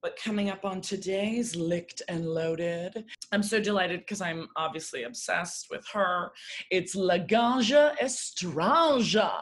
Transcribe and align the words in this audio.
But 0.00 0.16
coming 0.16 0.48
up 0.48 0.64
on 0.64 0.80
today's 0.80 1.56
Licked 1.56 2.02
and 2.08 2.24
Loaded, 2.24 3.04
I'm 3.32 3.42
so 3.42 3.60
delighted 3.60 4.00
because 4.00 4.20
I'm 4.20 4.48
obviously 4.56 5.02
obsessed 5.02 5.66
with 5.70 5.84
her. 5.92 6.30
It's 6.70 6.94
Laganja 6.94 7.96
Estranja. 7.98 9.32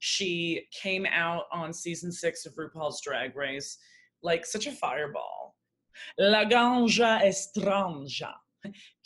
She 0.00 0.66
came 0.72 1.04
out 1.04 1.44
on 1.52 1.74
season 1.74 2.10
six 2.10 2.46
of 2.46 2.54
RuPaul's 2.54 3.02
Drag 3.02 3.36
Race 3.36 3.76
like 4.22 4.46
such 4.46 4.66
a 4.66 4.72
fireball. 4.72 5.56
Laganja 6.18 7.20
Estranja. 7.22 8.32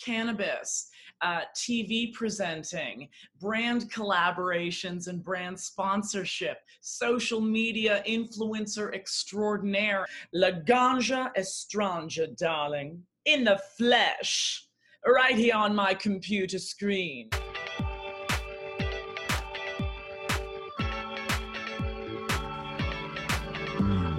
Cannabis, 0.02 0.88
uh, 1.22 1.40
TV 1.54 2.12
presenting, 2.12 3.08
brand 3.40 3.90
collaborations 3.90 5.08
and 5.08 5.22
brand 5.22 5.58
sponsorship, 5.58 6.58
social 6.80 7.40
media 7.40 8.02
influencer 8.08 8.94
extraordinaire, 8.94 10.06
Laganja 10.34 11.30
Estranja, 11.36 12.36
darling, 12.36 13.02
in 13.26 13.44
the 13.44 13.60
flesh, 13.76 14.66
right 15.06 15.36
here 15.36 15.54
on 15.54 15.74
my 15.74 15.94
computer 15.94 16.58
screen. 16.58 17.28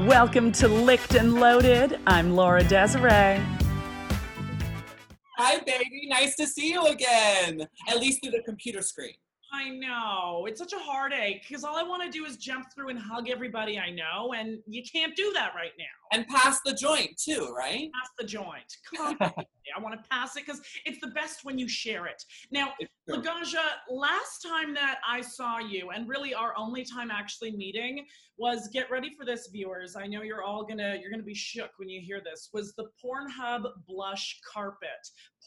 Welcome 0.08 0.52
to 0.54 0.68
Licked 0.68 1.14
and 1.14 1.40
Loaded. 1.40 2.00
I'm 2.08 2.36
Laura 2.36 2.64
Desiree. 2.64 3.40
Hi, 5.44 5.58
baby. 5.58 6.06
Nice 6.08 6.36
to 6.36 6.46
see 6.46 6.70
you 6.70 6.86
again. 6.86 7.68
At 7.88 8.00
least 8.00 8.22
through 8.22 8.34
the 8.34 8.44
computer 8.44 8.84
screen. 8.84 9.16
I 9.54 9.70
know. 9.70 10.46
It's 10.48 10.60
such 10.60 10.74
a 10.74 10.80
heartache 10.80 11.44
because 11.48 11.64
all 11.64 11.76
I 11.76 11.84
want 11.84 12.04
to 12.04 12.10
do 12.10 12.26
is 12.26 12.38
jump 12.38 12.68
through 12.74 12.90
and 12.90 12.98
hug 12.98 13.30
everybody 13.30 13.78
I 13.78 13.90
know, 13.90 14.34
and 14.34 14.60
you 14.66 14.82
can't 14.90 15.16
do 15.16 15.32
that 15.34 15.52
right 15.56 15.72
now. 15.78 15.86
And 16.18 16.26
pass 16.28 16.60
the 16.66 16.74
joint 16.74 17.18
too, 17.18 17.54
right? 17.56 17.90
Pass 17.94 18.10
the 18.18 18.26
joint. 18.26 18.78
I 18.98 19.80
want 19.80 20.02
to 20.02 20.10
pass 20.10 20.36
it 20.38 20.46
because 20.46 20.62
it's 20.86 21.00
the 21.02 21.08
best 21.08 21.44
when 21.44 21.58
you 21.58 21.68
share 21.68 22.06
it. 22.06 22.24
Now, 22.52 22.74
Laganja, 23.10 23.64
last 23.90 24.42
time 24.42 24.74
that 24.74 25.00
I 25.08 25.22
saw 25.22 25.60
you, 25.60 25.90
and 25.92 26.08
really 26.08 26.34
our 26.34 26.54
only 26.58 26.86
time 26.86 27.12
actually 27.12 27.52
meeting, 27.52 28.06
was 28.38 28.70
get 28.70 28.90
ready 28.90 29.12
for 29.18 29.26
this, 29.26 29.50
viewers. 29.52 29.96
I 29.96 30.08
know 30.08 30.22
you're 30.22 30.44
all 30.44 30.66
gonna 30.66 30.98
you're 31.02 31.12
gonna 31.12 31.24
be 31.24 31.36
shook 31.36 31.72
when 31.78 31.90
you 31.90 32.02
hear 32.02 32.22
this. 32.24 32.50
Was 32.54 32.74
the 32.76 32.86
Pornhub 33.04 33.64
blush 33.88 34.40
carpet, 34.52 34.90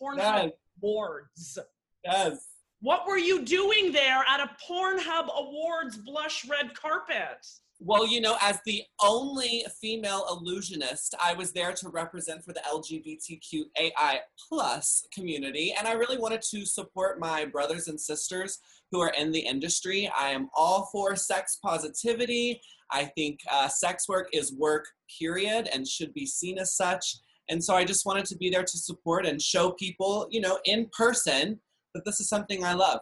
Pornhub 0.01 0.19
Yes. 0.19 0.51
Awards. 0.83 1.59
Yes. 2.05 2.54
What 2.85 3.07
were 3.07 3.17
you 3.17 3.43
doing 3.47 3.93
there 3.93 4.23
at 4.29 4.41
a 4.41 4.51
Pornhub 4.63 5.35
Awards 5.35 5.97
blush 5.97 6.47
red 6.47 6.75
carpet? 6.75 7.47
Well, 7.81 8.07
you 8.07 8.21
know, 8.21 8.37
as 8.43 8.59
the 8.67 8.83
only 9.03 9.65
female 9.81 10.27
illusionist, 10.31 11.15
I 11.19 11.33
was 11.33 11.53
there 11.53 11.73
to 11.73 11.89
represent 11.89 12.45
for 12.45 12.53
the 12.53 12.61
LGBTQAI 12.61 14.19
plus 14.51 15.07
community, 15.15 15.75
and 15.79 15.89
I 15.89 15.93
really 15.93 16.19
wanted 16.19 16.43
to 16.51 16.67
support 16.67 17.19
my 17.19 17.47
brothers 17.47 17.89
and 17.89 17.99
sisters 17.99 18.59
who 18.93 19.01
are 19.01 19.15
in 19.17 19.33
the 19.33 19.41
industry. 19.41 20.13
I 20.15 20.29
am 20.29 20.51
all 20.55 20.91
for 20.93 21.17
sex 21.17 21.59
positivity. 21.65 22.61
I 22.91 23.07
think 23.07 23.41
uh, 23.51 23.69
sex 23.69 24.11
work 24.11 24.29
is 24.35 24.53
work, 24.53 24.85
period, 25.19 25.71
and 25.73 25.89
should 25.89 26.13
be 26.13 26.27
seen 26.27 26.59
as 26.59 26.77
such. 26.77 27.17
And 27.49 27.65
so 27.65 27.75
I 27.75 27.87
just 27.87 28.05
wanted 28.05 28.27
to 28.27 28.37
be 28.37 28.51
there 28.51 28.63
to 28.63 28.79
support 28.79 29.25
and 29.25 29.41
show 29.41 29.71
people, 29.71 30.29
you 30.31 30.43
know, 30.43 30.59
in 30.67 30.91
person 30.95 31.61
that 31.95 32.05
this 32.05 32.21
is 32.21 32.29
something 32.29 32.65
I 32.65 32.75
love. 32.75 33.01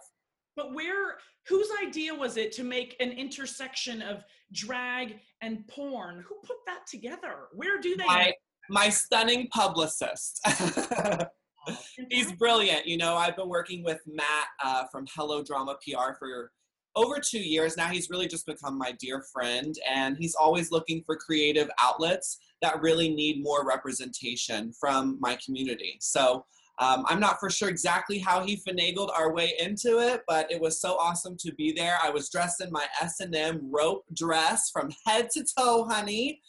But 0.56 0.74
where, 0.74 1.18
whose 1.48 1.68
idea 1.82 2.14
was 2.14 2.36
it 2.36 2.52
to 2.52 2.64
make 2.64 2.96
an 3.00 3.10
intersection 3.10 4.02
of 4.02 4.24
drag 4.52 5.18
and 5.40 5.66
porn? 5.68 6.24
Who 6.28 6.36
put 6.46 6.58
that 6.66 6.86
together? 6.86 7.48
Where 7.54 7.80
do 7.80 7.96
they? 7.96 8.04
My, 8.04 8.32
my 8.68 8.88
stunning 8.90 9.48
publicist. 9.48 10.40
He's 12.10 12.32
brilliant. 12.32 12.86
You 12.86 12.96
know, 12.96 13.16
I've 13.16 13.36
been 13.36 13.48
working 13.48 13.84
with 13.84 14.00
Matt 14.06 14.46
uh, 14.62 14.84
from 14.90 15.06
Hello 15.14 15.42
Drama 15.42 15.76
PR 15.76 16.14
for 16.18 16.50
over 16.96 17.18
two 17.18 17.40
years 17.40 17.76
now. 17.76 17.88
He's 17.88 18.10
really 18.10 18.26
just 18.26 18.46
become 18.46 18.76
my 18.76 18.92
dear 18.98 19.24
friend, 19.32 19.74
and 19.88 20.16
he's 20.18 20.34
always 20.34 20.70
looking 20.70 21.02
for 21.06 21.16
creative 21.16 21.70
outlets 21.80 22.38
that 22.60 22.80
really 22.82 23.14
need 23.14 23.42
more 23.42 23.66
representation 23.66 24.72
from 24.78 25.18
my 25.20 25.38
community. 25.44 25.96
So 26.00 26.44
um, 26.78 27.04
I'm 27.06 27.20
not 27.20 27.38
for 27.38 27.50
sure 27.50 27.68
exactly 27.68 28.18
how 28.18 28.44
he 28.44 28.62
finagled 28.66 29.10
our 29.14 29.32
way 29.32 29.54
into 29.60 29.98
it, 29.98 30.22
but 30.26 30.50
it 30.50 30.60
was 30.60 30.80
so 30.80 30.94
awesome 30.94 31.36
to 31.40 31.52
be 31.54 31.72
there. 31.72 31.98
I 32.02 32.10
was 32.10 32.30
dressed 32.30 32.62
in 32.62 32.72
my 32.72 32.86
S&M 33.00 33.60
rope 33.70 34.04
dress 34.14 34.70
from 34.70 34.90
head 35.06 35.28
to 35.30 35.44
toe, 35.58 35.84
honey. 35.84 36.40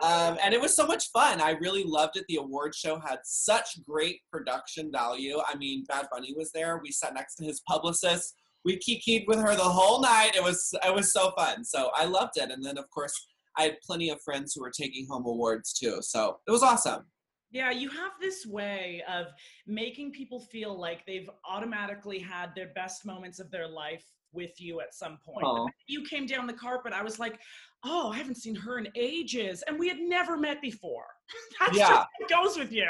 Um, 0.00 0.38
and 0.42 0.54
it 0.54 0.60
was 0.60 0.74
so 0.74 0.86
much 0.86 1.10
fun. 1.10 1.40
I 1.40 1.50
really 1.50 1.84
loved 1.84 2.16
it. 2.16 2.24
The 2.28 2.36
award 2.36 2.74
show 2.74 2.98
had 3.00 3.18
such 3.24 3.84
great 3.84 4.20
production 4.30 4.90
value. 4.90 5.38
I 5.46 5.56
mean, 5.56 5.84
Bad 5.86 6.06
Bunny 6.10 6.32
was 6.36 6.50
there. 6.52 6.80
We 6.82 6.90
sat 6.90 7.12
next 7.12 7.34
to 7.36 7.44
his 7.44 7.60
publicist. 7.68 8.34
We 8.64 8.78
kikied 8.78 9.26
with 9.26 9.38
her 9.40 9.54
the 9.54 9.62
whole 9.62 10.00
night. 10.00 10.32
It 10.34 10.42
was 10.42 10.72
it 10.86 10.94
was 10.94 11.12
so 11.12 11.32
fun. 11.36 11.64
So 11.64 11.90
I 11.94 12.04
loved 12.04 12.34
it. 12.36 12.50
And 12.50 12.64
then 12.64 12.78
of 12.78 12.88
course 12.90 13.12
I 13.58 13.64
had 13.64 13.80
plenty 13.84 14.08
of 14.08 14.22
friends 14.22 14.54
who 14.54 14.62
were 14.62 14.70
taking 14.70 15.06
home 15.10 15.26
awards 15.26 15.72
too. 15.72 15.98
So 16.00 16.38
it 16.46 16.52
was 16.52 16.62
awesome. 16.62 17.04
Yeah, 17.52 17.70
you 17.70 17.90
have 17.90 18.12
this 18.20 18.46
way 18.46 19.02
of 19.08 19.26
making 19.66 20.12
people 20.12 20.40
feel 20.40 20.78
like 20.78 21.04
they've 21.06 21.28
automatically 21.48 22.18
had 22.18 22.54
their 22.56 22.68
best 22.74 23.04
moments 23.04 23.38
of 23.38 23.50
their 23.50 23.68
life 23.68 24.04
with 24.32 24.58
you 24.58 24.80
at 24.80 24.94
some 24.94 25.18
point. 25.24 25.46
You 25.86 26.02
came 26.04 26.24
down 26.24 26.46
the 26.46 26.54
carpet, 26.54 26.94
I 26.94 27.02
was 27.02 27.18
like, 27.18 27.38
oh, 27.84 28.10
I 28.10 28.16
haven't 28.16 28.36
seen 28.36 28.54
her 28.54 28.78
in 28.78 28.88
ages. 28.96 29.62
And 29.66 29.78
we 29.78 29.88
had 29.88 29.98
never 29.98 30.38
met 30.38 30.62
before. 30.62 31.04
That's 31.60 31.76
Yeah. 31.76 31.88
just 31.88 31.92
how 31.92 32.06
it 32.20 32.28
goes 32.30 32.58
with 32.58 32.72
you. 32.72 32.88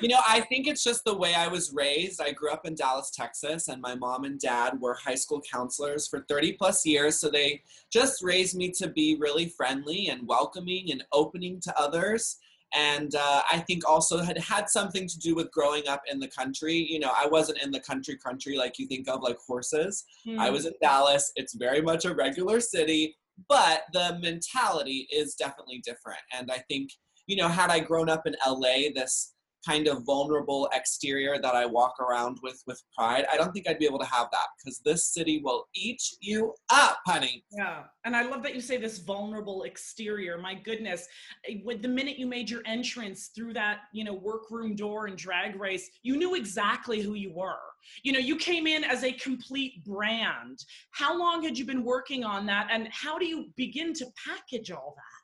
You 0.00 0.08
know, 0.08 0.20
I 0.28 0.40
think 0.42 0.68
it's 0.68 0.84
just 0.84 1.04
the 1.04 1.16
way 1.16 1.34
I 1.34 1.48
was 1.48 1.72
raised. 1.72 2.20
I 2.20 2.30
grew 2.30 2.52
up 2.52 2.66
in 2.66 2.76
Dallas, 2.76 3.10
Texas, 3.10 3.66
and 3.66 3.82
my 3.82 3.96
mom 3.96 4.22
and 4.24 4.38
dad 4.38 4.80
were 4.80 4.94
high 4.94 5.16
school 5.16 5.40
counselors 5.50 6.06
for 6.06 6.24
30 6.28 6.52
plus 6.52 6.86
years. 6.86 7.18
So 7.18 7.28
they 7.28 7.62
just 7.92 8.22
raised 8.22 8.56
me 8.56 8.70
to 8.78 8.88
be 8.88 9.16
really 9.20 9.48
friendly 9.48 10.08
and 10.08 10.26
welcoming 10.26 10.92
and 10.92 11.04
opening 11.12 11.60
to 11.62 11.76
others. 11.78 12.36
And 12.74 13.14
uh, 13.14 13.42
I 13.50 13.58
think 13.58 13.86
also 13.88 14.18
had 14.22 14.38
had 14.38 14.68
something 14.68 15.06
to 15.06 15.18
do 15.18 15.34
with 15.34 15.50
growing 15.50 15.88
up 15.88 16.02
in 16.10 16.18
the 16.20 16.28
country. 16.28 16.74
You 16.74 17.00
know, 17.00 17.12
I 17.16 17.26
wasn't 17.26 17.62
in 17.62 17.70
the 17.70 17.80
country 17.80 18.16
country 18.16 18.56
like 18.56 18.78
you 18.78 18.86
think 18.86 19.08
of, 19.08 19.22
like 19.22 19.38
horses. 19.46 20.04
I 20.38 20.46
Hmm. 20.46 20.52
was 20.52 20.66
in 20.66 20.72
Dallas. 20.80 21.30
It's 21.36 21.54
very 21.54 21.82
much 21.82 22.04
a 22.04 22.14
regular 22.14 22.60
city, 22.60 23.16
but 23.48 23.82
the 23.92 24.18
mentality 24.22 25.08
is 25.12 25.34
definitely 25.34 25.80
different. 25.84 26.20
And 26.32 26.50
I 26.50 26.58
think, 26.68 26.90
you 27.26 27.36
know, 27.36 27.48
had 27.48 27.70
I 27.70 27.80
grown 27.80 28.08
up 28.08 28.26
in 28.26 28.34
LA, 28.46 28.90
this 28.94 29.31
kind 29.66 29.86
of 29.86 30.04
vulnerable 30.04 30.68
exterior 30.72 31.38
that 31.40 31.54
I 31.54 31.66
walk 31.66 32.00
around 32.00 32.38
with 32.42 32.62
with 32.66 32.82
pride, 32.96 33.26
I 33.32 33.36
don't 33.36 33.52
think 33.52 33.68
I'd 33.68 33.78
be 33.78 33.86
able 33.86 33.98
to 34.00 34.06
have 34.06 34.28
that 34.32 34.46
because 34.58 34.80
this 34.84 35.06
city 35.06 35.40
will 35.42 35.66
eat 35.74 36.02
you 36.20 36.54
up, 36.70 36.98
honey. 37.06 37.44
Yeah, 37.50 37.84
and 38.04 38.16
I 38.16 38.22
love 38.22 38.42
that 38.42 38.54
you 38.54 38.60
say 38.60 38.76
this 38.76 38.98
vulnerable 38.98 39.62
exterior. 39.64 40.38
My 40.38 40.54
goodness, 40.54 41.06
eh, 41.48 41.58
with 41.64 41.82
the 41.82 41.88
minute 41.88 42.18
you 42.18 42.26
made 42.26 42.50
your 42.50 42.62
entrance 42.66 43.30
through 43.34 43.54
that, 43.54 43.80
you 43.92 44.04
know, 44.04 44.14
workroom 44.14 44.74
door 44.74 45.06
and 45.06 45.16
drag 45.16 45.58
race, 45.58 45.90
you 46.02 46.16
knew 46.16 46.34
exactly 46.34 47.00
who 47.00 47.14
you 47.14 47.32
were. 47.32 47.58
You 48.02 48.12
know, 48.12 48.18
you 48.18 48.36
came 48.36 48.66
in 48.66 48.84
as 48.84 49.04
a 49.04 49.12
complete 49.12 49.84
brand. 49.84 50.64
How 50.90 51.18
long 51.18 51.42
had 51.42 51.58
you 51.58 51.64
been 51.64 51.84
working 51.84 52.24
on 52.24 52.46
that, 52.46 52.68
and 52.70 52.88
how 52.90 53.18
do 53.18 53.26
you 53.26 53.46
begin 53.56 53.92
to 53.94 54.06
package 54.26 54.70
all 54.70 54.94
that? 54.96 55.21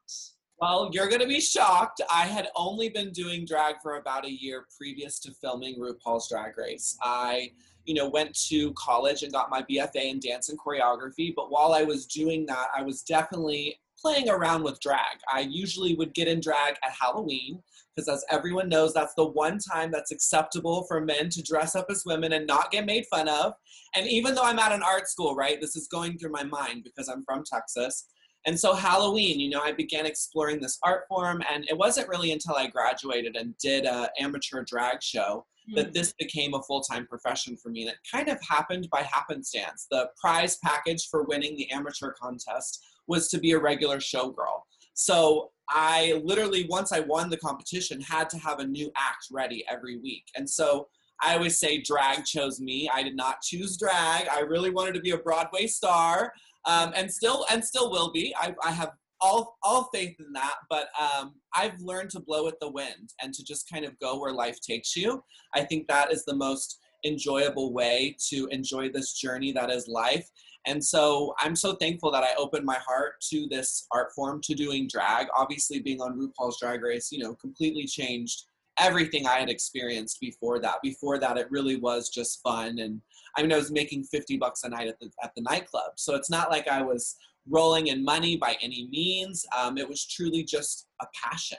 Well, 0.60 0.90
you're 0.92 1.08
going 1.08 1.20
to 1.20 1.26
be 1.26 1.40
shocked. 1.40 2.00
I 2.12 2.26
had 2.26 2.48
only 2.56 2.88
been 2.88 3.12
doing 3.12 3.44
drag 3.44 3.76
for 3.80 3.96
about 3.96 4.26
a 4.26 4.32
year 4.32 4.66
previous 4.76 5.20
to 5.20 5.32
filming 5.32 5.78
RuPaul's 5.78 6.28
Drag 6.28 6.58
Race. 6.58 6.98
I, 7.00 7.52
you 7.84 7.94
know, 7.94 8.08
went 8.08 8.36
to 8.48 8.72
college 8.72 9.22
and 9.22 9.32
got 9.32 9.50
my 9.50 9.62
BFA 9.62 10.10
in 10.10 10.18
dance 10.18 10.48
and 10.48 10.58
choreography, 10.58 11.32
but 11.34 11.52
while 11.52 11.74
I 11.74 11.84
was 11.84 12.06
doing 12.06 12.44
that, 12.46 12.66
I 12.76 12.82
was 12.82 13.02
definitely 13.02 13.78
playing 14.00 14.28
around 14.28 14.64
with 14.64 14.80
drag. 14.80 15.18
I 15.32 15.40
usually 15.40 15.94
would 15.94 16.12
get 16.12 16.26
in 16.26 16.40
drag 16.40 16.74
at 16.84 16.92
Halloween 17.00 17.62
because 17.94 18.08
as 18.08 18.24
everyone 18.28 18.68
knows, 18.68 18.92
that's 18.92 19.14
the 19.14 19.26
one 19.26 19.58
time 19.58 19.92
that's 19.92 20.10
acceptable 20.10 20.84
for 20.88 21.00
men 21.00 21.30
to 21.30 21.42
dress 21.42 21.76
up 21.76 21.86
as 21.88 22.04
women 22.04 22.32
and 22.32 22.48
not 22.48 22.72
get 22.72 22.84
made 22.84 23.06
fun 23.06 23.28
of. 23.28 23.52
And 23.94 24.08
even 24.08 24.34
though 24.34 24.44
I'm 24.44 24.58
at 24.58 24.72
an 24.72 24.82
art 24.82 25.08
school, 25.08 25.36
right, 25.36 25.60
this 25.60 25.76
is 25.76 25.86
going 25.86 26.18
through 26.18 26.32
my 26.32 26.44
mind 26.44 26.82
because 26.82 27.08
I'm 27.08 27.24
from 27.24 27.44
Texas. 27.44 28.06
And 28.48 28.58
so 28.58 28.72
Halloween, 28.72 29.38
you 29.40 29.50
know, 29.50 29.60
I 29.60 29.72
began 29.72 30.06
exploring 30.06 30.58
this 30.58 30.78
art 30.82 31.04
form, 31.06 31.42
and 31.52 31.66
it 31.68 31.76
wasn't 31.76 32.08
really 32.08 32.32
until 32.32 32.56
I 32.56 32.66
graduated 32.66 33.36
and 33.36 33.54
did 33.58 33.84
a 33.84 34.08
amateur 34.18 34.64
drag 34.64 35.02
show 35.02 35.44
hmm. 35.68 35.74
that 35.74 35.92
this 35.92 36.14
became 36.18 36.54
a 36.54 36.62
full-time 36.62 37.06
profession 37.06 37.58
for 37.58 37.68
me. 37.68 37.82
And 37.82 37.90
it 37.90 37.98
kind 38.10 38.30
of 38.30 38.38
happened 38.40 38.88
by 38.90 39.02
happenstance. 39.02 39.86
The 39.90 40.08
prize 40.18 40.56
package 40.64 41.08
for 41.10 41.24
winning 41.24 41.58
the 41.58 41.70
amateur 41.70 42.12
contest 42.12 42.82
was 43.06 43.28
to 43.28 43.38
be 43.38 43.52
a 43.52 43.58
regular 43.58 43.98
showgirl. 43.98 44.62
So 44.94 45.50
I 45.68 46.22
literally, 46.24 46.66
once 46.70 46.90
I 46.90 47.00
won 47.00 47.28
the 47.28 47.36
competition, 47.36 48.00
had 48.00 48.30
to 48.30 48.38
have 48.38 48.60
a 48.60 48.66
new 48.66 48.90
act 48.96 49.26
ready 49.30 49.62
every 49.68 49.98
week. 49.98 50.24
And 50.36 50.48
so 50.48 50.88
I 51.20 51.34
always 51.34 51.58
say 51.58 51.82
drag 51.82 52.24
chose 52.24 52.60
me. 52.60 52.88
I 52.92 53.02
did 53.02 53.16
not 53.16 53.42
choose 53.42 53.76
drag. 53.76 54.28
I 54.28 54.40
really 54.40 54.70
wanted 54.70 54.94
to 54.94 55.00
be 55.00 55.10
a 55.10 55.18
Broadway 55.18 55.66
star, 55.66 56.32
um, 56.68 56.92
and 56.94 57.10
still 57.12 57.44
and 57.50 57.64
still 57.64 57.90
will 57.90 58.12
be. 58.12 58.32
I, 58.38 58.54
I 58.62 58.70
have 58.70 58.92
all 59.20 59.58
all 59.62 59.90
faith 59.92 60.14
in 60.20 60.32
that 60.32 60.54
but 60.70 60.90
um, 61.00 61.34
i've 61.54 61.78
learned 61.80 62.10
to 62.10 62.20
blow 62.20 62.44
with 62.44 62.54
the 62.60 62.70
wind 62.70 63.12
and 63.20 63.34
to 63.34 63.42
just 63.44 63.68
kind 63.68 63.84
of 63.84 63.98
go 63.98 64.20
where 64.20 64.32
life 64.32 64.60
takes 64.60 64.94
you. 64.94 65.22
I 65.54 65.62
think 65.64 65.88
that 65.88 66.12
is 66.12 66.24
the 66.24 66.36
most 66.36 66.78
enjoyable 67.04 67.72
way 67.72 68.16
to 68.28 68.46
enjoy 68.50 68.90
this 68.90 69.14
journey 69.14 69.52
that 69.52 69.70
is 69.70 69.88
life. 69.88 70.28
And 70.66 70.84
so 70.84 71.34
i'm 71.40 71.56
so 71.56 71.74
thankful 71.74 72.10
that 72.12 72.24
i 72.24 72.34
opened 72.36 72.64
my 72.64 72.78
heart 72.86 73.14
to 73.30 73.46
this 73.48 73.86
art 73.92 74.12
form 74.14 74.40
to 74.44 74.54
doing 74.54 74.88
drag. 74.88 75.26
Obviously 75.36 75.80
being 75.80 76.00
on 76.00 76.18
rupaul's 76.18 76.60
drag 76.60 76.82
race 76.82 77.10
you 77.10 77.18
know 77.18 77.34
completely 77.34 77.86
changed 77.86 78.44
everything 78.80 79.26
i 79.26 79.38
had 79.40 79.50
experienced 79.50 80.20
before 80.20 80.60
that. 80.60 80.76
Before 80.82 81.18
that 81.18 81.38
it 81.38 81.50
really 81.50 81.76
was 81.76 82.08
just 82.08 82.40
fun 82.42 82.78
and 82.78 83.00
i 83.36 83.42
mean 83.42 83.52
i 83.52 83.56
was 83.56 83.70
making 83.70 84.04
50 84.04 84.36
bucks 84.38 84.62
a 84.64 84.68
night 84.68 84.88
at 84.88 84.98
the 85.00 85.10
at 85.22 85.32
the 85.36 85.42
nightclub 85.42 85.92
so 85.96 86.14
it's 86.14 86.30
not 86.30 86.50
like 86.50 86.68
i 86.68 86.82
was 86.82 87.16
rolling 87.50 87.88
in 87.88 88.04
money 88.04 88.36
by 88.36 88.56
any 88.60 88.88
means. 88.90 89.44
Um, 89.56 89.78
it 89.78 89.88
was 89.88 90.06
truly 90.06 90.44
just 90.44 90.86
a 91.00 91.06
passion. 91.24 91.58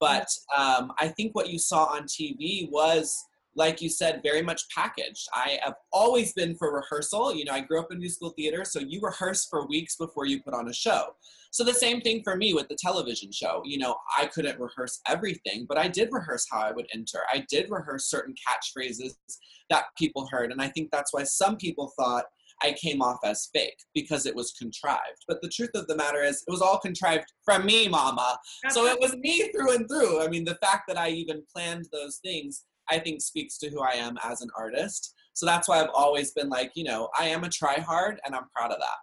But 0.00 0.26
um, 0.56 0.92
I 0.98 1.08
think 1.08 1.34
what 1.34 1.48
you 1.48 1.58
saw 1.58 1.84
on 1.84 2.02
TV 2.02 2.70
was, 2.70 3.16
like 3.56 3.80
you 3.80 3.88
said, 3.88 4.20
very 4.22 4.42
much 4.42 4.68
packaged. 4.74 5.28
I 5.32 5.58
have 5.62 5.74
always 5.92 6.32
been 6.32 6.56
for 6.56 6.74
rehearsal. 6.74 7.34
You 7.34 7.44
know, 7.44 7.52
I 7.52 7.60
grew 7.60 7.80
up 7.80 7.92
in 7.92 7.98
musical 7.98 8.30
theater, 8.30 8.64
so 8.64 8.80
you 8.80 9.00
rehearse 9.00 9.46
for 9.46 9.66
weeks 9.66 9.96
before 9.96 10.26
you 10.26 10.42
put 10.42 10.54
on 10.54 10.68
a 10.68 10.72
show. 10.72 11.14
So 11.50 11.62
the 11.62 11.72
same 11.72 12.00
thing 12.00 12.22
for 12.24 12.36
me 12.36 12.52
with 12.52 12.68
the 12.68 12.76
television 12.76 13.30
show. 13.30 13.62
You 13.64 13.78
know, 13.78 13.96
I 14.18 14.26
couldn't 14.26 14.58
rehearse 14.58 15.00
everything, 15.06 15.66
but 15.68 15.78
I 15.78 15.86
did 15.86 16.08
rehearse 16.10 16.46
how 16.50 16.60
I 16.60 16.72
would 16.72 16.86
enter. 16.92 17.20
I 17.32 17.46
did 17.48 17.70
rehearse 17.70 18.10
certain 18.10 18.34
catchphrases 18.34 19.14
that 19.70 19.84
people 19.96 20.26
heard. 20.30 20.50
And 20.50 20.60
I 20.60 20.68
think 20.68 20.90
that's 20.90 21.12
why 21.12 21.22
some 21.22 21.56
people 21.56 21.92
thought 21.98 22.24
I 22.62 22.72
came 22.72 23.02
off 23.02 23.18
as 23.24 23.50
fake 23.52 23.78
because 23.94 24.26
it 24.26 24.34
was 24.34 24.52
contrived. 24.52 25.24
But 25.28 25.42
the 25.42 25.48
truth 25.48 25.70
of 25.74 25.86
the 25.86 25.96
matter 25.96 26.22
is, 26.22 26.42
it 26.46 26.50
was 26.50 26.62
all 26.62 26.78
contrived 26.78 27.26
from 27.44 27.66
me, 27.66 27.88
mama. 27.88 28.38
So 28.70 28.86
it 28.86 28.98
was 29.00 29.16
me 29.16 29.50
through 29.52 29.74
and 29.74 29.88
through. 29.88 30.22
I 30.22 30.28
mean, 30.28 30.44
the 30.44 30.56
fact 30.56 30.84
that 30.88 30.98
I 30.98 31.10
even 31.10 31.42
planned 31.52 31.86
those 31.92 32.18
things, 32.24 32.64
I 32.90 32.98
think 32.98 33.20
speaks 33.20 33.58
to 33.58 33.70
who 33.70 33.80
I 33.80 33.92
am 33.92 34.18
as 34.22 34.40
an 34.40 34.50
artist. 34.56 35.14
So 35.34 35.46
that's 35.46 35.68
why 35.68 35.80
I've 35.80 35.90
always 35.94 36.32
been 36.32 36.48
like, 36.48 36.72
you 36.74 36.84
know, 36.84 37.08
I 37.18 37.26
am 37.26 37.44
a 37.44 37.48
try 37.48 37.80
hard 37.80 38.20
and 38.24 38.34
I'm 38.34 38.48
proud 38.54 38.70
of 38.70 38.78
that 38.78 38.98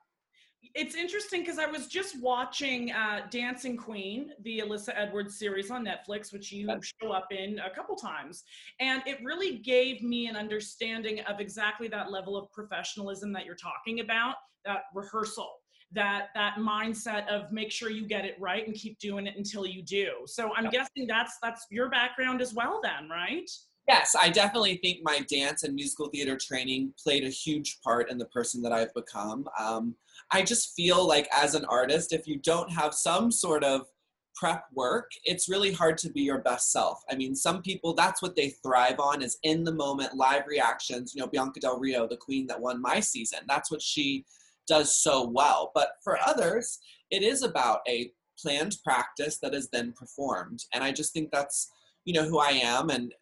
it's 0.73 0.95
interesting 0.95 1.41
because 1.41 1.59
I 1.59 1.65
was 1.65 1.87
just 1.87 2.21
watching 2.21 2.91
uh, 2.91 3.21
Dancing 3.29 3.75
Queen, 3.75 4.31
the 4.43 4.59
Alyssa 4.59 4.93
Edwards 4.95 5.37
series 5.37 5.69
on 5.71 5.85
Netflix, 5.85 6.31
which 6.31 6.51
you 6.51 6.69
show 7.01 7.11
up 7.11 7.27
in 7.31 7.59
a 7.59 7.69
couple 7.69 7.95
times. 7.95 8.43
And 8.79 9.01
it 9.05 9.19
really 9.23 9.57
gave 9.57 10.01
me 10.01 10.27
an 10.27 10.35
understanding 10.35 11.19
of 11.21 11.39
exactly 11.39 11.87
that 11.89 12.11
level 12.11 12.37
of 12.37 12.51
professionalism 12.51 13.33
that 13.33 13.45
you're 13.45 13.55
talking 13.55 13.99
about, 13.99 14.35
that 14.65 14.83
rehearsal. 14.93 15.49
That 15.93 16.27
that 16.35 16.55
mindset 16.55 17.27
of 17.27 17.51
make 17.51 17.69
sure 17.69 17.89
you 17.89 18.07
get 18.07 18.23
it 18.23 18.37
right 18.39 18.65
and 18.65 18.73
keep 18.73 18.97
doing 18.99 19.27
it 19.27 19.35
until 19.35 19.65
you 19.65 19.83
do. 19.83 20.13
So 20.25 20.53
I'm 20.55 20.69
guessing 20.69 21.05
that's 21.05 21.37
that's 21.43 21.65
your 21.69 21.89
background 21.89 22.41
as 22.41 22.53
well, 22.53 22.79
then, 22.81 23.09
right? 23.09 23.49
Yes, 23.87 24.15
I 24.19 24.29
definitely 24.29 24.77
think 24.77 24.99
my 25.01 25.19
dance 25.29 25.63
and 25.63 25.73
musical 25.73 26.07
theater 26.07 26.37
training 26.37 26.93
played 27.01 27.23
a 27.23 27.29
huge 27.29 27.79
part 27.83 28.09
in 28.09 28.17
the 28.17 28.25
person 28.25 28.61
that 28.61 28.71
I've 28.71 28.93
become. 28.93 29.47
Um, 29.59 29.95
I 30.31 30.43
just 30.43 30.75
feel 30.75 31.05
like 31.05 31.27
as 31.35 31.55
an 31.55 31.65
artist, 31.65 32.13
if 32.13 32.27
you 32.27 32.37
don't 32.37 32.71
have 32.71 32.93
some 32.93 33.31
sort 33.31 33.63
of 33.63 33.87
prep 34.35 34.65
work, 34.73 35.11
it's 35.25 35.49
really 35.49 35.73
hard 35.73 35.97
to 35.99 36.09
be 36.09 36.21
your 36.21 36.39
best 36.39 36.71
self. 36.71 37.01
I 37.09 37.15
mean, 37.15 37.35
some 37.35 37.61
people, 37.61 37.93
that's 37.93 38.21
what 38.21 38.35
they 38.35 38.49
thrive 38.63 38.99
on 38.99 39.21
is 39.21 39.37
in 39.43 39.63
the 39.63 39.73
moment 39.73 40.15
live 40.15 40.47
reactions. 40.47 41.13
You 41.13 41.21
know, 41.21 41.27
Bianca 41.27 41.59
Del 41.59 41.79
Rio, 41.79 42.07
the 42.07 42.17
queen 42.17 42.47
that 42.47 42.61
won 42.61 42.81
my 42.81 42.99
season, 42.99 43.39
that's 43.47 43.71
what 43.71 43.81
she 43.81 44.25
does 44.67 44.95
so 44.95 45.27
well. 45.27 45.71
But 45.75 45.93
for 46.03 46.17
others, 46.25 46.79
it 47.09 47.23
is 47.23 47.43
about 47.43 47.79
a 47.87 48.11
planned 48.39 48.77
practice 48.83 49.37
that 49.39 49.53
is 49.53 49.69
then 49.69 49.93
performed. 49.93 50.63
And 50.73 50.83
I 50.83 50.91
just 50.91 51.13
think 51.13 51.29
that's, 51.31 51.69
you 52.05 52.13
know, 52.13 52.23
who 52.23 52.39
I 52.39 52.51
am. 52.51 52.89
And 52.89 53.13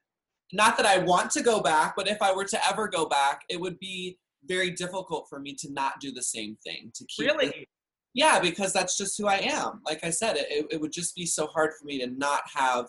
not 0.51 0.78
that 0.78 0.86
I 0.86 1.00
want 1.00 1.31
to 1.31 1.44
go 1.44 1.62
back, 1.62 1.96
but 1.96 2.07
if 2.07 2.22
I 2.22 2.34
were 2.34 2.46
to 2.46 2.68
ever 2.68 2.88
go 2.88 3.06
back, 3.06 3.44
it 3.50 3.60
would 3.60 3.80
be 3.80 4.18
very 4.46 4.72
difficult 4.72 5.28
for 5.30 5.40
me 5.40 5.54
to 5.54 5.72
not 5.72 6.00
do 6.00 6.12
the 6.12 6.24
same 6.24 6.57
thing 6.63 6.92
to 6.96 7.06
keep 7.06 7.28
really? 7.28 7.48
it, 7.48 7.68
yeah 8.13 8.40
because 8.40 8.74
that's 8.74 8.98
just 8.98 9.18
who 9.18 9.28
i 9.28 9.36
am. 9.36 9.81
Like 9.86 10.04
i 10.04 10.10
said 10.10 10.38
it, 10.38 10.68
it 10.72 10.80
would 10.80 10.92
just 10.92 11.16
be 11.16 11.25
so 11.25 11.48
hard 11.48 11.72
for 11.74 11.86
me 11.86 12.00
to 12.00 12.07
not 12.07 12.42
have 12.54 12.88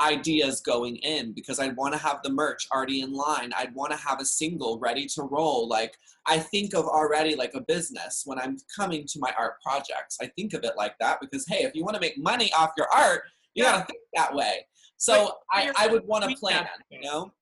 ideas 0.00 0.60
going 0.60 0.96
in 0.96 1.32
because 1.32 1.58
i'd 1.58 1.76
want 1.76 1.94
to 1.94 2.00
have 2.00 2.20
the 2.22 2.30
merch 2.30 2.66
already 2.72 3.00
in 3.00 3.12
line. 3.12 3.52
I'd 3.56 3.74
want 3.74 3.92
to 3.92 3.98
have 3.98 4.20
a 4.20 4.24
single 4.24 4.78
ready 4.78 5.06
to 5.06 5.22
roll. 5.22 5.68
Like 5.68 5.96
i 6.26 6.38
think 6.38 6.74
of 6.74 6.86
already 6.86 7.36
like 7.36 7.54
a 7.54 7.60
business. 7.60 8.22
When 8.24 8.38
i'm 8.38 8.56
coming 8.74 9.06
to 9.06 9.18
my 9.18 9.32
art 9.38 9.54
projects 9.62 10.18
i 10.20 10.26
think 10.26 10.54
of 10.54 10.64
it 10.64 10.72
like 10.76 10.96
that 11.00 11.20
because 11.20 11.46
hey 11.46 11.64
if 11.64 11.74
you 11.74 11.84
want 11.84 11.94
to 11.94 12.00
make 12.00 12.18
money 12.18 12.50
off 12.58 12.72
your 12.76 12.88
art 12.94 13.22
you 13.54 13.64
yeah. 13.64 13.72
got 13.72 13.80
to 13.80 13.86
think 13.86 14.02
that 14.14 14.34
way 14.34 14.66
so 14.96 15.32
I, 15.52 15.72
I 15.76 15.86
would 15.88 16.06
want 16.06 16.28
to 16.28 16.36
plan 16.36 16.66
you 16.90 17.00
know? 17.00 17.32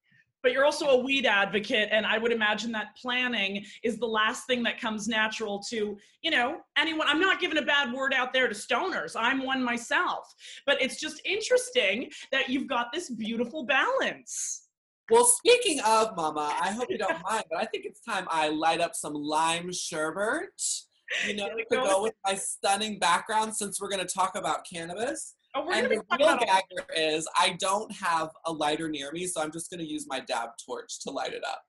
But 0.43 0.53
you're 0.53 0.67
also 0.67 0.89
a 0.89 0.99
weed 0.99 1.25
advocate 1.25 1.89
and 1.91 2.05
i 2.05 2.19
would 2.19 2.33
imagine 2.33 2.71
that 2.73 2.97
planning 3.01 3.65
is 3.83 3.99
the 3.99 4.06
last 4.06 4.47
thing 4.47 4.62
that 4.65 4.79
comes 4.81 5.09
natural 5.09 5.59
to 5.71 5.97
you 6.23 6.31
know 6.31 6.59
anyone 6.77 7.06
i'm 7.09 7.21
not 7.21 7.41
giving 7.41 7.59
a 7.59 7.62
bad 7.62 7.93
word 7.93 8.12
out 8.12 8.33
there 8.33 8.49
to 8.49 8.55
stoners 8.55 9.17
i'm 9.19 9.45
one 9.45 9.62
myself. 9.62 10.35
But 10.67 10.81
it's 10.83 11.01
just 11.01 11.23
interesting 11.25 12.11
that 12.31 12.49
you've 12.49 12.67
got 12.67 12.93
this 12.93 13.11
beautiful 13.11 13.65
balance. 13.65 14.69
Well 15.11 15.25
speaking 15.25 15.81
of 15.81 16.17
mama 16.17 16.55
i 16.61 16.71
hope 16.73 16.89
you 16.91 16.99
don't 16.99 17.23
mind 17.31 17.45
but 17.51 17.59
i 17.61 17.65
think 17.67 17.85
it's 17.87 18.01
time 18.01 18.27
i 18.31 18.49
light 18.49 18.81
up 18.81 18.95
some 18.95 19.15
lime 19.15 19.73
sherbet 19.73 20.61
you 21.27 21.37
know 21.37 21.49
to 21.49 21.65
go 21.71 22.03
with 22.03 22.15
my 22.27 22.35
stunning 22.35 22.99
background 22.99 23.55
since 23.55 23.81
we're 23.81 23.89
going 23.89 24.05
to 24.06 24.12
talk 24.12 24.37
about 24.37 24.67
cannabis 24.71 25.37
Oh, 25.56 25.71
and 25.71 25.87
the 25.87 26.03
real 26.19 26.37
gagger 26.39 26.85
is 26.97 27.29
I 27.39 27.56
don't 27.61 27.91
have 27.93 28.31
a 28.45 28.53
lighter 28.53 28.89
near 28.89 29.12
me, 29.12 29.27
so 29.27 29.41
I'm 29.41 29.53
just 29.53 29.71
going 29.71 29.81
to 29.81 29.87
use 29.87 30.06
my 30.09 30.21
dab 30.21 30.51
torch 30.65 31.01
to 31.03 31.11
light 31.11 31.33
it 31.33 31.45
up. 31.45 31.62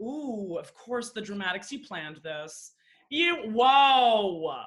Ooh, 0.00 0.56
of 0.58 0.72
course, 0.74 1.10
the 1.10 1.20
dramatics. 1.20 1.70
You 1.70 1.80
planned 1.80 2.20
this. 2.22 2.72
You, 3.10 3.36
whoa. 3.50 4.62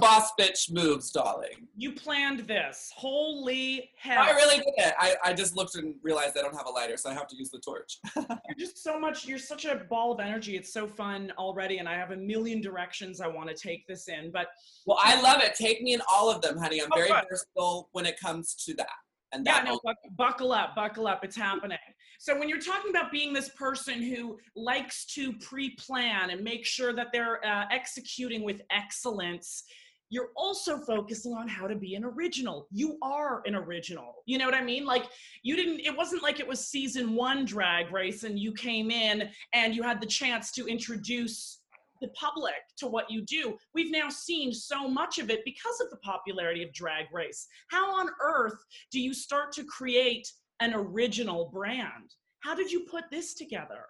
Boss 0.00 0.30
bitch 0.40 0.72
moves, 0.72 1.10
darling. 1.10 1.68
You 1.76 1.92
planned 1.92 2.40
this. 2.40 2.90
Holy 2.94 3.90
hell. 3.98 4.22
I 4.22 4.30
really 4.32 4.56
did 4.56 4.74
it. 4.76 4.94
I, 4.98 5.16
I 5.24 5.32
just 5.32 5.56
looked 5.56 5.76
and 5.76 5.94
realized 6.02 6.36
I 6.38 6.42
don't 6.42 6.56
have 6.56 6.66
a 6.66 6.70
lighter, 6.70 6.96
so 6.96 7.10
I 7.10 7.14
have 7.14 7.26
to 7.28 7.36
use 7.36 7.50
the 7.50 7.58
torch. 7.58 7.98
you're 8.16 8.58
just 8.58 8.82
so 8.82 8.98
much, 8.98 9.26
you're 9.26 9.38
such 9.38 9.64
a 9.64 9.76
ball 9.90 10.12
of 10.12 10.20
energy. 10.20 10.56
It's 10.56 10.72
so 10.72 10.86
fun 10.86 11.32
already, 11.38 11.78
and 11.78 11.88
I 11.88 11.94
have 11.94 12.10
a 12.10 12.16
million 12.16 12.60
directions 12.60 13.20
I 13.20 13.26
want 13.28 13.48
to 13.48 13.54
take 13.54 13.86
this 13.86 14.08
in. 14.08 14.30
But 14.30 14.48
Well, 14.86 14.98
I 15.02 15.20
love 15.20 15.42
it. 15.42 15.54
Take 15.54 15.82
me 15.82 15.94
in 15.94 16.00
all 16.10 16.30
of 16.30 16.40
them, 16.42 16.56
honey. 16.56 16.80
I'm 16.80 16.88
oh, 16.92 16.96
very 16.96 17.10
versatile 17.28 17.88
when 17.92 18.06
it 18.06 18.18
comes 18.18 18.54
to 18.66 18.74
that. 18.74 18.88
And 19.32 19.44
yeah, 19.44 19.62
no, 19.64 19.80
buckle 20.16 20.52
up, 20.52 20.74
buckle 20.74 21.06
up. 21.06 21.24
It's 21.24 21.36
happening. 21.36 21.78
So 22.18 22.38
when 22.38 22.48
you're 22.48 22.60
talking 22.60 22.90
about 22.90 23.10
being 23.10 23.32
this 23.32 23.50
person 23.50 24.02
who 24.02 24.38
likes 24.54 25.04
to 25.14 25.32
pre-plan 25.34 26.30
and 26.30 26.42
make 26.42 26.64
sure 26.64 26.92
that 26.92 27.08
they're 27.12 27.44
uh, 27.44 27.64
executing 27.70 28.42
with 28.42 28.62
excellence, 28.70 29.64
you're 30.08 30.30
also 30.36 30.78
focusing 30.78 31.32
on 31.34 31.48
how 31.48 31.66
to 31.66 31.74
be 31.74 31.94
an 31.94 32.04
original. 32.04 32.68
You 32.70 32.96
are 33.02 33.42
an 33.44 33.54
original. 33.54 34.22
You 34.26 34.38
know 34.38 34.44
what 34.44 34.54
I 34.54 34.62
mean? 34.62 34.84
Like 34.84 35.04
you 35.42 35.56
didn't 35.56 35.80
it 35.80 35.96
wasn't 35.96 36.22
like 36.22 36.38
it 36.38 36.46
was 36.46 36.66
season 36.66 37.14
1 37.14 37.44
drag 37.44 37.92
race 37.92 38.22
and 38.22 38.38
you 38.38 38.52
came 38.52 38.90
in 38.90 39.28
and 39.52 39.74
you 39.74 39.82
had 39.82 40.00
the 40.00 40.06
chance 40.06 40.52
to 40.52 40.66
introduce 40.66 41.60
the 42.00 42.08
public 42.08 42.54
to 42.78 42.86
what 42.86 43.10
you 43.10 43.22
do. 43.22 43.56
We've 43.74 43.90
now 43.90 44.08
seen 44.08 44.52
so 44.52 44.86
much 44.86 45.18
of 45.18 45.30
it 45.30 45.40
because 45.44 45.80
of 45.80 45.90
the 45.90 45.96
popularity 45.98 46.62
of 46.62 46.72
Drag 46.72 47.06
Race. 47.12 47.46
How 47.68 47.94
on 47.98 48.10
earth 48.20 48.62
do 48.90 49.00
you 49.00 49.14
start 49.14 49.50
to 49.52 49.64
create 49.64 50.30
an 50.60 50.74
original 50.74 51.50
brand? 51.52 52.14
How 52.40 52.54
did 52.54 52.70
you 52.70 52.80
put 52.80 53.04
this 53.10 53.34
together? 53.34 53.84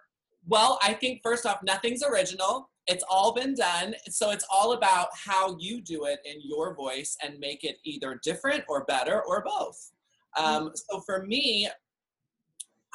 Well, 0.47 0.79
I 0.81 0.93
think 0.93 1.21
first 1.23 1.45
off, 1.45 1.61
nothing's 1.63 2.03
original. 2.03 2.69
It's 2.87 3.03
all 3.09 3.33
been 3.33 3.53
done. 3.53 3.95
So 4.09 4.31
it's 4.31 4.45
all 4.51 4.73
about 4.73 5.09
how 5.13 5.57
you 5.59 5.81
do 5.81 6.05
it 6.05 6.19
in 6.25 6.37
your 6.41 6.73
voice 6.73 7.17
and 7.21 7.39
make 7.39 7.63
it 7.63 7.77
either 7.83 8.19
different 8.23 8.63
or 8.69 8.85
better 8.85 9.21
or 9.21 9.43
both. 9.43 9.91
Um, 10.37 10.71
so 10.75 11.01
for 11.01 11.25
me, 11.25 11.67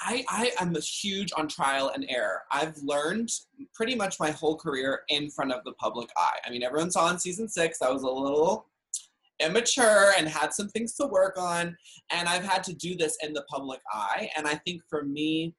I, 0.01 0.25
I 0.29 0.51
am 0.59 0.75
huge 0.81 1.33
on 1.37 1.47
trial 1.47 1.93
and 1.95 2.07
error. 2.09 2.43
I've 2.51 2.77
learned 2.79 3.31
pretty 3.75 3.95
much 3.95 4.19
my 4.19 4.31
whole 4.31 4.57
career 4.57 5.03
in 5.09 5.31
front 5.31 5.53
of 5.53 5.63
the 5.65 5.73
public 5.73 6.09
eye. 6.17 6.39
I 6.45 6.51
mean, 6.51 6.63
everyone 6.63 6.91
saw 6.91 7.11
in 7.11 7.19
season 7.19 7.49
six, 7.49 7.83
I 7.83 7.91
was 7.91 8.03
a 8.03 8.11
little 8.11 8.67
immature 9.41 10.13
and 10.17 10.29
had 10.29 10.53
some 10.53 10.69
things 10.69 10.95
to 10.97 11.07
work 11.07 11.37
on. 11.39 11.77
And 12.11 12.29
I've 12.29 12.45
had 12.45 12.65
to 12.65 12.75
do 12.75 12.97
this 12.97 13.17
in 13.23 13.33
the 13.33 13.45
public 13.51 13.81
eye. 13.93 14.31
And 14.37 14.47
I 14.47 14.55
think 14.67 14.83
for 14.89 15.05
me, 15.05 15.55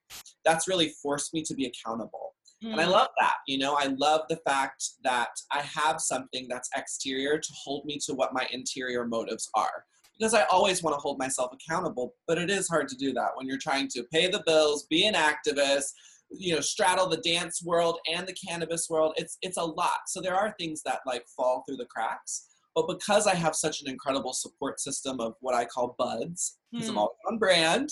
that's 0.45 0.67
really 0.67 0.93
forced 1.01 1.33
me 1.33 1.43
to 1.43 1.53
be 1.53 1.65
accountable. 1.65 2.33
Mm. 2.63 2.73
And 2.73 2.81
I 2.81 2.85
mm. 2.85 2.91
love 2.91 3.09
that. 3.19 3.35
You 3.47 3.57
know, 3.57 3.75
I 3.75 3.87
love 3.97 4.21
the 4.29 4.39
fact 4.47 4.83
that 5.03 5.29
I 5.51 5.61
have 5.61 5.99
something 5.99 6.47
that's 6.49 6.69
exterior 6.75 7.37
to 7.37 7.53
hold 7.63 7.85
me 7.85 7.99
to 8.05 8.13
what 8.13 8.33
my 8.33 8.47
interior 8.51 9.05
motives 9.05 9.49
are 9.55 9.85
because 10.17 10.33
I 10.33 10.43
always 10.43 10.83
want 10.83 10.95
to 10.95 11.01
hold 11.01 11.17
myself 11.17 11.51
accountable, 11.53 12.13
but 12.27 12.37
it 12.37 12.49
is 12.49 12.69
hard 12.69 12.87
to 12.89 12.95
do 12.95 13.13
that 13.13 13.31
when 13.35 13.47
you're 13.47 13.57
trying 13.57 13.87
to 13.89 14.03
pay 14.11 14.29
the 14.29 14.43
bills, 14.45 14.85
be 14.89 15.05
an 15.05 15.15
activist, 15.15 15.87
you 16.31 16.55
know, 16.55 16.61
straddle 16.61 17.07
the 17.07 17.17
dance 17.17 17.63
world 17.63 17.99
and 18.11 18.27
the 18.27 18.33
cannabis 18.33 18.87
world. 18.89 19.13
It's 19.17 19.37
it's 19.41 19.57
a 19.57 19.63
lot. 19.63 20.07
So 20.07 20.21
there 20.21 20.35
are 20.35 20.55
things 20.59 20.81
that 20.85 20.99
like 21.05 21.25
fall 21.35 21.63
through 21.67 21.77
the 21.77 21.85
cracks. 21.85 22.47
But 22.75 22.87
because 22.87 23.27
I 23.27 23.35
have 23.35 23.55
such 23.55 23.81
an 23.81 23.89
incredible 23.89 24.33
support 24.33 24.79
system 24.79 25.19
of 25.19 25.35
what 25.41 25.53
I 25.53 25.65
call 25.65 25.95
buds, 25.97 26.57
because 26.71 26.89
I'm 26.89 26.95
Hmm. 26.95 26.99
always 26.99 27.17
on 27.29 27.37
brand, 27.37 27.89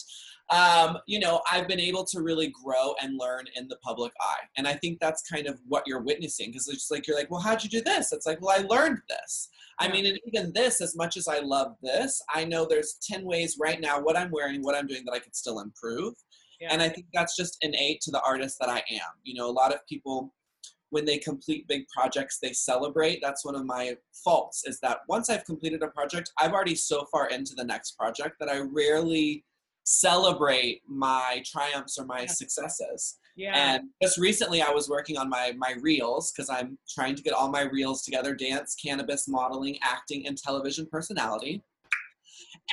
um, 0.50 0.98
you 1.06 1.20
know, 1.20 1.42
I've 1.52 1.68
been 1.68 1.80
able 1.80 2.04
to 2.06 2.22
really 2.22 2.48
grow 2.64 2.96
and 3.02 3.18
learn 3.18 3.46
in 3.56 3.68
the 3.68 3.78
public 3.78 4.12
eye. 4.20 4.44
And 4.58 4.68
I 4.68 4.74
think 4.74 5.00
that's 5.00 5.22
kind 5.30 5.48
of 5.48 5.60
what 5.68 5.84
you're 5.86 6.02
witnessing 6.02 6.50
because 6.52 6.68
it's 6.68 6.90
like, 6.90 7.08
you're 7.08 7.16
like, 7.16 7.30
well, 7.30 7.40
how'd 7.40 7.64
you 7.64 7.70
do 7.70 7.82
this? 7.82 8.12
It's 8.12 8.26
like, 8.26 8.42
well, 8.42 8.58
I 8.60 8.64
learned 8.64 9.00
this. 9.08 9.50
I 9.80 9.88
mean, 9.88 10.06
and 10.06 10.20
even 10.28 10.52
this, 10.54 10.82
as 10.82 10.96
much 10.96 11.16
as 11.16 11.28
I 11.28 11.40
love 11.40 11.76
this, 11.82 12.22
I 12.34 12.44
know 12.44 12.66
there's 12.66 12.98
10 13.10 13.24
ways 13.24 13.58
right 13.60 13.80
now, 13.80 14.00
what 14.00 14.18
I'm 14.18 14.32
wearing, 14.32 14.62
what 14.62 14.76
I'm 14.76 14.88
doing 14.88 15.06
that 15.06 15.14
I 15.14 15.20
could 15.20 15.36
still 15.36 15.60
improve. 15.60 16.16
Yeah. 16.60 16.70
And 16.72 16.82
I 16.82 16.90
think 16.90 17.08
that's 17.14 17.36
just 17.36 17.58
innate 17.62 18.02
to 18.02 18.12
the 18.12 18.22
artist 18.22 18.58
that 18.60 18.70
I 18.70 18.84
am. 18.92 19.10
You 19.24 19.36
know, 19.36 19.50
a 19.50 19.52
lot 19.52 19.74
of 19.74 19.86
people, 19.88 20.34
when 20.92 21.06
they 21.06 21.18
complete 21.18 21.68
big 21.68 21.88
projects, 21.88 22.38
they 22.38 22.54
celebrate. 22.54 23.20
That's 23.22 23.44
one 23.44 23.56
of 23.56 23.66
my 23.66 23.96
faults 24.24 24.64
is 24.68 24.80
that 24.82 25.00
once 25.08 25.30
I've 25.30 25.46
completed 25.46 25.82
a 25.82 25.88
project, 25.88 26.32
I've 26.38 26.54
already 26.54 26.76
so 26.76 27.06
far 27.12 27.30
into 27.30 27.56
the 27.56 27.64
next 27.64 27.98
project 27.98 28.36
that 28.40 28.50
I 28.50 28.60
rarely 28.60 29.44
celebrate 29.84 30.82
my 30.88 31.42
triumphs 31.46 31.98
or 31.98 32.06
my 32.06 32.26
successes. 32.26 33.18
yeah. 33.36 33.54
And 33.56 33.90
just 34.02 34.18
recently, 34.18 34.62
I 34.62 34.70
was 34.70 34.90
working 34.90 35.18
on 35.18 35.30
my 35.30 35.54
my 35.58 35.76
reels 35.82 36.32
because 36.32 36.50
I'm 36.50 36.78
trying 36.88 37.16
to 37.16 37.24
get 37.24 37.34
all 37.34 37.50
my 37.50 37.64
reels 37.64 38.04
together: 38.04 38.36
dance, 38.36 38.76
cannabis, 38.76 39.28
modeling, 39.28 39.80
acting, 39.82 40.28
and 40.28 40.38
television 40.38 40.86
personality. 40.92 41.64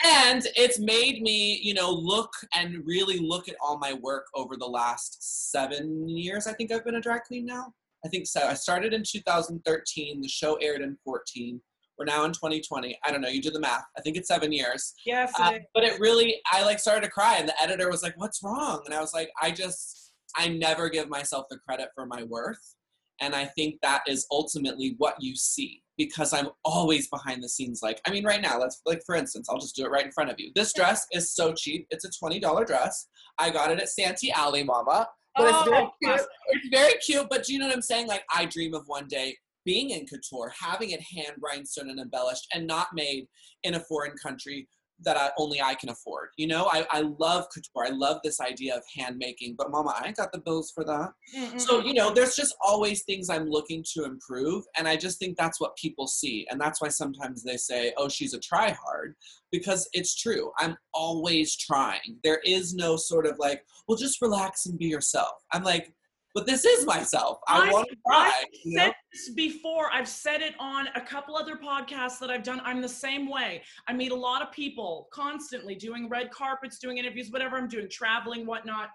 And 0.04 0.46
it's 0.54 0.78
made 0.78 1.22
me, 1.22 1.60
you 1.62 1.74
know, 1.74 1.90
look 1.90 2.32
and 2.54 2.84
really 2.86 3.18
look 3.18 3.48
at 3.48 3.56
all 3.60 3.78
my 3.78 3.94
work 3.94 4.26
over 4.34 4.56
the 4.56 4.66
last 4.66 5.50
seven 5.50 6.08
years. 6.08 6.46
I 6.46 6.52
think 6.52 6.70
I've 6.70 6.84
been 6.84 6.96
a 6.96 7.00
drag 7.00 7.22
queen 7.24 7.46
now. 7.46 7.72
I 8.04 8.08
think 8.08 8.26
so. 8.26 8.40
I 8.46 8.54
started 8.54 8.92
in 8.92 9.02
2013. 9.06 10.20
The 10.20 10.28
show 10.28 10.54
aired 10.56 10.82
in 10.82 10.96
14. 11.04 11.60
We're 11.98 12.04
now 12.04 12.24
in 12.24 12.32
2020. 12.32 12.96
I 13.04 13.10
don't 13.10 13.20
know. 13.20 13.28
You 13.28 13.42
do 13.42 13.50
the 13.50 13.58
math. 13.58 13.82
I 13.96 14.00
think 14.00 14.16
it's 14.16 14.28
seven 14.28 14.52
years. 14.52 14.94
yes, 15.04 15.32
Uh, 15.38 15.58
but 15.74 15.82
it 15.82 15.98
really, 15.98 16.40
I 16.52 16.62
like 16.64 16.78
started 16.78 17.02
to 17.02 17.10
cry, 17.10 17.36
and 17.38 17.48
the 17.48 17.60
editor 17.60 17.90
was 17.90 18.04
like, 18.04 18.14
"What's 18.16 18.40
wrong?" 18.42 18.82
And 18.86 18.94
I 18.94 19.00
was 19.00 19.12
like, 19.12 19.30
"I 19.42 19.50
just, 19.50 20.12
I 20.36 20.48
never 20.48 20.88
give 20.88 21.08
myself 21.08 21.46
the 21.50 21.58
credit 21.58 21.88
for 21.96 22.06
my 22.06 22.22
worth, 22.22 22.76
and 23.20 23.34
I 23.34 23.46
think 23.46 23.80
that 23.82 24.02
is 24.06 24.26
ultimately 24.30 24.94
what 24.98 25.16
you 25.18 25.34
see 25.34 25.82
because 25.96 26.32
I'm 26.32 26.50
always 26.64 27.08
behind 27.08 27.42
the 27.42 27.48
scenes. 27.48 27.80
Like, 27.82 28.00
I 28.06 28.12
mean, 28.12 28.24
right 28.24 28.40
now, 28.40 28.60
let's 28.60 28.80
like 28.86 29.02
for 29.04 29.16
instance, 29.16 29.48
I'll 29.50 29.58
just 29.58 29.74
do 29.74 29.84
it 29.84 29.90
right 29.90 30.04
in 30.06 30.12
front 30.12 30.30
of 30.30 30.36
you. 30.38 30.52
This 30.54 30.72
dress 30.72 31.04
is 31.12 31.34
so 31.34 31.52
cheap; 31.52 31.88
it's 31.90 32.04
a 32.04 32.10
twenty 32.16 32.38
dollar 32.38 32.64
dress. 32.64 33.08
I 33.38 33.50
got 33.50 33.72
it 33.72 33.80
at 33.80 33.88
Santee 33.88 34.30
Alley, 34.30 34.62
Mama. 34.62 35.08
But 35.38 35.48
it's 35.48 35.58
oh, 35.58 35.70
very 35.70 35.82
Oh, 35.82 35.90
cute. 36.02 36.20
It's 36.48 36.68
very 36.70 36.94
cute. 36.98 37.26
But 37.30 37.44
do 37.44 37.52
you 37.52 37.58
know 37.58 37.66
what 37.66 37.74
I'm 37.76 37.82
saying? 37.82 38.06
Like, 38.06 38.24
I 38.34 38.44
dream 38.44 38.74
of 38.74 38.84
one 38.86 39.06
day 39.08 39.36
being 39.64 39.90
in 39.90 40.06
couture, 40.06 40.52
having 40.60 40.90
it 40.90 41.00
hand 41.00 41.36
rhinestone 41.40 41.90
and 41.90 42.00
embellished, 42.00 42.46
and 42.54 42.66
not 42.66 42.88
made 42.94 43.26
in 43.62 43.74
a 43.74 43.80
foreign 43.80 44.16
country 44.22 44.68
that 45.04 45.16
I, 45.16 45.30
only 45.38 45.60
I 45.62 45.74
can 45.74 45.90
afford. 45.90 46.30
You 46.36 46.48
know, 46.48 46.68
I, 46.72 46.86
I 46.90 47.00
love 47.18 47.46
couture. 47.54 47.86
I 47.86 47.90
love 47.90 48.18
this 48.24 48.40
idea 48.40 48.76
of 48.76 48.82
hand 48.96 49.16
making, 49.16 49.54
but 49.56 49.70
mama, 49.70 49.94
I 49.96 50.08
ain't 50.08 50.16
got 50.16 50.32
the 50.32 50.38
bills 50.38 50.72
for 50.74 50.84
that. 50.84 51.12
Mm-mm. 51.36 51.60
So, 51.60 51.80
you 51.80 51.94
know, 51.94 52.12
there's 52.12 52.34
just 52.34 52.54
always 52.60 53.04
things 53.04 53.30
I'm 53.30 53.48
looking 53.48 53.84
to 53.94 54.04
improve. 54.04 54.64
And 54.76 54.88
I 54.88 54.96
just 54.96 55.18
think 55.18 55.36
that's 55.36 55.60
what 55.60 55.76
people 55.76 56.06
see. 56.06 56.46
And 56.50 56.60
that's 56.60 56.80
why 56.80 56.88
sometimes 56.88 57.44
they 57.44 57.56
say, 57.56 57.92
oh, 57.96 58.08
she's 58.08 58.34
a 58.34 58.40
try 58.40 58.70
hard, 58.70 59.14
because 59.52 59.88
it's 59.92 60.16
true. 60.16 60.50
I'm 60.58 60.76
always 60.92 61.56
trying. 61.56 62.18
There 62.24 62.40
is 62.44 62.74
no 62.74 62.96
sort 62.96 63.26
of 63.26 63.38
like, 63.38 63.64
well, 63.86 63.96
just 63.96 64.20
relax 64.20 64.66
and 64.66 64.78
be 64.78 64.86
yourself. 64.86 65.32
I'm 65.52 65.62
like, 65.62 65.94
but 66.34 66.46
this 66.46 66.64
is 66.64 66.86
myself. 66.86 67.38
I, 67.48 67.68
I- 67.68 67.72
want 67.72 67.88
to 67.88 67.96
try. 68.06 68.32
I've 68.40 68.46
you 68.64 68.76
know? 68.76 68.84
said 68.84 68.94
this 69.12 69.30
before. 69.34 69.90
I've 69.92 70.08
said 70.08 70.40
it 70.40 70.54
on 70.58 70.88
a 70.94 71.00
couple 71.00 71.36
other 71.36 71.56
podcasts 71.56 72.18
that 72.20 72.30
I've 72.30 72.42
done. 72.42 72.60
I'm 72.64 72.80
the 72.80 72.88
same 72.88 73.30
way. 73.30 73.62
I 73.86 73.92
meet 73.92 74.12
a 74.12 74.16
lot 74.16 74.42
of 74.42 74.52
people 74.52 75.08
constantly 75.12 75.74
doing 75.74 76.08
red 76.08 76.30
carpets, 76.30 76.78
doing 76.78 76.98
interviews, 76.98 77.30
whatever 77.30 77.56
I'm 77.56 77.68
doing, 77.68 77.88
traveling, 77.88 78.46
whatnot. 78.46 78.90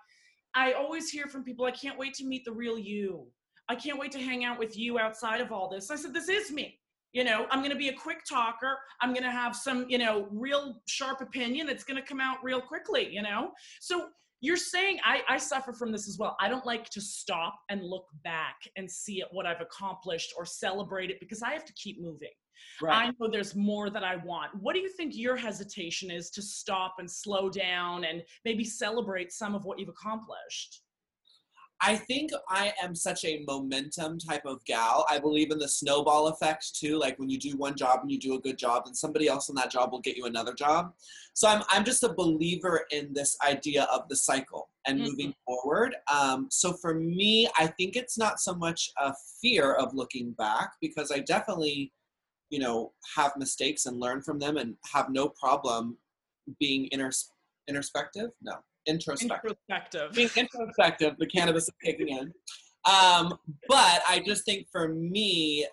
I 0.55 0.73
always 0.73 1.09
hear 1.09 1.27
from 1.27 1.43
people, 1.43 1.65
I 1.65 1.71
can't 1.71 1.97
wait 1.97 2.13
to 2.15 2.25
meet 2.25 2.45
the 2.45 2.51
real 2.51 2.77
you. 2.77 3.25
I 3.69 3.75
can't 3.75 3.97
wait 3.97 4.11
to 4.11 4.19
hang 4.19 4.45
out 4.45 4.59
with 4.59 4.77
you 4.77 4.99
outside 4.99 5.41
of 5.41 5.51
all 5.51 5.69
this. 5.69 5.89
I 5.89 5.95
said, 5.95 6.13
this 6.13 6.29
is 6.29 6.51
me. 6.51 6.79
You 7.13 7.23
know, 7.23 7.45
I'm 7.51 7.59
going 7.59 7.71
to 7.71 7.77
be 7.77 7.89
a 7.89 7.93
quick 7.93 8.25
talker. 8.27 8.77
I'm 8.99 9.13
going 9.13 9.23
to 9.23 9.31
have 9.31 9.55
some, 9.55 9.85
you 9.87 9.99
know, 9.99 10.27
real 10.31 10.81
sharp 10.87 11.21
opinion 11.21 11.67
that's 11.67 11.83
going 11.83 12.01
to 12.01 12.07
come 12.07 12.19
out 12.19 12.37
real 12.43 12.59
quickly, 12.59 13.07
you 13.11 13.21
know? 13.21 13.51
So 13.79 14.07
you're 14.43 14.57
saying 14.57 14.99
I, 15.05 15.21
I 15.29 15.37
suffer 15.37 15.71
from 15.71 15.93
this 15.93 16.09
as 16.09 16.17
well. 16.19 16.35
I 16.37 16.49
don't 16.49 16.65
like 16.65 16.89
to 16.89 16.99
stop 16.99 17.57
and 17.69 17.81
look 17.81 18.07
back 18.25 18.57
and 18.75 18.91
see 18.91 19.21
at 19.21 19.29
what 19.31 19.45
I've 19.45 19.61
accomplished 19.61 20.33
or 20.37 20.45
celebrate 20.45 21.09
it 21.09 21.21
because 21.21 21.41
I 21.41 21.53
have 21.53 21.63
to 21.63 21.73
keep 21.73 22.01
moving. 22.01 22.27
Right. 22.81 23.07
I 23.07 23.11
know 23.17 23.31
there's 23.31 23.55
more 23.55 23.89
that 23.89 24.03
I 24.03 24.17
want. 24.17 24.51
What 24.59 24.75
do 24.75 24.81
you 24.81 24.89
think 24.89 25.13
your 25.15 25.37
hesitation 25.37 26.11
is 26.11 26.29
to 26.31 26.41
stop 26.41 26.95
and 26.99 27.09
slow 27.09 27.49
down 27.49 28.03
and 28.03 28.21
maybe 28.43 28.65
celebrate 28.65 29.31
some 29.31 29.55
of 29.55 29.63
what 29.63 29.79
you've 29.79 29.87
accomplished? 29.87 30.81
I 31.85 31.97
think 31.97 32.31
I 32.47 32.73
am 32.81 32.95
such 32.95 33.25
a 33.25 33.43
momentum 33.45 34.17
type 34.17 34.45
of 34.45 34.63
gal. 34.63 35.05
I 35.09 35.19
believe 35.19 35.51
in 35.51 35.59
the 35.59 35.67
snowball 35.67 36.27
effect 36.27 36.73
too. 36.75 36.97
Like 36.97 37.19
when 37.19 37.29
you 37.29 37.37
do 37.37 37.57
one 37.57 37.75
job 37.75 37.99
and 38.01 38.09
you 38.09 38.17
do 38.17 38.35
a 38.35 38.39
good 38.39 38.57
job, 38.57 38.85
then 38.85 38.93
somebody 38.93 39.27
else 39.27 39.49
in 39.49 39.55
that 39.55 39.69
job 39.69 39.91
will 39.91 39.99
get 39.99 40.15
you 40.15 40.25
another 40.25 40.53
job. 40.53 40.93
So 41.33 41.47
I'm 41.49 41.61
I'm 41.67 41.83
just 41.83 42.03
a 42.03 42.13
believer 42.13 42.85
in 42.91 43.11
this 43.13 43.35
idea 43.45 43.83
of 43.91 44.07
the 44.07 44.15
cycle 44.15 44.69
and 44.87 44.99
Mhm. 44.99 45.03
moving 45.09 45.35
forward. 45.45 45.95
Um, 46.09 46.47
so 46.49 46.71
for 46.71 46.93
me, 46.93 47.49
I 47.57 47.67
think 47.67 47.97
it's 47.97 48.17
not 48.17 48.39
so 48.39 48.55
much 48.55 48.91
a 48.97 49.13
fear 49.41 49.73
of 49.73 49.93
looking 49.93 50.31
back 50.31 50.73
because 50.79 51.11
I 51.11 51.19
definitely, 51.19 51.91
you 52.49 52.59
know, 52.59 52.93
have 53.15 53.35
mistakes 53.35 53.85
and 53.87 53.99
learn 53.99 54.21
from 54.21 54.39
them 54.39 54.55
and 54.55 54.77
have 54.93 55.09
no 55.09 55.27
problem 55.27 55.97
being 56.59 56.89
inters- 56.93 57.29
introspective. 57.67 58.31
No, 58.41 58.55
introspective 58.87 59.55
Introspective. 59.69 60.13
being 60.13 60.29
introspective, 60.35 61.15
the 61.17 61.27
cannabis 61.27 61.63
is 61.63 61.73
kicking 61.83 62.09
in. 62.09 62.33
Um, 62.85 63.33
but 63.67 64.01
I 64.07 64.21
just 64.25 64.45
think 64.45 64.67
for 64.71 64.89
me, 64.89 65.67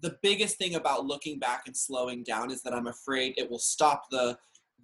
the 0.00 0.16
biggest 0.22 0.58
thing 0.58 0.74
about 0.74 1.06
looking 1.06 1.38
back 1.38 1.62
and 1.66 1.76
slowing 1.76 2.22
down 2.22 2.50
is 2.50 2.62
that 2.62 2.74
I'm 2.74 2.86
afraid 2.86 3.34
it 3.36 3.50
will 3.50 3.58
stop 3.58 4.04
the 4.10 4.36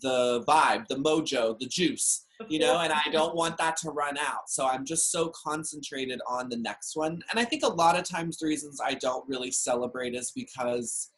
the 0.02 0.44
vibe, 0.46 0.86
the 0.88 0.96
mojo, 0.96 1.58
the 1.58 1.66
juice, 1.66 2.26
you 2.48 2.58
know, 2.58 2.80
and 2.80 2.92
I 2.92 3.02
don't 3.12 3.36
want 3.36 3.56
that 3.58 3.76
to 3.78 3.90
run 3.90 4.18
out. 4.18 4.48
So 4.50 4.66
I'm 4.66 4.84
just 4.84 5.12
so 5.12 5.32
concentrated 5.44 6.20
on 6.28 6.48
the 6.48 6.56
next 6.56 6.96
one. 6.96 7.22
And 7.30 7.38
I 7.38 7.44
think 7.44 7.62
a 7.62 7.68
lot 7.68 7.96
of 7.96 8.04
times 8.04 8.38
the 8.38 8.46
reasons 8.46 8.80
I 8.84 8.94
don't 8.94 9.26
really 9.28 9.52
celebrate 9.52 10.14
is 10.14 10.32
because 10.34 11.10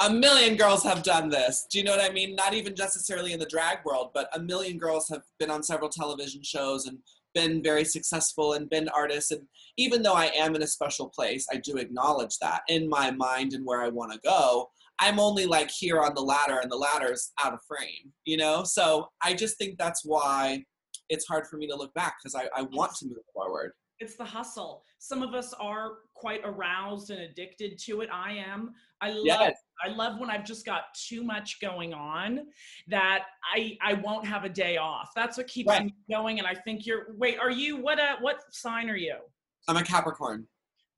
a 0.00 0.10
million 0.10 0.56
girls 0.56 0.82
have 0.84 1.02
done 1.02 1.28
this. 1.28 1.66
Do 1.70 1.78
you 1.78 1.84
know 1.84 1.96
what 1.96 2.10
I 2.10 2.12
mean? 2.12 2.34
Not 2.34 2.54
even 2.54 2.74
necessarily 2.78 3.32
in 3.32 3.38
the 3.38 3.46
drag 3.46 3.84
world, 3.84 4.10
but 4.14 4.28
a 4.34 4.40
million 4.40 4.78
girls 4.78 5.08
have 5.10 5.22
been 5.38 5.50
on 5.50 5.62
several 5.62 5.90
television 5.90 6.42
shows 6.42 6.86
and 6.86 6.98
been 7.34 7.62
very 7.62 7.84
successful 7.84 8.54
and 8.54 8.70
been 8.70 8.88
artists. 8.90 9.30
And 9.30 9.42
even 9.76 10.02
though 10.02 10.14
I 10.14 10.26
am 10.36 10.54
in 10.54 10.62
a 10.62 10.66
special 10.66 11.08
place, 11.08 11.46
I 11.52 11.56
do 11.56 11.76
acknowledge 11.76 12.38
that 12.40 12.62
in 12.68 12.88
my 12.88 13.10
mind 13.10 13.52
and 13.52 13.64
where 13.64 13.82
I 13.82 13.88
want 13.88 14.12
to 14.12 14.20
go. 14.24 14.70
I'm 14.98 15.18
only 15.18 15.46
like 15.46 15.70
here 15.70 16.00
on 16.00 16.14
the 16.14 16.20
ladder 16.20 16.60
and 16.62 16.70
the 16.70 16.76
ladder's 16.76 17.32
out 17.42 17.54
of 17.54 17.60
frame, 17.66 18.12
you 18.24 18.36
know? 18.36 18.62
So 18.64 19.08
I 19.22 19.34
just 19.34 19.58
think 19.58 19.76
that's 19.78 20.04
why 20.04 20.64
it's 21.08 21.26
hard 21.26 21.46
for 21.46 21.56
me 21.56 21.66
to 21.68 21.76
look 21.76 21.92
back 21.94 22.16
because 22.22 22.34
I, 22.34 22.48
I 22.58 22.62
want 22.62 22.94
to 22.96 23.06
move 23.06 23.24
forward. 23.34 23.72
It's 23.98 24.16
the 24.16 24.24
hustle. 24.24 24.84
Some 24.98 25.22
of 25.22 25.34
us 25.34 25.54
are 25.54 25.92
quite 26.14 26.40
aroused 26.44 27.10
and 27.10 27.20
addicted 27.20 27.78
to 27.86 28.00
it. 28.00 28.08
I 28.12 28.32
am. 28.32 28.74
I 29.02 29.10
love 29.10 29.24
Yes. 29.24 29.58
I 29.84 29.88
love 29.88 30.20
when 30.20 30.30
I've 30.30 30.44
just 30.44 30.64
got 30.64 30.94
too 30.94 31.24
much 31.24 31.60
going 31.60 31.92
on 31.92 32.46
that 32.86 33.24
I 33.52 33.76
I 33.82 33.94
won't 33.94 34.24
have 34.26 34.44
a 34.44 34.48
day 34.48 34.76
off. 34.76 35.10
That's 35.16 35.36
what 35.36 35.48
keeps 35.48 35.68
Right. 35.68 35.86
me 35.86 35.94
going. 36.08 36.38
And 36.38 36.46
I 36.46 36.54
think 36.54 36.86
you're 36.86 37.14
wait, 37.18 37.38
are 37.38 37.50
you 37.50 37.76
what 37.78 37.98
uh 37.98 38.16
what 38.20 38.42
sign 38.54 38.88
are 38.88 38.96
you? 38.96 39.16
I'm 39.68 39.76
a 39.76 39.82
Capricorn. 39.82 40.46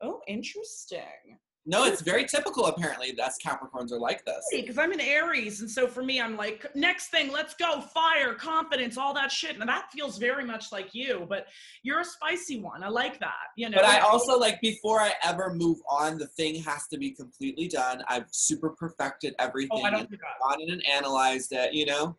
Oh, 0.03 0.21
interesting. 0.29 1.39
No, 1.67 1.85
it's 1.85 2.03
very 2.03 2.25
typical 2.25 2.67
apparently. 2.67 3.13
That's 3.17 3.39
Capricorns 3.43 3.91
are 3.93 3.99
like 3.99 4.25
this. 4.25 4.45
Because 4.51 4.77
I'm 4.77 4.93
in 4.93 5.01
Aries, 5.01 5.61
and 5.61 5.71
so 5.71 5.87
for 5.87 6.03
me, 6.03 6.21
I'm 6.21 6.37
like, 6.37 6.67
next 6.75 7.09
thing, 7.09 7.33
let's 7.33 7.55
go, 7.55 7.81
fire, 7.81 8.35
confidence, 8.35 8.99
all 8.99 9.15
that 9.15 9.33
shit. 9.33 9.59
And 9.59 9.69
that 9.69 9.91
feels 9.93 10.19
very 10.19 10.45
much 10.45 10.73
like 10.73 10.95
you, 10.95 11.27
but 11.29 11.47
you're 11.83 12.01
a 12.01 12.05
spicy 12.05 12.61
one. 12.61 12.83
I 12.83 12.89
like 12.89 13.19
that. 13.21 13.33
You 13.57 13.71
know. 13.71 13.77
But 13.77 13.87
I 13.87 14.01
also 14.01 14.39
like 14.39 14.61
before 14.61 15.01
I 15.01 15.13
ever 15.23 15.55
move 15.55 15.79
on, 15.89 16.19
the 16.19 16.27
thing 16.27 16.63
has 16.63 16.87
to 16.89 16.99
be 16.99 17.11
completely 17.11 17.69
done. 17.69 18.03
I've 18.09 18.27
super 18.31 18.71
perfected 18.71 19.35
everything 19.39 19.81
Oh, 19.81 19.83
I 19.83 19.91
don't 19.91 20.11
do 20.11 20.17
that. 20.17 20.43
gone 20.43 20.61
in 20.61 20.71
and 20.71 20.83
analyzed 20.87 21.53
it, 21.53 21.73
you 21.73 21.87
know? 21.87 22.17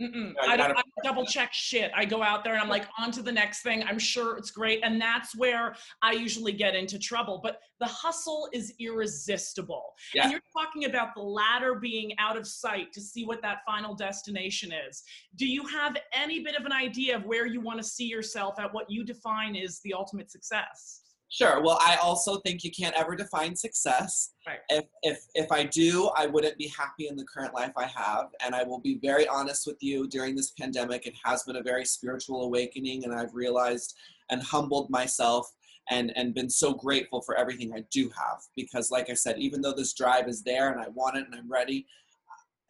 Mm-mm. 0.00 0.34
I 0.42 0.56
don't, 0.56 0.72
I 0.72 0.74
don't 0.74 1.04
double 1.04 1.24
check 1.24 1.54
shit. 1.54 1.90
I 1.94 2.04
go 2.04 2.22
out 2.22 2.44
there 2.44 2.52
and 2.52 2.62
I'm 2.62 2.68
like, 2.68 2.86
on 2.98 3.10
to 3.12 3.22
the 3.22 3.32
next 3.32 3.62
thing. 3.62 3.82
I'm 3.84 3.98
sure 3.98 4.36
it's 4.36 4.50
great. 4.50 4.80
And 4.82 5.00
that's 5.00 5.34
where 5.34 5.74
I 6.02 6.12
usually 6.12 6.52
get 6.52 6.74
into 6.74 6.98
trouble. 6.98 7.40
But 7.42 7.60
the 7.80 7.86
hustle 7.86 8.48
is 8.52 8.74
irresistible. 8.78 9.94
Yeah. 10.14 10.24
And 10.24 10.32
you're 10.32 10.42
talking 10.52 10.84
about 10.84 11.14
the 11.14 11.22
ladder 11.22 11.76
being 11.76 12.12
out 12.18 12.36
of 12.36 12.46
sight 12.46 12.92
to 12.92 13.00
see 13.00 13.24
what 13.24 13.40
that 13.42 13.58
final 13.64 13.94
destination 13.94 14.70
is. 14.88 15.02
Do 15.36 15.46
you 15.46 15.66
have 15.66 15.96
any 16.12 16.40
bit 16.40 16.56
of 16.56 16.66
an 16.66 16.72
idea 16.72 17.16
of 17.16 17.24
where 17.24 17.46
you 17.46 17.62
want 17.62 17.78
to 17.78 17.84
see 17.84 18.06
yourself 18.06 18.58
at 18.58 18.72
what 18.72 18.90
you 18.90 19.02
define 19.02 19.56
is 19.56 19.80
the 19.80 19.94
ultimate 19.94 20.30
success? 20.30 21.00
Sure. 21.28 21.60
Well, 21.60 21.78
I 21.80 21.96
also 21.96 22.38
think 22.40 22.62
you 22.62 22.70
can't 22.70 22.94
ever 22.94 23.16
define 23.16 23.56
success. 23.56 24.30
Right. 24.46 24.58
If 24.68 24.84
if 25.02 25.18
if 25.34 25.50
I 25.50 25.64
do, 25.64 26.10
I 26.16 26.26
wouldn't 26.26 26.56
be 26.56 26.68
happy 26.68 27.08
in 27.08 27.16
the 27.16 27.24
current 27.24 27.52
life 27.52 27.72
I 27.76 27.86
have, 27.86 28.26
and 28.44 28.54
I 28.54 28.62
will 28.62 28.78
be 28.78 28.98
very 29.02 29.26
honest 29.26 29.66
with 29.66 29.76
you. 29.80 30.06
During 30.06 30.36
this 30.36 30.52
pandemic, 30.52 31.04
it 31.06 31.14
has 31.24 31.42
been 31.42 31.56
a 31.56 31.62
very 31.62 31.84
spiritual 31.84 32.42
awakening, 32.42 33.04
and 33.04 33.12
I've 33.12 33.34
realized 33.34 33.94
and 34.30 34.42
humbled 34.42 34.88
myself 34.88 35.50
and 35.90 36.12
and 36.16 36.34
been 36.34 36.50
so 36.50 36.74
grateful 36.74 37.22
for 37.22 37.36
everything 37.36 37.72
I 37.74 37.84
do 37.90 38.10
have 38.16 38.38
because 38.56 38.90
like 38.90 39.10
I 39.10 39.14
said 39.14 39.38
even 39.38 39.60
though 39.60 39.72
this 39.72 39.94
drive 39.94 40.28
is 40.28 40.42
there 40.42 40.72
and 40.72 40.80
I 40.80 40.88
want 40.88 41.16
it 41.16 41.26
and 41.26 41.34
I'm 41.34 41.50
ready 41.50 41.86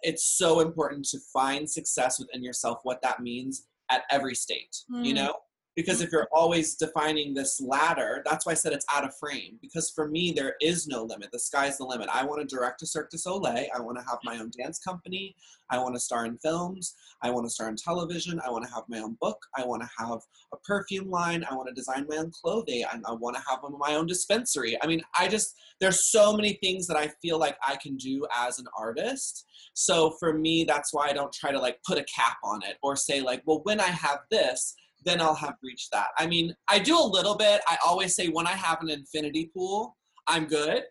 it's 0.03 0.25
so 0.25 0.61
important 0.61 1.07
to 1.07 1.19
find 1.33 1.69
success 1.69 2.19
within 2.19 2.43
yourself 2.43 2.81
what 2.83 3.01
that 3.03 3.21
means 3.21 3.67
at 3.91 4.03
every 4.11 4.35
state 4.35 4.77
mm. 4.93 5.05
you 5.05 5.15
know 5.15 5.35
because 5.77 6.01
if 6.01 6.11
you're 6.11 6.29
always 6.33 6.75
defining 6.75 7.35
this 7.35 7.61
ladder 7.61 8.23
that's 8.25 8.45
why 8.45 8.53
i 8.53 8.55
said 8.55 8.73
it's 8.73 8.87
out 8.93 9.05
of 9.05 9.15
frame. 9.17 9.59
Because 9.61 9.91
for 9.91 10.09
me 10.09 10.33
there 10.33 10.55
is 10.61 10.87
no 10.87 11.05
limit. 11.05 11.31
The 11.33 11.39
sky's 11.39 11.79
the 11.79 11.85
limit. 11.85 12.09
I 12.13 12.25
want 12.25 12.41
to 12.41 12.57
direct 12.57 12.83
a 12.83 12.87
cirque 12.87 13.11
du 13.11 13.19
soleil. 13.19 13.67
I 13.75 13.81
want 13.81 13.99
to 13.99 14.05
have 14.05 14.19
my 14.25 14.39
own 14.39 14.51
dance 14.57 14.79
company. 14.79 15.37
I 15.71 15.79
want 15.79 15.95
to 15.95 16.01
star 16.01 16.27
in 16.27 16.39
films. 16.39 16.95
I 17.23 17.31
want 17.31 17.47
to 17.47 17.51
star 17.51 17.69
in 17.69 17.77
television. 17.77 18.41
I 18.45 18.51
want 18.51 18.65
to 18.65 18.73
have 18.73 18.85
my 18.89 18.99
own 18.99 19.17
book. 19.21 19.39
I 19.57 19.65
want 19.65 19.83
to 19.83 19.89
have 19.99 20.21
a 20.53 20.57
perfume 20.59 21.11
line. 21.11 21.45
I 21.51 21.55
want 21.55 21.69
to 21.69 21.75
design 21.75 22.07
my 22.09 22.17
own 22.17 22.31
clothing. 22.31 22.85
I, 22.85 22.99
I 23.09 23.13
want 23.13 23.37
to 23.37 23.43
have 23.49 23.61
my 23.79 23.95
own 23.95 24.07
dispensary. 24.07 24.77
I 24.83 24.87
mean 24.87 25.03
i 25.19 25.29
just 25.29 25.57
there's 25.81 26.11
so 26.11 26.35
many 26.35 26.59
things 26.63 26.87
that 26.87 26.97
i 26.97 27.09
feel 27.23 27.39
like 27.39 27.57
i 27.67 27.77
can 27.77 27.97
do 27.97 28.27
as 28.35 28.59
an 28.59 28.67
artist. 28.79 29.47
So 29.75 30.11
for 30.19 30.33
me 30.33 30.65
that's 30.65 30.93
why 30.93 31.09
i 31.09 31.13
don't 31.13 31.33
try 31.33 31.53
to 31.53 31.59
like 31.59 31.79
put 31.87 31.99
a 31.99 32.05
cap 32.05 32.39
on 32.45 32.63
it 32.63 32.77
or 32.83 32.97
say 32.97 33.21
like 33.21 33.43
well 33.47 33.61
when 33.65 33.81
i 33.81 33.91
have 34.07 34.21
this 34.31 34.75
then 35.07 35.21
I'll 35.21 35.35
have 35.35 35.55
reached 35.63 35.93
that. 35.93 36.09
I 36.19 36.27
mean, 36.27 36.55
I 36.69 36.81
do 36.81 36.99
a 36.99 37.01
little 37.01 37.37
bit. 37.37 37.63
I 37.67 37.79
always 37.87 38.15
say 38.15 38.29
when 38.29 38.47
I 38.47 38.53
have 38.53 38.83
an 38.83 38.91
infinity 38.91 39.51
pool, 39.55 39.97
I'm 40.27 40.47
good. 40.47 40.83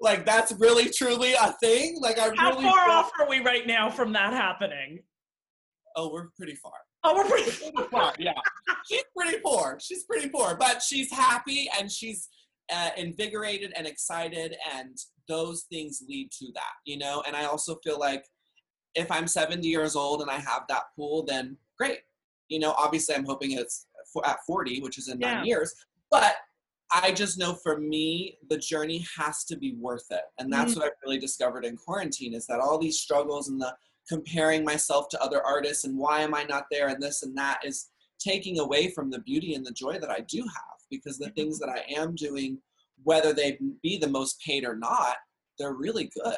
Like 0.00 0.26
that's 0.26 0.52
really 0.52 0.90
truly 0.90 1.32
a 1.32 1.52
thing. 1.54 1.98
Like 2.00 2.18
I 2.18 2.30
How 2.36 2.50
really 2.50 2.64
far 2.64 2.90
off 2.90 3.10
are 3.18 3.28
we 3.28 3.40
right 3.40 3.66
now 3.66 3.90
from 3.90 4.12
that 4.12 4.32
happening? 4.32 5.00
Oh, 5.96 6.12
we're 6.12 6.28
pretty 6.36 6.54
far. 6.54 6.72
Oh, 7.04 7.16
we're 7.16 7.28
pretty, 7.28 7.50
pretty 7.50 7.88
far. 7.90 8.12
Yeah, 8.18 8.34
she's 8.86 9.04
pretty 9.16 9.38
poor. 9.44 9.78
She's 9.80 10.04
pretty 10.04 10.28
poor, 10.28 10.56
but 10.56 10.82
she's 10.82 11.10
happy 11.10 11.68
and 11.78 11.90
she's 11.90 12.28
uh, 12.72 12.90
invigorated 12.96 13.72
and 13.76 13.86
excited, 13.86 14.56
and 14.74 14.96
those 15.28 15.64
things 15.70 16.02
lead 16.08 16.30
to 16.38 16.46
that, 16.54 16.74
you 16.84 16.98
know. 16.98 17.22
And 17.26 17.34
I 17.34 17.44
also 17.44 17.76
feel 17.82 17.98
like 17.98 18.24
if 18.94 19.10
I'm 19.10 19.26
70 19.26 19.66
years 19.66 19.96
old 19.96 20.20
and 20.20 20.30
I 20.30 20.36
have 20.36 20.62
that 20.68 20.84
pool, 20.96 21.24
then 21.26 21.56
great 21.78 22.00
you 22.52 22.58
know, 22.58 22.72
obviously 22.72 23.14
I'm 23.14 23.24
hoping 23.24 23.52
it's 23.52 23.86
at 24.24 24.38
40, 24.46 24.80
which 24.80 24.98
is 24.98 25.08
in 25.08 25.20
yeah. 25.20 25.34
nine 25.34 25.46
years. 25.46 25.74
But 26.10 26.36
I 26.92 27.12
just 27.12 27.38
know 27.38 27.54
for 27.54 27.78
me, 27.78 28.36
the 28.50 28.58
journey 28.58 29.06
has 29.18 29.44
to 29.44 29.56
be 29.56 29.74
worth 29.74 30.06
it. 30.10 30.22
And 30.38 30.52
that's 30.52 30.72
mm-hmm. 30.72 30.80
what 30.80 30.86
I've 30.88 30.98
really 31.04 31.18
discovered 31.18 31.64
in 31.64 31.76
quarantine 31.76 32.34
is 32.34 32.46
that 32.46 32.60
all 32.60 32.78
these 32.78 33.00
struggles 33.00 33.48
and 33.48 33.60
the 33.60 33.74
comparing 34.08 34.64
myself 34.64 35.08
to 35.08 35.22
other 35.22 35.42
artists 35.42 35.84
and 35.84 35.96
why 35.96 36.20
am 36.20 36.34
I 36.34 36.42
not 36.42 36.64
there 36.70 36.88
and 36.88 37.02
this 37.02 37.22
and 37.22 37.36
that 37.38 37.60
is 37.64 37.88
taking 38.18 38.58
away 38.58 38.90
from 38.90 39.10
the 39.10 39.20
beauty 39.20 39.54
and 39.54 39.64
the 39.64 39.72
joy 39.72 39.98
that 39.98 40.10
I 40.10 40.20
do 40.28 40.42
have 40.42 40.78
because 40.90 41.18
the 41.18 41.30
things 41.30 41.58
that 41.60 41.70
I 41.70 41.84
am 41.96 42.14
doing, 42.14 42.58
whether 43.04 43.32
they 43.32 43.58
be 43.82 43.96
the 43.96 44.08
most 44.08 44.40
paid 44.44 44.64
or 44.64 44.76
not, 44.76 45.16
they're 45.58 45.74
really 45.74 46.10
good. 46.22 46.36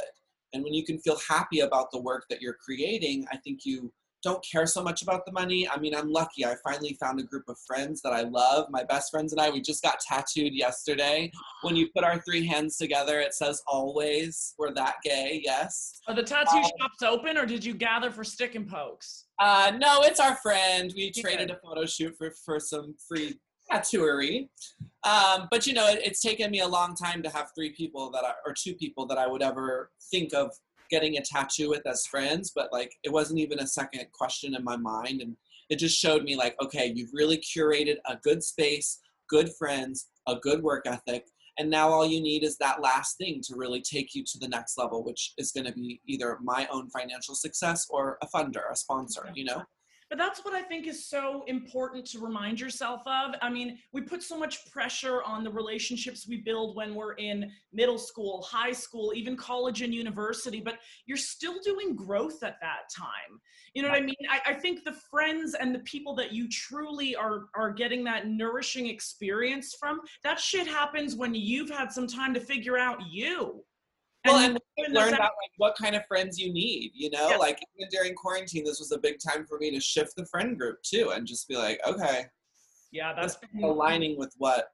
And 0.52 0.62
when 0.62 0.72
you 0.74 0.84
can 0.84 0.98
feel 1.00 1.18
happy 1.28 1.60
about 1.60 1.90
the 1.90 2.00
work 2.00 2.26
that 2.30 2.40
you're 2.40 2.56
creating, 2.64 3.26
I 3.32 3.38
think 3.38 3.60
you 3.64 3.92
don't 4.24 4.44
care 4.44 4.66
so 4.66 4.82
much 4.82 5.02
about 5.02 5.26
the 5.26 5.32
money. 5.32 5.68
I 5.68 5.78
mean, 5.78 5.94
I'm 5.94 6.10
lucky. 6.10 6.44
I 6.44 6.56
finally 6.64 6.96
found 6.98 7.20
a 7.20 7.22
group 7.22 7.44
of 7.48 7.56
friends 7.66 8.00
that 8.02 8.12
I 8.12 8.22
love. 8.22 8.66
My 8.70 8.82
best 8.82 9.10
friends 9.10 9.32
and 9.32 9.40
I, 9.40 9.50
we 9.50 9.60
just 9.60 9.82
got 9.82 10.00
tattooed 10.00 10.54
yesterday. 10.54 11.30
When 11.62 11.76
you 11.76 11.88
put 11.94 12.02
our 12.02 12.18
three 12.20 12.46
hands 12.46 12.76
together, 12.76 13.20
it 13.20 13.34
says 13.34 13.62
always. 13.68 14.54
We're 14.58 14.72
that 14.74 14.96
gay, 15.04 15.42
yes. 15.44 16.00
Are 16.08 16.14
the 16.14 16.22
tattoo 16.22 16.56
um, 16.56 16.62
shops 16.62 17.02
open 17.02 17.36
or 17.36 17.46
did 17.46 17.64
you 17.64 17.74
gather 17.74 18.10
for 18.10 18.24
stick 18.24 18.54
and 18.54 18.66
pokes? 18.66 19.26
Uh, 19.38 19.72
no, 19.78 20.02
it's 20.02 20.20
our 20.20 20.36
friend. 20.36 20.92
We 20.96 21.12
traded 21.12 21.50
a 21.50 21.56
photo 21.56 21.84
shoot 21.84 22.16
for, 22.16 22.32
for 22.44 22.58
some 22.58 22.94
free 23.06 23.38
tattooery. 23.70 24.50
Um, 25.04 25.48
but 25.50 25.66
you 25.66 25.74
know, 25.74 25.86
it, 25.88 26.00
it's 26.02 26.20
taken 26.20 26.50
me 26.50 26.60
a 26.60 26.68
long 26.68 26.94
time 26.94 27.22
to 27.22 27.30
have 27.30 27.50
three 27.54 27.70
people 27.70 28.10
that 28.12 28.24
I, 28.24 28.32
or 28.46 28.54
two 28.54 28.74
people 28.74 29.06
that 29.06 29.18
I 29.18 29.26
would 29.26 29.42
ever 29.42 29.90
think 30.10 30.32
of 30.32 30.50
getting 30.90 31.16
a 31.16 31.22
tattoo 31.22 31.70
with 31.70 31.86
as 31.86 32.06
friends, 32.06 32.52
but 32.54 32.72
like 32.72 32.94
it 33.02 33.12
wasn't 33.12 33.40
even 33.40 33.60
a 33.60 33.66
second 33.66 34.04
question 34.12 34.54
in 34.54 34.64
my 34.64 34.76
mind. 34.76 35.20
And 35.20 35.36
it 35.70 35.78
just 35.78 35.98
showed 35.98 36.24
me 36.24 36.36
like, 36.36 36.56
okay, 36.62 36.92
you've 36.94 37.12
really 37.12 37.38
curated 37.38 37.96
a 38.06 38.16
good 38.16 38.42
space, 38.42 39.00
good 39.28 39.50
friends, 39.54 40.08
a 40.26 40.36
good 40.36 40.62
work 40.62 40.86
ethic. 40.86 41.24
And 41.58 41.70
now 41.70 41.88
all 41.88 42.04
you 42.04 42.20
need 42.20 42.42
is 42.42 42.56
that 42.58 42.82
last 42.82 43.16
thing 43.16 43.40
to 43.44 43.54
really 43.56 43.80
take 43.80 44.14
you 44.14 44.24
to 44.24 44.38
the 44.38 44.48
next 44.48 44.76
level, 44.76 45.04
which 45.04 45.32
is 45.38 45.52
going 45.52 45.66
to 45.66 45.72
be 45.72 46.00
either 46.06 46.38
my 46.42 46.66
own 46.70 46.90
financial 46.90 47.34
success 47.34 47.86
or 47.88 48.18
a 48.22 48.26
funder, 48.26 48.70
a 48.70 48.76
sponsor, 48.76 49.30
you 49.34 49.44
know? 49.44 49.62
But 50.14 50.24
that's 50.24 50.44
what 50.44 50.54
I 50.54 50.62
think 50.62 50.86
is 50.86 51.08
so 51.08 51.42
important 51.48 52.06
to 52.12 52.20
remind 52.20 52.60
yourself 52.60 53.02
of. 53.04 53.34
I 53.42 53.50
mean, 53.50 53.80
we 53.92 54.00
put 54.00 54.22
so 54.22 54.38
much 54.38 54.70
pressure 54.70 55.24
on 55.24 55.42
the 55.42 55.50
relationships 55.50 56.28
we 56.28 56.36
build 56.36 56.76
when 56.76 56.94
we're 56.94 57.14
in 57.14 57.50
middle 57.72 57.98
school, 57.98 58.40
high 58.48 58.70
school, 58.70 59.12
even 59.16 59.36
college 59.36 59.82
and 59.82 59.92
university, 59.92 60.60
but 60.60 60.78
you're 61.06 61.16
still 61.16 61.56
doing 61.64 61.96
growth 61.96 62.44
at 62.44 62.60
that 62.60 62.82
time. 62.96 63.40
You 63.74 63.82
know 63.82 63.88
what 63.88 63.98
I 63.98 64.02
mean? 64.02 64.14
I, 64.30 64.52
I 64.52 64.54
think 64.54 64.84
the 64.84 64.96
friends 65.10 65.56
and 65.58 65.74
the 65.74 65.80
people 65.80 66.14
that 66.14 66.32
you 66.32 66.48
truly 66.48 67.16
are 67.16 67.46
are 67.56 67.72
getting 67.72 68.04
that 68.04 68.28
nourishing 68.28 68.86
experience 68.86 69.74
from, 69.80 69.98
that 70.22 70.38
shit 70.38 70.68
happens 70.68 71.16
when 71.16 71.34
you've 71.34 71.70
had 71.70 71.90
some 71.90 72.06
time 72.06 72.32
to 72.34 72.40
figure 72.40 72.78
out 72.78 73.00
you 73.10 73.64
well, 74.24 74.36
and, 74.36 74.52
and 74.52 74.58
learn 74.90 75.14
about 75.14 75.20
like 75.20 75.52
what 75.56 75.76
kind 75.76 75.94
of 75.94 76.06
friends 76.06 76.38
you 76.38 76.52
need. 76.52 76.92
You 76.94 77.10
know, 77.10 77.30
yeah. 77.30 77.36
like 77.36 77.60
even 77.76 77.88
during 77.90 78.14
quarantine, 78.14 78.64
this 78.64 78.78
was 78.78 78.92
a 78.92 78.98
big 78.98 79.16
time 79.18 79.46
for 79.46 79.58
me 79.58 79.70
to 79.70 79.80
shift 79.80 80.16
the 80.16 80.26
friend 80.26 80.58
group 80.58 80.82
too, 80.82 81.12
and 81.14 81.26
just 81.26 81.48
be 81.48 81.56
like, 81.56 81.80
okay, 81.86 82.26
yeah, 82.92 83.12
that's 83.12 83.36
aligning 83.62 84.18
with 84.18 84.32
what 84.38 84.68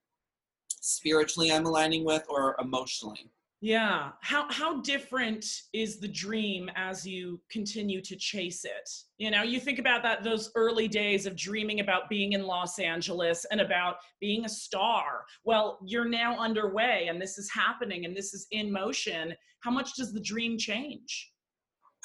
spiritually 0.68 1.52
I'm 1.52 1.66
aligning 1.66 2.04
with 2.04 2.24
or 2.28 2.56
emotionally. 2.60 3.30
Yeah. 3.62 4.12
How 4.22 4.50
how 4.50 4.80
different 4.80 5.44
is 5.74 6.00
the 6.00 6.08
dream 6.08 6.70
as 6.76 7.06
you 7.06 7.40
continue 7.50 8.00
to 8.00 8.16
chase 8.16 8.64
it? 8.64 8.88
You 9.18 9.30
know, 9.30 9.42
you 9.42 9.60
think 9.60 9.78
about 9.78 10.02
that 10.02 10.24
those 10.24 10.50
early 10.54 10.88
days 10.88 11.26
of 11.26 11.36
dreaming 11.36 11.80
about 11.80 12.08
being 12.08 12.32
in 12.32 12.46
Los 12.46 12.78
Angeles 12.78 13.44
and 13.50 13.60
about 13.60 13.96
being 14.18 14.46
a 14.46 14.48
star. 14.48 15.24
Well, 15.44 15.78
you're 15.84 16.08
now 16.08 16.38
underway 16.38 17.08
and 17.08 17.20
this 17.20 17.36
is 17.36 17.50
happening 17.50 18.06
and 18.06 18.16
this 18.16 18.32
is 18.32 18.46
in 18.50 18.72
motion. 18.72 19.34
How 19.60 19.70
much 19.70 19.94
does 19.94 20.14
the 20.14 20.20
dream 20.20 20.56
change? 20.56 21.30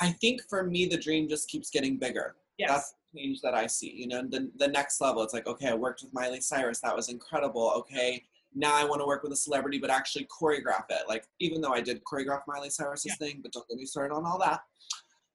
I 0.02 0.12
think 0.12 0.41
for 0.50 0.65
me 0.65 0.88
the 0.88 0.98
dream 0.98 1.30
just 1.30 1.48
keeps 1.48 1.70
getting 1.70 1.98
bigger. 1.98 2.36
Yes. 2.58 2.70
That's 2.70 2.94
the 3.13 3.20
change 3.20 3.39
that 3.44 3.54
I 3.54 3.68
see. 3.68 3.94
You 3.96 4.10
know, 4.10 4.24
the 4.30 4.52
the 4.58 4.68
next 4.68 5.00
level 5.00 5.24
it's 5.24 5.34
like, 5.34 5.48
okay, 5.48 5.70
I 5.70 5.74
worked 5.74 6.04
with 6.04 6.13
Miley 6.13 6.41
Cyrus. 6.41 6.82
That 6.82 6.98
was 6.98 7.08
incredible. 7.08 7.72
Okay, 7.78 8.26
now 8.56 8.74
I 8.74 8.86
want 8.86 9.02
to 9.02 9.06
work 9.06 9.22
with 9.22 9.32
a 9.34 9.36
celebrity, 9.38 9.78
but 9.78 9.89
actually 9.89 10.28
choreograph 10.28 10.86
it. 10.89 11.08
Like, 11.08 11.26
even 11.39 11.62
though 11.62 11.74
I 11.74 11.82
did 11.82 12.02
choreograph 12.04 12.41
Miley 12.48 12.70
Cyrus's 12.70 13.06
yeah. 13.20 13.28
thing, 13.28 13.39
but 13.44 13.52
don't 13.52 13.68
get 13.68 13.78
me 13.78 13.86
started 13.86 14.13
on 14.13 14.26
all 14.26 14.39
that. 14.39 14.62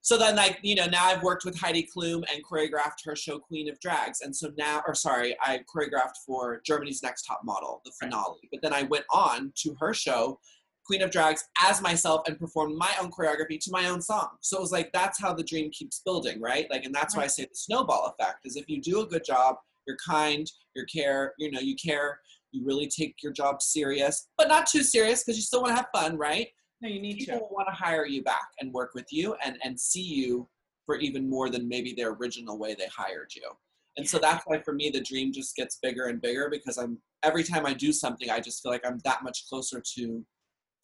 So 0.02 0.16
then, 0.16 0.35
like, 0.35 0.59
you 0.62 0.74
know, 0.74 0.87
now 0.87 1.04
I've 1.04 1.22
worked 1.22 1.44
with 1.44 1.59
Heidi 1.59 1.87
Klum 1.94 2.24
and 2.33 2.42
choreographed 2.44 3.04
her 3.04 3.14
show 3.14 3.38
Queen 3.38 3.68
of 3.68 3.78
Drags. 3.80 4.22
And 4.22 4.35
so 4.35 4.50
now, 4.56 4.83
or 4.87 4.94
sorry, 4.94 5.37
I 5.42 5.61
choreographed 5.72 6.16
for 6.26 6.62
Germany's 6.64 7.02
Next 7.02 7.24
Top 7.24 7.42
Model, 7.44 7.83
the 7.85 7.92
finale. 8.00 8.38
Right. 8.42 8.48
But 8.50 8.62
then 8.62 8.72
I 8.72 8.85
went 8.85 9.04
on 9.12 9.52
to 9.56 9.76
her 9.78 9.92
show, 9.92 10.40
Queen 10.87 11.02
of 11.02 11.11
Drags, 11.11 11.44
as 11.62 11.83
myself 11.83 12.22
and 12.26 12.38
performed 12.38 12.78
my 12.78 12.90
own 13.00 13.11
choreography 13.11 13.61
to 13.61 13.70
my 13.70 13.90
own 13.90 14.00
song. 14.00 14.30
So 14.40 14.56
it 14.56 14.62
was 14.62 14.72
like, 14.72 14.90
that's 14.94 15.20
how 15.20 15.35
the 15.35 15.44
dream 15.44 15.70
keeps 15.70 16.00
building, 16.02 16.40
right? 16.40 16.66
Like, 16.70 16.87
and 16.87 16.94
that's 16.94 17.14
right. 17.14 17.22
why 17.22 17.24
I 17.26 17.28
say 17.28 17.42
the 17.42 17.50
snowball 17.52 18.14
effect 18.18 18.46
is 18.46 18.56
if 18.56 18.70
you 18.70 18.80
do 18.80 19.02
a 19.02 19.06
good 19.06 19.24
job, 19.24 19.56
you're 19.87 19.98
kind, 20.09 20.50
you 20.74 20.85
care, 20.92 21.35
you 21.38 21.50
know, 21.50 21.61
you 21.61 21.76
care, 21.76 22.20
you 22.52 22.64
really 22.64 22.88
take 22.88 23.22
your 23.22 23.32
job 23.32 23.62
serious, 23.62 24.28
but 24.36 24.48
not 24.48 24.66
too 24.66 24.82
serious 24.82 25.22
because 25.22 25.36
you 25.36 25.42
still 25.42 25.62
want 25.62 25.72
to 25.72 25.76
have 25.76 25.88
fun, 25.94 26.16
right? 26.16 26.48
No, 26.80 26.88
you 26.88 27.00
need 27.00 27.18
People 27.18 27.40
to. 27.40 27.54
want 27.54 27.68
to 27.68 27.74
hire 27.74 28.06
you 28.06 28.22
back 28.22 28.48
and 28.60 28.72
work 28.72 28.92
with 28.94 29.06
you 29.10 29.36
and, 29.44 29.56
and 29.62 29.78
see 29.78 30.02
you 30.02 30.48
for 30.86 30.96
even 30.96 31.28
more 31.28 31.50
than 31.50 31.68
maybe 31.68 31.92
their 31.92 32.10
original 32.12 32.58
way 32.58 32.74
they 32.74 32.86
hired 32.86 33.32
you. 33.34 33.48
And 33.96 34.08
so 34.08 34.18
that's 34.18 34.44
why 34.46 34.60
for 34.60 34.72
me 34.72 34.88
the 34.90 35.00
dream 35.00 35.32
just 35.32 35.56
gets 35.56 35.78
bigger 35.82 36.06
and 36.06 36.20
bigger 36.20 36.48
because 36.50 36.78
I'm 36.78 36.98
every 37.22 37.44
time 37.44 37.66
I 37.66 37.74
do 37.74 37.92
something 37.92 38.30
I 38.30 38.40
just 38.40 38.62
feel 38.62 38.72
like 38.72 38.86
I'm 38.86 38.98
that 39.04 39.22
much 39.22 39.46
closer 39.48 39.82
to 39.96 40.24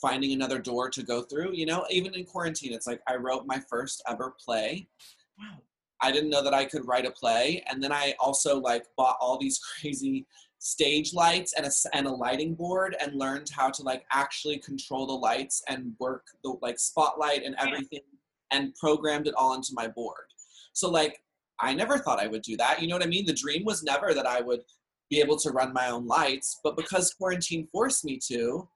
finding 0.01 0.33
another 0.33 0.59
door 0.59 0.91
to 0.91 1.03
go 1.03 1.23
through. 1.23 1.53
You 1.55 1.67
know, 1.67 1.87
even 1.91 2.15
in 2.15 2.25
quarantine, 2.25 2.73
it's 2.73 2.87
like 2.87 3.01
I 3.09 3.17
wrote 3.17 3.47
my 3.47 3.61
first 3.71 4.03
ever 4.09 4.35
play. 4.45 4.87
Wow. 5.39 5.59
I 6.03 6.13
didn't 6.13 6.31
know 6.31 6.43
that 6.43 6.53
I 6.55 6.67
could 6.67 6.87
write 6.87 7.07
a 7.07 7.11
play. 7.11 7.65
And 7.69 7.83
then 7.83 7.93
I 7.93 8.15
also 8.21 8.61
like 8.61 8.85
bought 8.97 9.17
all 9.21 9.39
these 9.39 9.59
crazy 9.81 10.27
stage 10.59 11.13
lights 11.13 11.53
and 11.55 11.67
a, 11.67 11.71
and 11.93 12.07
a 12.07 12.11
lighting 12.11 12.55
board 12.55 12.97
and 13.01 13.19
learned 13.19 13.49
how 13.55 13.71
to 13.71 13.83
like 13.83 14.05
actually 14.13 14.59
control 14.59 15.07
the 15.07 15.13
lights 15.13 15.63
and 15.69 15.93
work 15.99 16.25
the 16.43 16.55
like 16.63 16.79
spotlight 16.79 17.43
and 17.45 17.55
everything 17.59 18.01
and 18.53 18.75
programmed 18.75 19.27
it 19.27 19.35
all 19.37 19.55
into 19.55 19.73
my 19.75 19.87
board. 19.87 20.27
So 20.73 20.91
like 20.91 21.21
I 21.61 21.75
never 21.75 21.99
thought 21.99 22.21
I 22.21 22.27
would 22.27 22.43
do 22.43 22.57
that. 22.59 22.83
You 22.83 22.89
know 22.89 22.97
what 22.97 23.05
I 23.05 23.09
mean? 23.09 23.27
The 23.27 23.33
dream 23.33 23.65
was 23.65 23.83
never 23.83 24.13
that 24.15 24.27
I 24.27 24.41
would 24.41 24.61
be 25.11 25.21
able 25.21 25.37
to 25.39 25.51
run 25.51 25.73
my 25.73 25.91
own 25.91 26.07
lights. 26.07 26.61
But 26.63 26.77
because 26.77 27.15
quarantine 27.15 27.69
forced 27.73 28.05
me 28.05 28.19
to 28.29 28.69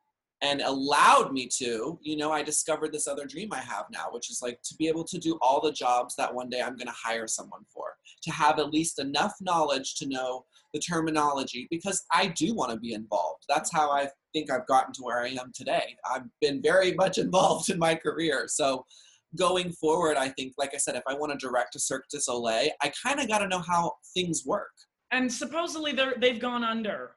and 0.43 0.63
allowed 0.63 1.33
me 1.33 1.47
to, 1.59 1.99
you 2.01 2.17
know, 2.17 2.33
I 2.33 2.43
discovered 2.43 2.93
this 2.93 3.07
other 3.07 3.27
dream 3.27 3.51
I 3.53 3.61
have 3.61 3.87
now, 3.93 4.07
which 4.11 4.31
is 4.31 4.41
like 4.41 4.63
to 4.63 4.75
be 4.77 4.89
able 4.89 5.05
to 5.05 5.19
do 5.19 5.39
all 5.43 5.61
the 5.61 5.73
jobs 5.73 6.17
that 6.17 6.35
one 6.35 6.49
day 6.49 6.63
I'm 6.63 6.77
going 6.77 6.87
to 6.87 6.95
hire 6.97 7.27
someone 7.27 7.65
for, 7.69 7.97
to 8.23 8.31
have 8.31 8.59
at 8.59 8.71
least 8.71 8.99
enough 8.99 9.35
knowledge 9.41 9.97
to 9.97 10.09
know 10.09 10.47
the 10.73 10.81
terminology 10.81 11.67
because 11.71 12.05
I 12.13 12.29
do 12.29 12.55
want 12.55 12.73
to 12.73 12.79
be 12.79 12.93
involved. 12.93 13.45
That's 13.49 13.73
how 13.73 13.91
I 13.91 14.09
think 14.33 14.51
I've 14.51 14.67
gotten 14.67 14.93
to 14.95 15.03
where 15.03 15.21
I 15.21 15.29
am 15.29 15.53
today. 15.55 15.97
I've 16.11 16.25
been 16.41 16.63
very 16.63 16.93
much 17.03 17.19
involved 17.19 17.71
in 17.71 17.79
my 17.79 17.95
career. 17.95 18.47
So 18.49 18.85
going 19.37 19.73
forward, 19.73 20.17
I 20.17 20.29
think, 20.31 20.55
like 20.59 20.75
I 20.75 20.79
said, 20.79 20.97
if 20.97 21.03
I 21.07 21.15
want 21.15 21.33
to 21.33 21.47
direct 21.47 21.77
a 21.77 21.79
Cirque 21.79 22.09
du 22.11 22.21
Soleil, 22.21 22.71
I 22.83 22.93
kind 23.03 23.21
of 23.21 23.29
got 23.29 23.39
to 23.39 23.49
know 23.49 23.61
how 23.61 23.95
things 24.15 24.45
work. 24.47 24.71
And 25.13 25.33
supposedly 25.33 25.93
they're 25.93 26.15
they've 26.19 26.41
gone 26.41 26.63
under. 26.63 27.17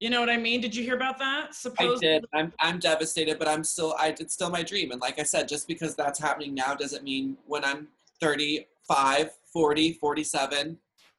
You 0.00 0.10
know 0.10 0.20
what 0.20 0.30
I 0.30 0.36
mean? 0.36 0.60
Did 0.60 0.76
you 0.76 0.84
hear 0.84 0.94
about 0.94 1.18
that? 1.18 1.54
Supposedly- 1.54 2.08
I 2.08 2.12
did. 2.12 2.24
I'm 2.34 2.52
I'm 2.60 2.78
devastated, 2.78 3.38
but 3.38 3.48
I'm 3.48 3.64
still 3.64 3.94
I 3.98 4.14
it's 4.18 4.34
still 4.34 4.50
my 4.50 4.62
dream. 4.62 4.90
And 4.90 5.00
like 5.00 5.18
I 5.18 5.24
said, 5.24 5.48
just 5.48 5.68
because 5.68 5.94
that's 5.94 6.18
happening 6.18 6.54
now 6.54 6.74
doesn't 6.74 7.04
mean 7.04 7.36
when 7.46 7.64
I'm 7.64 7.88
35, 8.20 9.30
40, 9.52 9.92
47, 9.94 10.78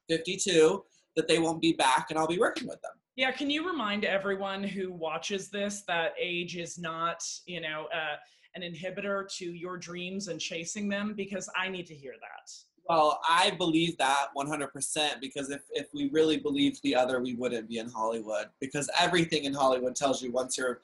52 0.09 0.83
that 1.15 1.27
they 1.27 1.39
won't 1.39 1.61
be 1.61 1.73
back 1.73 2.07
and 2.09 2.19
I'll 2.19 2.27
be 2.27 2.39
working 2.39 2.67
with 2.67 2.81
them. 2.81 2.91
Yeah, 3.15 3.31
can 3.31 3.49
you 3.49 3.67
remind 3.67 4.05
everyone 4.05 4.63
who 4.63 4.93
watches 4.93 5.49
this 5.49 5.83
that 5.87 6.13
age 6.19 6.55
is 6.55 6.77
not, 6.77 7.21
you 7.45 7.59
know, 7.59 7.87
uh, 7.93 8.15
an 8.55 8.61
inhibitor 8.61 9.27
to 9.37 9.45
your 9.45 9.77
dreams 9.77 10.29
and 10.29 10.39
chasing 10.39 10.87
them? 10.87 11.13
Because 11.15 11.49
I 11.57 11.67
need 11.67 11.85
to 11.87 11.95
hear 11.95 12.13
that. 12.21 12.51
Well, 12.87 13.19
I 13.27 13.51
believe 13.51 13.97
that 13.97 14.27
100% 14.35 15.21
because 15.21 15.51
if, 15.51 15.61
if 15.71 15.87
we 15.93 16.09
really 16.09 16.37
believed 16.37 16.81
the 16.81 16.95
other, 16.95 17.21
we 17.21 17.35
wouldn't 17.35 17.67
be 17.67 17.77
in 17.77 17.89
Hollywood 17.89 18.47
because 18.59 18.89
everything 18.97 19.43
in 19.43 19.53
Hollywood 19.53 19.95
tells 19.95 20.23
you 20.23 20.31
once 20.31 20.57
you're 20.57 20.79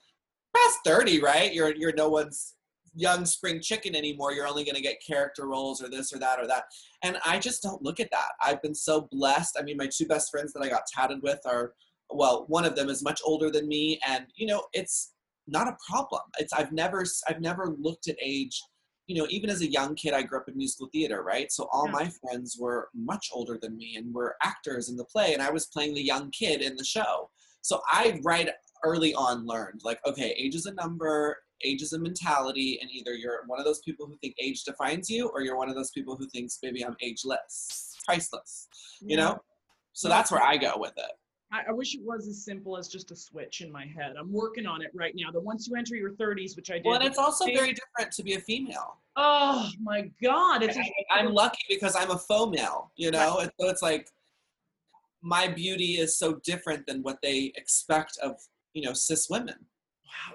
past 0.56 0.80
30, 0.86 1.22
right? 1.22 1.54
You're, 1.54 1.74
you're 1.74 1.94
no 1.94 2.10
one's 2.10 2.55
young 2.95 3.25
spring 3.25 3.60
chicken 3.62 3.95
anymore. 3.95 4.34
You're 4.34 4.47
only 4.47 4.63
going 4.63 4.75
to 4.75 4.81
get 4.81 5.03
character 5.05 5.47
roles 5.47 5.84
or 5.84 5.89
this 5.89 6.13
or 6.13 6.19
that 6.19 6.39
or 6.39 6.47
that. 6.47 6.63
And 7.03 7.17
I 7.25 7.39
just 7.39 7.62
don't 7.62 7.81
look 7.81 7.99
at 7.99 8.12
that. 8.12 8.29
I've 8.41 8.62
been 8.62 8.75
so 8.75 9.08
blessed. 9.12 9.58
I 9.60 9.63
mean, 9.63 9.77
my 9.77 9.89
two 9.93 10.08
best 10.08 10.31
friends 10.31 10.53
that 10.53 10.63
I 10.63 10.69
got 10.69 10.88
tatted 10.93 11.21
with 11.21 11.39
are 11.45 11.73
well 12.10 12.45
one 12.47 12.65
of 12.65 12.75
them 12.75 12.89
is 12.89 13.03
much 13.03 13.21
older 13.25 13.49
than 13.49 13.67
me 13.67 13.99
and 14.08 14.25
you 14.36 14.45
know 14.45 14.63
it's 14.73 15.13
not 15.47 15.67
a 15.67 15.77
problem 15.89 16.21
it's 16.39 16.53
i've 16.53 16.71
never 16.71 17.03
i've 17.27 17.41
never 17.41 17.75
looked 17.79 18.08
at 18.08 18.15
age 18.21 18.62
you 19.08 19.15
know 19.15 19.27
even 19.29 19.49
as 19.49 19.62
a 19.62 19.71
young 19.71 19.95
kid 19.95 20.13
i 20.13 20.21
grew 20.21 20.39
up 20.39 20.47
in 20.47 20.58
musical 20.58 20.88
theater 20.91 21.23
right 21.23 21.51
so 21.51 21.67
all 21.71 21.86
yeah. 21.88 21.91
my 21.91 22.12
friends 22.21 22.58
were 22.60 22.89
much 22.93 23.29
older 23.34 23.58
than 23.62 23.77
me 23.77 23.95
and 23.97 24.13
were 24.13 24.36
actors 24.43 24.89
in 24.89 24.95
the 24.95 25.05
play 25.05 25.34
and 25.34 25.41
i 25.41 25.49
was 25.49 25.67
playing 25.67 25.93
the 25.93 26.03
young 26.03 26.29
kid 26.31 26.62
in 26.62 26.75
the 26.75 26.86
show 26.86 27.29
so 27.62 27.81
i 27.91 28.19
right 28.23 28.49
early 28.84 29.13
on 29.15 29.45
learned 29.45 29.81
like 29.84 29.99
okay 30.05 30.36
age 30.38 30.55
is 30.55 30.65
a 30.65 30.73
number 30.73 31.38
age 31.63 31.82
is 31.82 31.94
a 31.94 32.00
mentality 32.00 32.80
and 32.82 32.89
either 32.91 33.13
you're 33.13 33.44
one 33.48 33.60
of 33.60 33.65
those 33.65 33.80
people 33.80 34.06
who 34.06 34.18
think 34.18 34.36
age 34.39 34.63
defines 34.63 35.10
you 35.10 35.28
or 35.30 35.41
you're 35.41 35.58
one 35.58 35.70
of 35.70 35.76
those 35.76 35.91
people 35.91 36.15
who 36.15 36.28
thinks 36.28 36.60
maybe 36.62 36.86
i'm 36.86 36.96
ageless 37.02 37.96
priceless 38.06 38.68
you 39.02 39.15
know 39.15 39.38
so 39.94 40.10
that's 40.10 40.32
where 40.32 40.44
i 40.44 40.58
go 40.58 40.74
with 40.78 40.94
it 40.98 41.12
I, 41.52 41.70
I, 41.70 41.72
wish 41.72 41.96
it 41.96 42.02
was 42.04 42.28
as 42.28 42.44
simple 42.44 42.78
as 42.78 42.88
just 42.88 43.12
a 43.12 43.15
switch 43.15 43.62
in 43.62 43.72
my 43.72 43.86
head. 43.86 44.15
I'm 44.20 44.32
working 44.32 44.65
on 44.65 44.82
it 44.82 44.91
right 44.94 45.13
now. 45.15 45.32
That 45.32 45.41
once 45.41 45.68
you 45.68 45.76
enter 45.76 45.96
your 45.96 46.12
30s, 46.13 46.56
which 46.56 46.72
I 46.72 46.76
did. 46.76 46.86
Well, 46.86 46.96
and 46.96 47.06
it's 47.06 47.20
also 47.20 47.46
very 47.46 47.74
different 47.74 48.12
to 48.13 48.24
be 48.24 48.34
a 48.34 48.39
female. 48.39 48.98
Oh 49.15 49.70
my 49.82 50.10
God! 50.22 50.63
It's 50.63 50.78
I, 50.78 51.20
am 51.20 51.34
lucky 51.34 51.63
because 51.70 51.96
I'm 51.96 52.12
a 52.12 52.18
faux 52.18 52.58
male. 52.58 52.91
You 52.98 53.12
know, 53.12 53.38
right. 53.38 53.50
so 53.60 53.70
it's 53.70 53.82
like 53.82 54.10
my 55.22 55.48
beauty 55.48 55.94
is 55.94 56.18
so 56.18 56.39
different 56.44 56.86
than 56.88 57.02
what 57.04 57.20
they 57.22 57.54
expect 57.56 58.18
of 58.22 58.36
you 58.74 58.84
know 58.84 58.94
cis 58.94 59.30
women. 59.30 59.56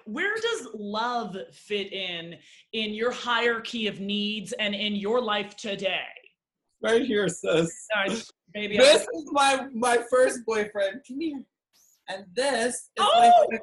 Where 0.05 0.35
does 0.35 0.69
love 0.75 1.37
fit 1.53 1.93
in 1.93 2.37
in 2.73 2.95
your 2.95 3.11
hierarchy 3.11 3.87
of 3.87 4.01
needs 4.01 4.53
and 4.53 4.75
in 4.75 4.95
your 4.95 5.21
life 5.21 5.57
today? 5.57 6.01
Right 6.83 7.05
here, 7.05 7.29
sis. 7.29 7.87
Maybe 8.55 8.79
this 8.79 9.03
is 9.03 9.29
my 9.33 9.67
my 9.75 9.99
first 10.11 10.41
boyfriend. 10.47 11.03
Come 11.07 11.21
here. 11.21 11.43
And 12.09 12.25
this 12.35 12.75
is 12.75 12.91
oh! 12.99 13.11
my 13.15 13.57
second 13.57 13.61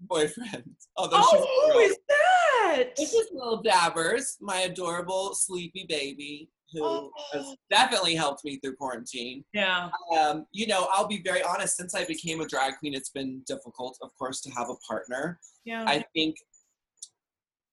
boyfriend. 0.00 0.76
oh, 0.96 1.72
who 1.72 1.78
is 1.80 1.96
that? 2.08 2.96
This 2.96 3.12
is 3.12 3.28
little 3.32 3.62
Dabbers, 3.62 4.36
my 4.40 4.60
adorable 4.60 5.34
sleepy 5.34 5.86
baby 5.88 6.50
who 6.72 6.84
oh. 6.84 7.10
has 7.32 7.56
definitely 7.70 8.14
helped 8.14 8.44
me 8.44 8.58
through 8.58 8.76
quarantine. 8.76 9.44
Yeah. 9.54 9.88
Um, 10.18 10.46
you 10.52 10.66
know, 10.66 10.88
I'll 10.92 11.08
be 11.08 11.22
very 11.24 11.42
honest, 11.42 11.76
since 11.76 11.94
I 11.94 12.04
became 12.04 12.40
a 12.40 12.46
drag 12.46 12.76
queen, 12.78 12.94
it's 12.94 13.10
been 13.10 13.42
difficult, 13.46 13.98
of 14.02 14.10
course, 14.18 14.40
to 14.42 14.50
have 14.50 14.68
a 14.68 14.76
partner. 14.86 15.40
Yeah. 15.64 15.84
I 15.86 16.04
think 16.14 16.36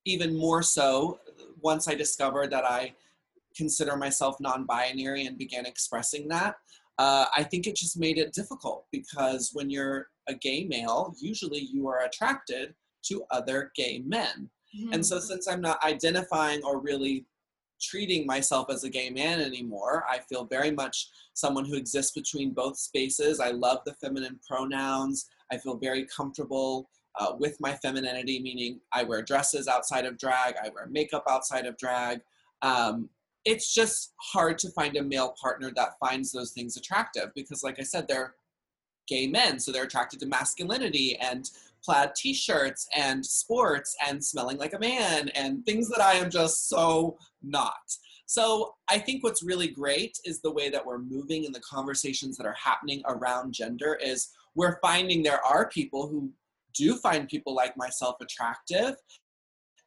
even 0.06 0.38
more 0.38 0.64
so 0.64 1.20
once 1.62 1.88
I 1.88 1.96
discovered 1.96 2.52
that 2.52 2.64
I 2.64 2.94
consider 3.56 3.96
myself 3.96 4.38
non-binary 4.40 5.26
and 5.26 5.38
began 5.38 5.66
expressing 5.66 6.28
that 6.28 6.56
uh, 6.98 7.26
i 7.36 7.44
think 7.44 7.68
it 7.68 7.76
just 7.76 7.98
made 7.98 8.18
it 8.18 8.34
difficult 8.34 8.86
because 8.92 9.52
when 9.54 9.70
you're 9.70 10.08
a 10.28 10.34
gay 10.34 10.66
male 10.66 11.14
usually 11.20 11.60
you 11.60 11.88
are 11.88 12.04
attracted 12.04 12.74
to 13.04 13.24
other 13.32 13.72
gay 13.76 14.02
men 14.06 14.50
mm-hmm. 14.78 14.94
and 14.94 15.06
so 15.06 15.18
mm-hmm. 15.18 15.26
since 15.26 15.48
i'm 15.48 15.62
not 15.62 15.84
identifying 15.84 16.62
or 16.64 16.80
really 16.80 17.26
treating 17.82 18.26
myself 18.26 18.70
as 18.70 18.84
a 18.84 18.90
gay 18.90 19.10
man 19.10 19.42
anymore. 19.42 20.06
I 20.10 20.20
feel 20.20 20.46
very 20.46 20.72
much 20.72 21.10
someone 21.34 21.66
who 21.66 21.76
exists 21.76 22.14
between 22.14 22.52
both 22.52 22.78
spaces. 22.78 23.40
I 23.40 23.52
love 23.52 23.80
the 23.86 23.94
feminine 23.96 24.40
pronouns. 24.48 25.28
I 25.52 25.58
feel 25.58 25.78
very 25.78 26.06
comfortable 26.06 26.90
uh, 27.20 27.34
with 27.38 27.60
my 27.60 27.74
femininity 27.76 28.42
meaning 28.42 28.80
i 28.92 29.04
wear 29.04 29.22
dresses 29.22 29.68
outside 29.68 30.06
of 30.06 30.18
drag 30.18 30.56
i 30.64 30.70
wear 30.70 30.88
makeup 30.88 31.24
outside 31.30 31.66
of 31.66 31.78
drag. 31.78 32.20
Um, 32.62 33.10
it's 33.44 33.74
just 33.74 34.14
hard 34.20 34.58
to 34.60 34.72
find 34.72 34.98
a 34.98 35.04
male 35.04 35.36
partner 35.40 35.72
that 35.76 36.00
finds 36.00 36.32
those 36.32 36.52
things 36.52 36.78
attractive 36.78 37.30
because 37.36 37.64
like 37.64 37.80
i 37.80 37.84
said 37.84 38.08
they're 38.08 38.36
gay 39.08 39.28
men 39.28 39.60
so 39.60 39.72
they're 39.72 39.84
attracted 39.84 40.20
to 40.20 40.26
masculinity 40.26 41.16
and 41.18 41.52
plaid 41.84 42.16
t-shirts 42.16 42.88
and 42.96 43.24
sports 43.24 43.96
and 44.08 44.24
smelling 44.24 44.58
like 44.58 44.74
a 44.74 44.80
man 44.80 45.30
and 45.30 45.64
things 45.66 45.88
that 45.90 46.02
i 46.02 46.14
am 46.14 46.30
just 46.30 46.68
so 46.68 47.18
not 47.46 47.74
so 48.26 48.74
i 48.90 48.98
think 48.98 49.24
what's 49.24 49.44
really 49.44 49.68
great 49.68 50.18
is 50.26 50.42
the 50.42 50.52
way 50.52 50.70
that 50.70 50.86
we're 50.86 51.00
moving 51.00 51.44
in 51.44 51.52
the 51.52 51.62
conversations 51.62 52.38
that 52.38 52.46
are 52.46 52.58
happening 52.62 53.02
around 53.08 53.54
gender 53.54 53.98
is 54.04 54.30
we're 54.56 54.80
finding 54.82 55.22
there 55.22 55.44
are 55.46 55.70
people 55.70 56.08
who 56.08 56.32
do 56.74 56.98
find 56.98 57.28
people 57.30 57.56
like 57.56 57.76
myself 57.78 58.16
attractive 58.22 58.96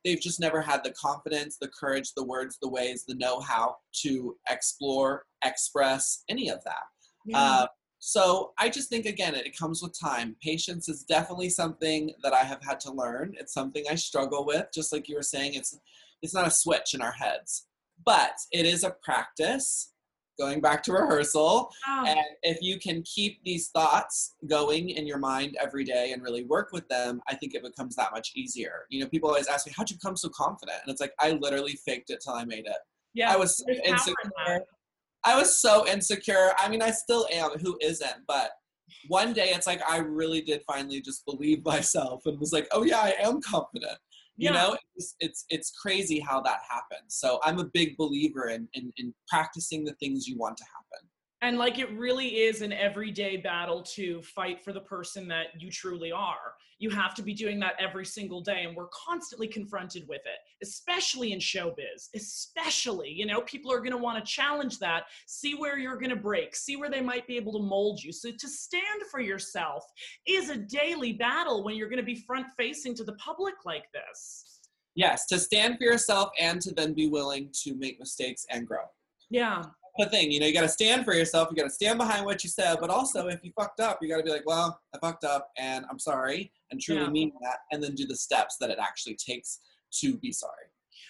they've 0.04 0.20
just 0.20 0.40
never 0.40 0.60
had 0.60 0.82
the 0.84 0.92
confidence, 0.92 1.56
the 1.60 1.68
courage, 1.68 2.12
the 2.16 2.24
words, 2.24 2.58
the 2.62 2.68
ways, 2.68 3.04
the 3.06 3.14
know 3.14 3.40
how 3.40 3.76
to 4.02 4.36
explore, 4.50 5.24
express 5.44 6.24
any 6.28 6.48
of 6.48 6.62
that. 6.64 6.82
Yeah. 7.26 7.38
Uh, 7.38 7.66
so 7.98 8.52
I 8.58 8.68
just 8.68 8.88
think, 8.88 9.06
again, 9.06 9.34
it, 9.34 9.46
it 9.46 9.58
comes 9.58 9.82
with 9.82 9.98
time. 9.98 10.36
Patience 10.42 10.88
is 10.88 11.02
definitely 11.02 11.50
something 11.50 12.12
that 12.22 12.32
I 12.32 12.44
have 12.44 12.62
had 12.62 12.78
to 12.80 12.92
learn. 12.92 13.34
It's 13.38 13.52
something 13.52 13.84
I 13.90 13.96
struggle 13.96 14.46
with, 14.46 14.66
just 14.72 14.92
like 14.92 15.08
you 15.08 15.16
were 15.16 15.22
saying. 15.22 15.54
It's 15.54 15.76
it's 16.22 16.34
not 16.34 16.46
a 16.46 16.50
switch 16.50 16.94
in 16.94 17.02
our 17.02 17.12
heads, 17.12 17.66
but 18.04 18.32
it 18.52 18.66
is 18.66 18.84
a 18.84 18.94
practice 19.02 19.92
going 20.38 20.60
back 20.60 20.82
to 20.84 20.92
rehearsal. 20.92 21.68
Oh. 21.88 22.04
And 22.06 22.20
if 22.42 22.58
you 22.60 22.78
can 22.78 23.02
keep 23.02 23.42
these 23.44 23.70
thoughts 23.70 24.36
going 24.48 24.90
in 24.90 25.06
your 25.06 25.18
mind 25.18 25.56
every 25.60 25.84
day 25.84 26.12
and 26.12 26.22
really 26.22 26.44
work 26.44 26.68
with 26.72 26.88
them, 26.88 27.20
I 27.28 27.34
think 27.34 27.54
it 27.54 27.62
becomes 27.62 27.96
that 27.96 28.12
much 28.12 28.32
easier. 28.34 28.86
You 28.88 29.00
know, 29.00 29.08
people 29.08 29.28
always 29.28 29.48
ask 29.48 29.66
me, 29.66 29.72
how'd 29.76 29.90
you 29.90 29.96
become 29.96 30.16
so 30.16 30.28
confident? 30.28 30.78
And 30.84 30.92
it's 30.92 31.00
like, 31.00 31.12
I 31.18 31.32
literally 31.32 31.78
faked 31.84 32.10
it 32.10 32.20
till 32.22 32.34
I 32.34 32.44
made 32.44 32.66
it. 32.66 32.78
Yeah. 33.14 33.32
I 33.32 33.36
was 33.36 33.58
so 33.58 33.64
insecure. 33.84 34.60
I 35.24 35.36
was 35.36 35.60
so 35.60 35.86
insecure. 35.88 36.52
I 36.56 36.68
mean, 36.68 36.82
I 36.82 36.92
still 36.92 37.26
am. 37.32 37.50
Who 37.58 37.76
isn't? 37.82 38.16
But 38.28 38.52
one 39.08 39.32
day 39.32 39.50
it's 39.50 39.66
like 39.66 39.80
I 39.88 39.98
really 39.98 40.40
did 40.40 40.62
finally 40.66 41.00
just 41.00 41.24
believe 41.26 41.64
myself 41.64 42.22
and 42.26 42.38
was 42.38 42.52
like, 42.52 42.68
oh 42.70 42.84
yeah, 42.84 43.00
I 43.00 43.14
am 43.20 43.40
confident 43.40 43.98
you 44.38 44.50
yeah. 44.50 44.62
know 44.62 44.76
it's, 44.96 45.14
it's, 45.20 45.44
it's 45.50 45.72
crazy 45.72 46.20
how 46.20 46.40
that 46.40 46.60
happens 46.70 47.08
so 47.08 47.40
i'm 47.44 47.58
a 47.58 47.64
big 47.74 47.96
believer 47.96 48.48
in, 48.48 48.66
in 48.74 48.90
in 48.96 49.12
practicing 49.28 49.84
the 49.84 49.94
things 49.94 50.26
you 50.26 50.38
want 50.38 50.56
to 50.56 50.64
happen 50.64 51.08
and 51.40 51.56
like 51.56 51.78
it 51.78 51.90
really 51.92 52.40
is 52.40 52.62
an 52.62 52.72
everyday 52.72 53.36
battle 53.36 53.82
to 53.82 54.20
fight 54.22 54.62
for 54.64 54.72
the 54.72 54.80
person 54.80 55.28
that 55.28 55.46
you 55.58 55.70
truly 55.70 56.10
are. 56.10 56.54
You 56.80 56.90
have 56.90 57.14
to 57.14 57.22
be 57.22 57.32
doing 57.32 57.60
that 57.60 57.74
every 57.78 58.04
single 58.04 58.40
day. 58.40 58.64
And 58.64 58.76
we're 58.76 58.88
constantly 58.88 59.46
confronted 59.46 60.06
with 60.08 60.20
it, 60.24 60.66
especially 60.66 61.32
in 61.32 61.38
showbiz. 61.38 62.08
Especially, 62.14 63.10
you 63.10 63.26
know, 63.26 63.40
people 63.42 63.72
are 63.72 63.78
going 63.78 63.92
to 63.92 63.98
want 63.98 64.24
to 64.24 64.32
challenge 64.32 64.78
that, 64.80 65.04
see 65.26 65.54
where 65.54 65.78
you're 65.78 65.96
going 65.96 66.10
to 66.10 66.16
break, 66.16 66.56
see 66.56 66.76
where 66.76 66.90
they 66.90 67.00
might 67.00 67.26
be 67.26 67.36
able 67.36 67.52
to 67.52 67.62
mold 67.62 68.02
you. 68.02 68.12
So 68.12 68.30
to 68.30 68.48
stand 68.48 69.02
for 69.10 69.20
yourself 69.20 69.84
is 70.26 70.50
a 70.50 70.56
daily 70.56 71.12
battle 71.12 71.64
when 71.64 71.76
you're 71.76 71.88
going 71.88 71.98
to 71.98 72.04
be 72.04 72.16
front 72.16 72.46
facing 72.56 72.94
to 72.96 73.04
the 73.04 73.14
public 73.14 73.54
like 73.64 73.86
this. 73.92 74.60
Yes, 74.94 75.26
to 75.26 75.38
stand 75.38 75.78
for 75.78 75.84
yourself 75.84 76.30
and 76.40 76.60
to 76.62 76.74
then 76.74 76.94
be 76.94 77.08
willing 77.08 77.50
to 77.62 77.74
make 77.76 78.00
mistakes 78.00 78.44
and 78.50 78.66
grow. 78.66 78.84
Yeah 79.30 79.62
the 79.98 80.06
thing. 80.06 80.30
You 80.30 80.40
know, 80.40 80.46
you 80.46 80.54
got 80.54 80.62
to 80.62 80.68
stand 80.68 81.04
for 81.04 81.14
yourself. 81.14 81.48
You 81.50 81.56
got 81.56 81.64
to 81.64 81.74
stand 81.74 81.98
behind 81.98 82.24
what 82.24 82.42
you 82.44 82.50
said. 82.50 82.78
But 82.80 82.90
also, 82.90 83.26
if 83.28 83.40
you 83.42 83.52
fucked 83.58 83.80
up, 83.80 83.98
you 84.00 84.08
got 84.08 84.18
to 84.18 84.22
be 84.22 84.30
like, 84.30 84.46
well, 84.46 84.80
I 84.94 84.98
fucked 84.98 85.24
up 85.24 85.50
and 85.58 85.84
I'm 85.90 85.98
sorry 85.98 86.52
and 86.70 86.80
truly 86.80 87.02
Yeah. 87.02 87.10
mean 87.10 87.32
that. 87.42 87.58
And 87.72 87.82
then 87.82 87.94
do 87.94 88.06
the 88.06 88.16
steps 88.16 88.56
that 88.60 88.70
it 88.70 88.78
actually 88.80 89.16
takes 89.16 89.60
to 90.00 90.16
be 90.18 90.32
sorry. 90.32 90.66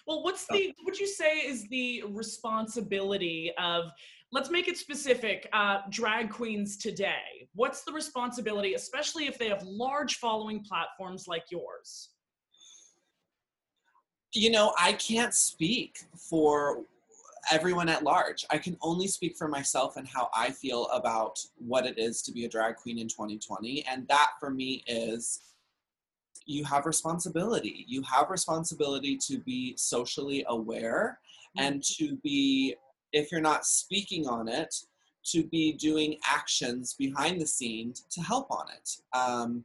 Well, 0.06 0.22
what's 0.22 0.46
the 0.46 0.68
what 0.78 0.86
would 0.86 0.98
you 0.98 1.06
say 1.06 1.38
is 1.38 1.66
the 1.68 2.02
responsibility 2.08 3.52
of 3.58 3.90
let's 4.32 4.50
make 4.50 4.68
it 4.68 4.76
specific, 4.76 5.48
uh, 5.52 5.80
drag 5.90 6.30
queens 6.30 6.76
today? 6.76 7.48
What's 7.54 7.82
the 7.82 7.92
responsibility, 7.92 8.74
especially 8.74 9.26
if 9.26 9.38
they 9.38 9.48
have 9.48 9.62
large 9.62 10.16
following 10.16 10.62
platforms 10.62 11.26
like 11.26 11.44
yours? 11.50 12.10
You 14.32 14.50
know, 14.50 14.74
I 14.78 14.92
can't 14.92 15.34
speak 15.34 15.98
for 16.14 16.84
everyone 17.50 17.88
at 17.88 18.02
large. 18.02 18.44
I 18.50 18.58
can 18.58 18.76
only 18.80 19.06
speak 19.06 19.36
for 19.36 19.48
myself 19.48 19.96
and 19.96 20.06
how 20.06 20.30
I 20.34 20.50
feel 20.50 20.86
about 20.88 21.38
what 21.56 21.86
it 21.86 21.98
is 21.98 22.22
to 22.22 22.32
be 22.32 22.44
a 22.44 22.48
drag 22.48 22.76
queen 22.76 22.98
in 22.98 23.08
2020. 23.08 23.84
And 23.90 24.06
that 24.08 24.32
for 24.40 24.50
me 24.50 24.84
is 24.86 25.40
you 26.46 26.64
have 26.64 26.86
responsibility. 26.86 27.84
You 27.86 28.02
have 28.02 28.30
responsibility 28.30 29.16
to 29.28 29.38
be 29.38 29.74
socially 29.76 30.44
aware 30.48 31.20
and 31.56 31.82
to 31.98 32.16
be, 32.22 32.74
if 33.12 33.30
you're 33.30 33.40
not 33.40 33.66
speaking 33.66 34.26
on 34.26 34.48
it, 34.48 34.74
to 35.26 35.44
be 35.44 35.72
doing 35.72 36.18
actions 36.26 36.94
behind 36.94 37.40
the 37.40 37.46
scenes 37.46 38.04
to 38.10 38.20
help 38.22 38.50
on 38.50 38.66
it. 38.74 38.90
Um, 39.16 39.64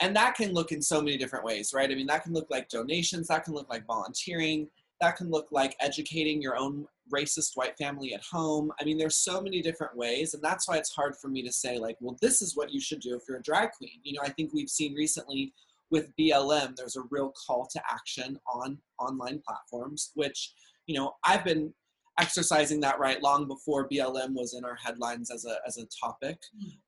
and 0.00 0.16
that 0.16 0.34
can 0.34 0.52
look 0.52 0.72
in 0.72 0.80
so 0.80 1.00
many 1.00 1.16
different 1.16 1.44
ways, 1.44 1.72
right? 1.74 1.90
I 1.90 1.94
mean, 1.94 2.06
that 2.06 2.22
can 2.22 2.32
look 2.32 2.50
like 2.50 2.68
donations, 2.68 3.28
that 3.28 3.44
can 3.44 3.54
look 3.54 3.68
like 3.68 3.86
volunteering, 3.86 4.68
that 5.00 5.16
can 5.16 5.30
look 5.30 5.48
like 5.50 5.76
educating 5.80 6.42
your 6.42 6.56
own 6.56 6.86
racist 7.12 7.56
white 7.56 7.76
family 7.76 8.14
at 8.14 8.22
home. 8.22 8.70
I 8.80 8.84
mean, 8.84 8.98
there's 8.98 9.16
so 9.16 9.40
many 9.40 9.62
different 9.62 9.96
ways, 9.96 10.34
and 10.34 10.42
that's 10.42 10.68
why 10.68 10.76
it's 10.76 10.94
hard 10.94 11.16
for 11.16 11.28
me 11.28 11.42
to 11.42 11.52
say, 11.52 11.78
like, 11.78 11.96
well, 12.00 12.16
this 12.20 12.42
is 12.42 12.56
what 12.56 12.72
you 12.72 12.80
should 12.80 13.00
do 13.00 13.14
if 13.16 13.22
you're 13.28 13.38
a 13.38 13.42
drag 13.42 13.72
queen. 13.72 14.00
You 14.02 14.14
know, 14.14 14.22
I 14.24 14.30
think 14.30 14.52
we've 14.52 14.68
seen 14.68 14.94
recently 14.94 15.52
with 15.90 16.14
BLM, 16.16 16.76
there's 16.76 16.96
a 16.96 17.02
real 17.10 17.32
call 17.46 17.66
to 17.66 17.82
action 17.90 18.38
on 18.46 18.78
online 18.98 19.42
platforms, 19.46 20.12
which, 20.14 20.52
you 20.86 20.96
know, 20.96 21.14
I've 21.24 21.44
been 21.44 21.72
exercising 22.18 22.80
that 22.80 22.98
right 22.98 23.22
long 23.22 23.48
before 23.48 23.88
BLM 23.88 24.34
was 24.34 24.54
in 24.54 24.64
our 24.64 24.76
headlines 24.76 25.30
as 25.30 25.44
a 25.44 25.56
as 25.66 25.78
a 25.78 25.86
topic. 26.00 26.38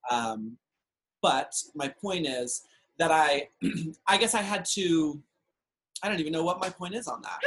Um, 0.09 0.57
but 1.21 1.53
my 1.75 1.87
point 2.01 2.27
is 2.27 2.63
that 2.99 3.11
I, 3.11 3.47
I 4.07 4.17
guess 4.17 4.35
I 4.35 4.41
had 4.41 4.65
to. 4.73 5.21
I 6.01 6.09
don't 6.09 6.19
even 6.19 6.33
know 6.33 6.43
what 6.43 6.59
my 6.59 6.69
point 6.69 6.95
is 6.95 7.07
on 7.07 7.21
that. 7.21 7.39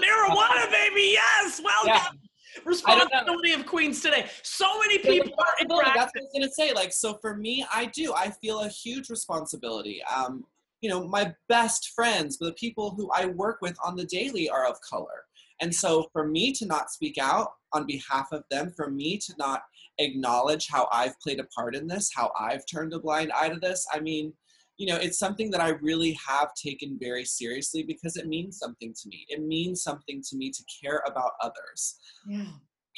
Marijuana, 0.00 0.70
baby, 0.70 1.12
yes, 1.12 1.60
welcome. 1.62 2.18
Yeah. 2.56 2.60
Responsibility 2.64 3.52
of 3.52 3.66
queens 3.66 4.00
today. 4.00 4.26
So 4.42 4.66
many 4.78 4.98
people 4.98 5.34
are 5.38 5.54
in 5.60 5.68
That's 5.68 5.76
what 5.76 5.86
I 5.86 6.04
was 6.04 6.30
gonna 6.32 6.50
say. 6.50 6.72
Like, 6.72 6.92
so 6.92 7.14
for 7.20 7.36
me, 7.36 7.66
I 7.72 7.86
do. 7.86 8.14
I 8.14 8.30
feel 8.30 8.60
a 8.60 8.68
huge 8.68 9.10
responsibility. 9.10 10.00
Um, 10.04 10.44
you 10.80 10.88
know, 10.88 11.06
my 11.08 11.34
best 11.48 11.92
friends, 11.96 12.38
the 12.38 12.52
people 12.52 12.94
who 12.96 13.10
I 13.12 13.26
work 13.26 13.58
with 13.60 13.76
on 13.84 13.96
the 13.96 14.04
daily, 14.04 14.48
are 14.48 14.66
of 14.66 14.76
color, 14.88 15.24
and 15.60 15.74
so 15.74 16.08
for 16.12 16.28
me 16.28 16.52
to 16.52 16.66
not 16.66 16.90
speak 16.90 17.18
out 17.18 17.52
on 17.72 17.86
behalf 17.86 18.28
of 18.32 18.44
them, 18.50 18.72
for 18.76 18.90
me 18.90 19.18
to 19.18 19.34
not 19.38 19.62
acknowledge 19.98 20.68
how 20.68 20.88
I've 20.92 21.18
played 21.20 21.40
a 21.40 21.44
part 21.44 21.74
in 21.74 21.86
this, 21.86 22.10
how 22.14 22.30
I've 22.38 22.64
turned 22.66 22.92
a 22.92 23.00
blind 23.00 23.32
eye 23.32 23.48
to 23.48 23.58
this. 23.60 23.86
I 23.92 24.00
mean, 24.00 24.32
you 24.76 24.86
know, 24.86 24.96
it's 24.96 25.18
something 25.18 25.50
that 25.50 25.60
I 25.60 25.70
really 25.80 26.18
have 26.26 26.48
taken 26.54 26.98
very 27.00 27.24
seriously 27.24 27.82
because 27.82 28.16
it 28.16 28.26
means 28.26 28.58
something 28.58 28.92
to 28.92 29.08
me. 29.08 29.24
It 29.28 29.42
means 29.42 29.82
something 29.82 30.22
to 30.28 30.36
me 30.36 30.50
to 30.50 30.64
care 30.82 31.02
about 31.06 31.32
others. 31.40 31.96
Yeah. 32.26 32.46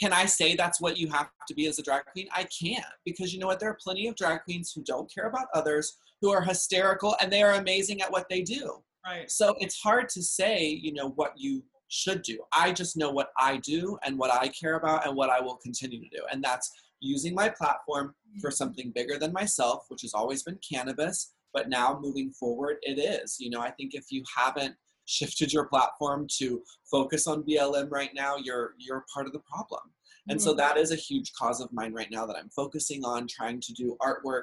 Can 0.00 0.12
I 0.12 0.26
say 0.26 0.54
that's 0.54 0.80
what 0.80 0.98
you 0.98 1.08
have 1.08 1.28
to 1.48 1.54
be 1.54 1.66
as 1.66 1.78
a 1.78 1.82
drag 1.82 2.04
queen? 2.12 2.28
I 2.34 2.44
can't 2.44 2.84
because 3.04 3.32
you 3.32 3.40
know 3.40 3.46
what? 3.46 3.60
There 3.60 3.70
are 3.70 3.78
plenty 3.82 4.08
of 4.08 4.16
drag 4.16 4.42
queens 4.44 4.72
who 4.74 4.82
don't 4.84 5.12
care 5.12 5.26
about 5.26 5.46
others, 5.54 5.96
who 6.20 6.30
are 6.30 6.42
hysterical, 6.42 7.16
and 7.20 7.32
they 7.32 7.42
are 7.42 7.54
amazing 7.54 8.02
at 8.02 8.12
what 8.12 8.26
they 8.28 8.42
do. 8.42 8.82
Right. 9.06 9.30
So 9.30 9.54
it's 9.58 9.80
hard 9.80 10.08
to 10.10 10.22
say, 10.22 10.66
you 10.66 10.92
know, 10.92 11.10
what 11.10 11.32
you 11.36 11.62
should 11.88 12.22
do. 12.22 12.38
I 12.52 12.72
just 12.72 12.96
know 12.96 13.10
what 13.10 13.30
I 13.38 13.58
do 13.58 13.98
and 14.04 14.18
what 14.18 14.32
I 14.32 14.48
care 14.48 14.74
about 14.74 15.06
and 15.06 15.16
what 15.16 15.30
I 15.30 15.40
will 15.40 15.56
continue 15.56 16.00
to 16.00 16.08
do. 16.16 16.22
And 16.30 16.42
that's 16.42 16.70
using 17.00 17.34
my 17.34 17.48
platform 17.48 18.14
for 18.40 18.50
something 18.50 18.92
bigger 18.94 19.18
than 19.18 19.32
myself, 19.32 19.84
which 19.88 20.02
has 20.02 20.14
always 20.14 20.42
been 20.42 20.58
cannabis. 20.68 21.32
But 21.56 21.70
now 21.70 21.98
moving 22.02 22.32
forward, 22.32 22.76
it 22.82 22.98
is. 22.98 23.36
You 23.40 23.48
know, 23.48 23.62
I 23.62 23.70
think 23.70 23.94
if 23.94 24.04
you 24.10 24.22
haven't 24.36 24.74
shifted 25.06 25.52
your 25.52 25.64
platform 25.64 26.26
to 26.36 26.62
focus 26.90 27.26
on 27.26 27.44
BLM 27.44 27.90
right 27.90 28.10
now, 28.14 28.36
you're 28.36 28.74
you're 28.76 29.06
part 29.12 29.26
of 29.26 29.32
the 29.32 29.40
problem. 29.40 29.80
And 30.28 30.42
so 30.42 30.52
that 30.54 30.76
is 30.76 30.90
a 30.90 30.96
huge 30.96 31.32
cause 31.34 31.60
of 31.60 31.72
mine 31.72 31.92
right 31.92 32.10
now 32.10 32.26
that 32.26 32.34
I'm 32.34 32.48
focusing 32.50 33.04
on 33.04 33.28
trying 33.28 33.60
to 33.60 33.72
do 33.72 33.96
artwork 34.02 34.42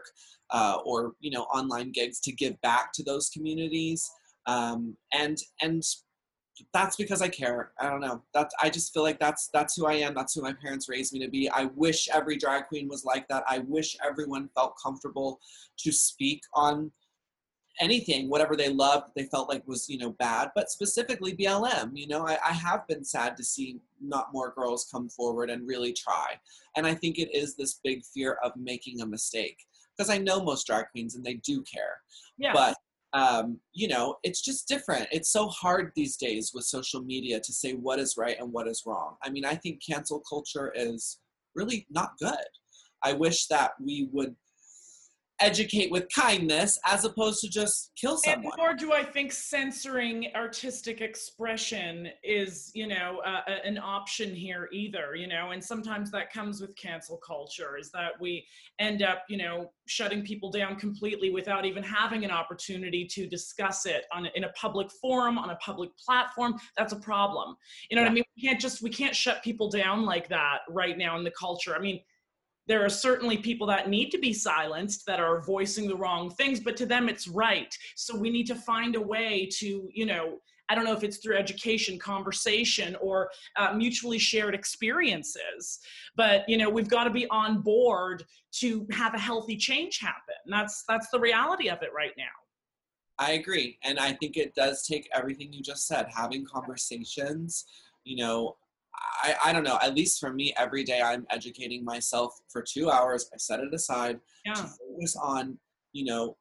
uh, 0.50 0.78
or 0.86 1.14
you 1.20 1.30
know 1.30 1.44
online 1.44 1.92
gigs 1.92 2.20
to 2.22 2.32
give 2.32 2.60
back 2.62 2.94
to 2.94 3.04
those 3.04 3.30
communities. 3.30 4.10
Um, 4.48 4.96
and 5.14 5.38
and 5.62 5.84
that's 6.74 6.96
because 6.96 7.22
I 7.22 7.28
care. 7.28 7.74
I 7.80 7.90
don't 7.90 8.00
know. 8.00 8.24
That 8.34 8.50
I 8.62 8.70
just 8.70 8.94
feel 8.94 9.04
like 9.04 9.20
that's 9.20 9.50
that's 9.54 9.76
who 9.76 9.86
I 9.86 9.94
am. 9.96 10.16
That's 10.16 10.34
who 10.34 10.42
my 10.42 10.54
parents 10.54 10.90
raised 10.90 11.14
me 11.14 11.20
to 11.20 11.30
be. 11.30 11.50
I 11.50 11.66
wish 11.76 12.08
every 12.10 12.38
drag 12.38 12.68
queen 12.68 12.88
was 12.88 13.04
like 13.04 13.28
that. 13.28 13.44
I 13.48 13.60
wish 13.60 13.98
everyone 14.04 14.50
felt 14.56 14.76
comfortable 14.82 15.40
to 15.80 15.92
speak 15.92 16.42
on 16.54 16.92
anything, 17.80 18.30
whatever 18.30 18.56
they 18.56 18.70
loved, 18.70 19.12
they 19.16 19.24
felt 19.26 19.50
like 19.50 19.68
was 19.68 19.90
you 19.90 19.98
know 19.98 20.12
bad. 20.12 20.52
But 20.56 20.70
specifically 20.72 21.36
BLM, 21.36 21.92
you 21.94 22.08
know, 22.08 22.28
I, 22.28 22.38
I 22.48 22.54
have 22.54 22.88
been 22.88 23.04
sad 23.04 23.36
to 23.38 23.44
see 23.44 23.80
not 24.02 24.34
more 24.34 24.54
girls 24.56 24.88
come 24.92 25.10
forward 25.10 25.50
and 25.50 25.68
really 25.68 25.94
try. 25.94 26.40
And 26.76 26.86
I 26.86 26.94
think 26.94 27.18
it 27.18 27.34
is 27.34 27.56
this 27.56 27.80
big 27.84 28.04
fear 28.06 28.38
of 28.44 28.52
making 28.56 29.02
a 29.02 29.06
mistake 29.06 29.58
because 29.96 30.10
I 30.10 30.18
know 30.18 30.44
most 30.44 30.68
drag 30.68 30.86
queens 30.92 31.16
and 31.16 31.24
they 31.24 31.36
do 31.36 31.62
care 31.64 31.98
Yeah. 32.38 32.54
but 32.54 32.76
um, 33.14 33.60
you 33.74 33.88
know 33.88 34.18
it's 34.24 34.42
just 34.42 34.68
different 34.68 35.08
it's 35.12 35.30
so 35.32 35.48
hard 35.48 35.92
these 35.96 36.18
days 36.18 36.52
with 36.54 36.64
social 36.66 37.02
media 37.04 37.40
to 37.40 37.54
say 37.54 37.74
what 37.74 38.00
is 38.00 38.18
right 38.18 38.38
and 38.40 38.52
what 38.52 38.68
is 38.68 38.84
wrong 38.88 39.18
i 39.24 39.30
mean 39.30 39.46
i 39.46 39.54
think 39.54 39.82
cancel 39.88 40.20
culture 40.28 40.74
is 40.76 41.20
really 41.54 41.86
not 41.92 42.18
good 42.20 42.34
i 43.04 43.14
wish 43.14 43.46
that 43.48 43.74
we 43.80 44.10
would 44.12 44.36
educate 45.44 45.92
with 45.92 46.08
kindness 46.14 46.80
as 46.86 47.06
opposed 47.06 47.42
to 47.42 47.50
just 47.50 47.92
kill 47.96 48.18
someone. 48.18 48.46
And 48.46 48.54
nor 48.58 48.74
do 48.74 48.94
I 48.94 49.04
think 49.04 49.32
censoring 49.32 50.28
artistic 50.36 51.02
expression 51.02 52.10
is, 52.24 52.72
you 52.74 52.88
know, 52.88 53.22
uh, 53.26 53.42
an 53.64 53.78
option 53.78 54.34
here 54.34 54.70
either, 54.72 55.16
you 55.16 55.28
know, 55.28 55.52
and 55.52 55.64
sometimes 55.64 56.12
that 56.12 56.32
comes 56.32 56.62
with 56.62 56.76
cancel 56.76 57.18
culture 57.18 57.78
is 57.78 57.92
that 57.92 58.12
we 58.20 58.46
end 58.80 59.04
up, 59.04 59.24
you 59.28 59.38
know, 59.38 59.72
shutting 59.88 60.24
people 60.24 60.50
down 60.50 60.76
completely 60.78 61.30
without 61.30 61.66
even 61.66 61.84
having 61.84 62.24
an 62.24 62.32
opportunity 62.32 63.06
to 63.06 63.28
discuss 63.28 63.86
it 63.86 64.06
on 64.14 64.28
in 64.36 64.46
a 64.46 64.50
public 64.50 64.90
forum, 65.02 65.38
on 65.38 65.50
a 65.50 65.56
public 65.58 65.90
platform. 65.98 66.56
That's 66.78 66.94
a 66.94 67.00
problem. 67.00 67.56
You 67.90 67.98
know 67.98 68.04
what 68.04 68.12
I 68.12 68.14
mean? 68.14 68.24
We 68.38 68.48
can't 68.48 68.60
just 68.60 68.82
we 68.82 68.90
can't 68.90 69.16
shut 69.16 69.44
people 69.44 69.70
down 69.70 70.06
like 70.06 70.30
that 70.30 70.60
right 70.70 70.98
now 70.98 71.18
in 71.18 71.24
the 71.24 71.32
culture. 71.32 71.76
I 71.76 71.80
mean, 71.80 72.00
there 72.68 72.84
are 72.84 72.90
certainly 72.90 73.38
people 73.38 73.68
that 73.68 73.90
need 73.90 74.10
to 74.12 74.18
be 74.18 74.34
silenced 74.34 75.06
that 75.06 75.20
are 75.20 75.42
voicing 75.42 75.88
the 75.88 75.96
wrong 75.96 76.30
things 76.32 76.60
but 76.60 76.78
to 76.78 76.86
them 76.86 77.10
it's 77.10 77.28
right 77.28 77.76
so 77.96 78.16
we 78.18 78.30
need 78.30 78.48
to 78.48 78.56
find 78.56 78.96
a 78.96 79.02
way 79.02 79.48
to 79.52 79.90
you 79.94 80.06
know 80.06 80.38
i 80.70 80.76
don't 80.76 80.86
know 80.86 80.94
if 80.94 81.04
it's 81.04 81.18
through 81.18 81.38
education 81.38 82.00
conversation 82.00 82.96
or 83.02 83.30
uh, 83.58 83.74
mutually 83.74 84.20
shared 84.20 84.56
experiences 84.56 85.80
but 86.16 86.48
you 86.48 86.58
know 86.58 86.70
we've 86.70 86.90
got 86.90 87.04
to 87.04 87.10
be 87.10 87.28
on 87.30 87.62
board 87.62 88.24
to 88.52 88.88
have 88.92 89.14
a 89.14 89.20
healthy 89.20 89.58
change 89.58 90.00
happen 90.00 90.36
that's 90.48 90.84
that's 90.88 91.10
the 91.10 91.20
reality 91.20 91.70
of 91.70 91.82
it 91.82 91.90
right 91.96 92.14
now 92.18 92.24
I 93.20 93.34
agree. 93.34 93.78
And 93.84 94.00
I 94.00 94.14
think 94.14 94.38
it 94.38 94.56
does 94.56 94.88
take 94.88 95.08
everything 95.14 95.54
you 95.54 95.62
just 95.62 95.88
said, 95.88 96.08
having 96.14 96.46
conversations, 96.46 97.66
you 98.04 98.18
know, 98.18 98.56
I, 98.96 99.36
I 99.46 99.54
don't 99.54 99.64
know, 99.64 99.80
at 99.82 99.96
least 99.96 100.20
for 100.20 100.34
me, 100.34 100.54
every 100.58 100.84
day 100.84 101.02
I'm 101.02 101.26
educating 101.30 101.84
myself 101.84 102.40
for 102.50 102.62
two 102.62 102.90
hours. 102.90 103.30
I 103.34 103.38
set 103.38 103.60
it 103.60 103.74
aside 103.74 104.20
yeah 104.46 104.54
to 104.54 104.64
focus 104.64 105.16
on, 105.16 105.58
you 105.94 106.06
know, 106.06 106.38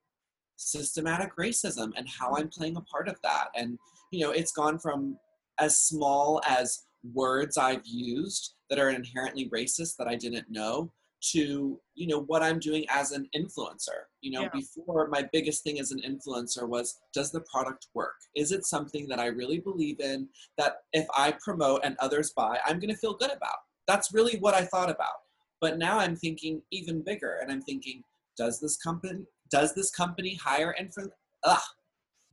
systematic 0.57 1.37
racism 1.37 1.93
and 1.97 2.09
how 2.09 2.35
I'm 2.37 2.49
playing 2.49 2.77
a 2.77 2.83
part 2.83 3.09
of 3.09 3.17
that. 3.23 3.49
And, 3.55 3.79
you 4.11 4.21
know, 4.25 4.31
it's 4.33 4.53
gone 4.53 4.79
from 4.79 5.17
as 5.59 5.79
small 5.79 6.41
as 6.47 6.85
words 7.13 7.57
I've 7.57 7.85
used 7.85 8.55
that 8.71 8.79
are 8.79 8.91
inherently 8.91 9.51
racist 9.51 9.97
that 9.99 10.09
I 10.09 10.17
didn't 10.17 10.51
know 10.51 10.93
to 11.31 11.79
you 11.95 12.07
know 12.07 12.21
what 12.23 12.43
i'm 12.43 12.59
doing 12.59 12.85
as 12.89 13.13
an 13.13 13.29
influencer 13.37 14.07
you 14.21 14.31
know 14.33 14.43
Yeah. 14.43 14.49
before 14.53 15.09
my 15.09 15.29
biggest 15.33 15.63
thing 15.63 15.79
as 15.79 15.93
an 15.93 16.01
influencer 16.01 16.69
was 16.69 16.99
does 17.15 17.31
the 17.31 17.41
product 17.43 17.87
work 17.95 18.15
is 18.35 18.51
it 18.53 18.65
something 18.65 19.07
that 19.09 19.21
i 19.21 19.27
really 19.27 19.59
believe 19.61 20.01
in 20.01 20.29
that 20.59 20.79
if 20.93 21.07
i 21.17 21.33
promote 21.33 21.81
and 21.85 21.97
others 22.01 22.33
buy 22.37 22.59
i'm 22.67 22.79
going 22.81 22.93
to 22.93 22.97
feel 23.01 23.15
good 23.15 23.31
about 23.33 23.59
that's 23.87 24.13
really 24.13 24.37
what 24.39 24.55
i 24.55 24.65
thought 24.65 24.91
about 24.91 25.21
but 25.61 25.79
now 25.79 25.99
i'm 25.99 26.17
thinking 26.17 26.61
even 26.73 27.03
bigger 27.03 27.39
and 27.41 27.53
i'm 27.53 27.63
thinking 27.63 28.03
does 28.37 28.59
this 28.61 28.77
company 28.77 29.21
does 29.51 29.75
this 29.75 29.91
company 29.91 30.35
hire 30.43 30.75
influ- 30.81 31.11
Ugh, 31.45 31.61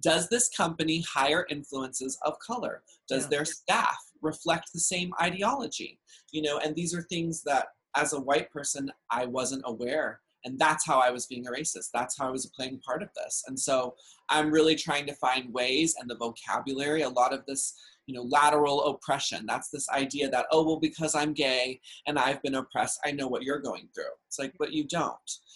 does 0.02 0.30
this 0.30 0.50
company 0.50 1.02
hire 1.02 1.46
influences 1.50 2.18
of 2.24 2.40
color? 2.40 2.84
Does 3.10 3.24
Yeah. 3.24 3.30
their 3.30 3.46
staff 3.46 3.98
reflect 4.22 4.72
the 4.74 4.80
same 4.80 5.12
ideology? 5.22 6.00
You 6.32 6.44
know, 6.44 6.60
and 6.60 6.74
these 6.76 6.94
are 6.94 7.02
things 7.02 7.44
that 7.44 7.68
as 7.96 8.14
a 8.14 8.20
white 8.20 8.52
person, 8.52 8.92
I 9.10 9.26
wasn't 9.26 9.64
aware. 9.66 10.22
And 10.46 10.58
that's 10.58 10.86
how 10.86 11.00
I 11.00 11.12
was 11.12 11.26
being 11.26 11.48
a 11.48 11.52
racist. 11.52 11.90
That's 11.94 12.18
how 12.18 12.28
I 12.28 12.32
was 12.32 12.46
playing 12.56 12.80
part 12.86 13.04
of 13.04 13.10
this. 13.16 13.44
And 13.48 13.60
so 13.60 13.96
I'm 14.30 14.52
really 14.52 14.76
trying 14.76 15.06
to 15.08 15.16
find 15.16 15.54
ways 15.54 15.96
and 16.00 16.10
the 16.10 16.16
vocabulary, 16.16 17.02
a 17.02 17.10
lot 17.10 17.34
of 17.34 17.46
this, 17.46 17.74
you 18.06 18.16
know, 18.16 18.24
lateral 18.24 18.86
oppression. 18.86 19.46
That's 19.46 19.70
this 19.70 19.90
idea 19.90 20.30
that, 20.30 20.48
oh, 20.52 20.66
well, 20.66 20.80
because 20.80 21.14
I'm 21.14 21.34
gay 21.34 21.80
and 22.08 22.18
I've 22.18 22.42
been 22.42 22.56
oppressed, 22.56 23.00
I 23.06 23.12
know 23.12 23.28
what 23.28 23.44
you're 23.44 23.60
going 23.60 23.88
through. 23.94 24.12
It's 24.28 24.40
like, 24.40 24.54
but 24.58 24.72
you 24.72 24.86
don't. 24.88 25.16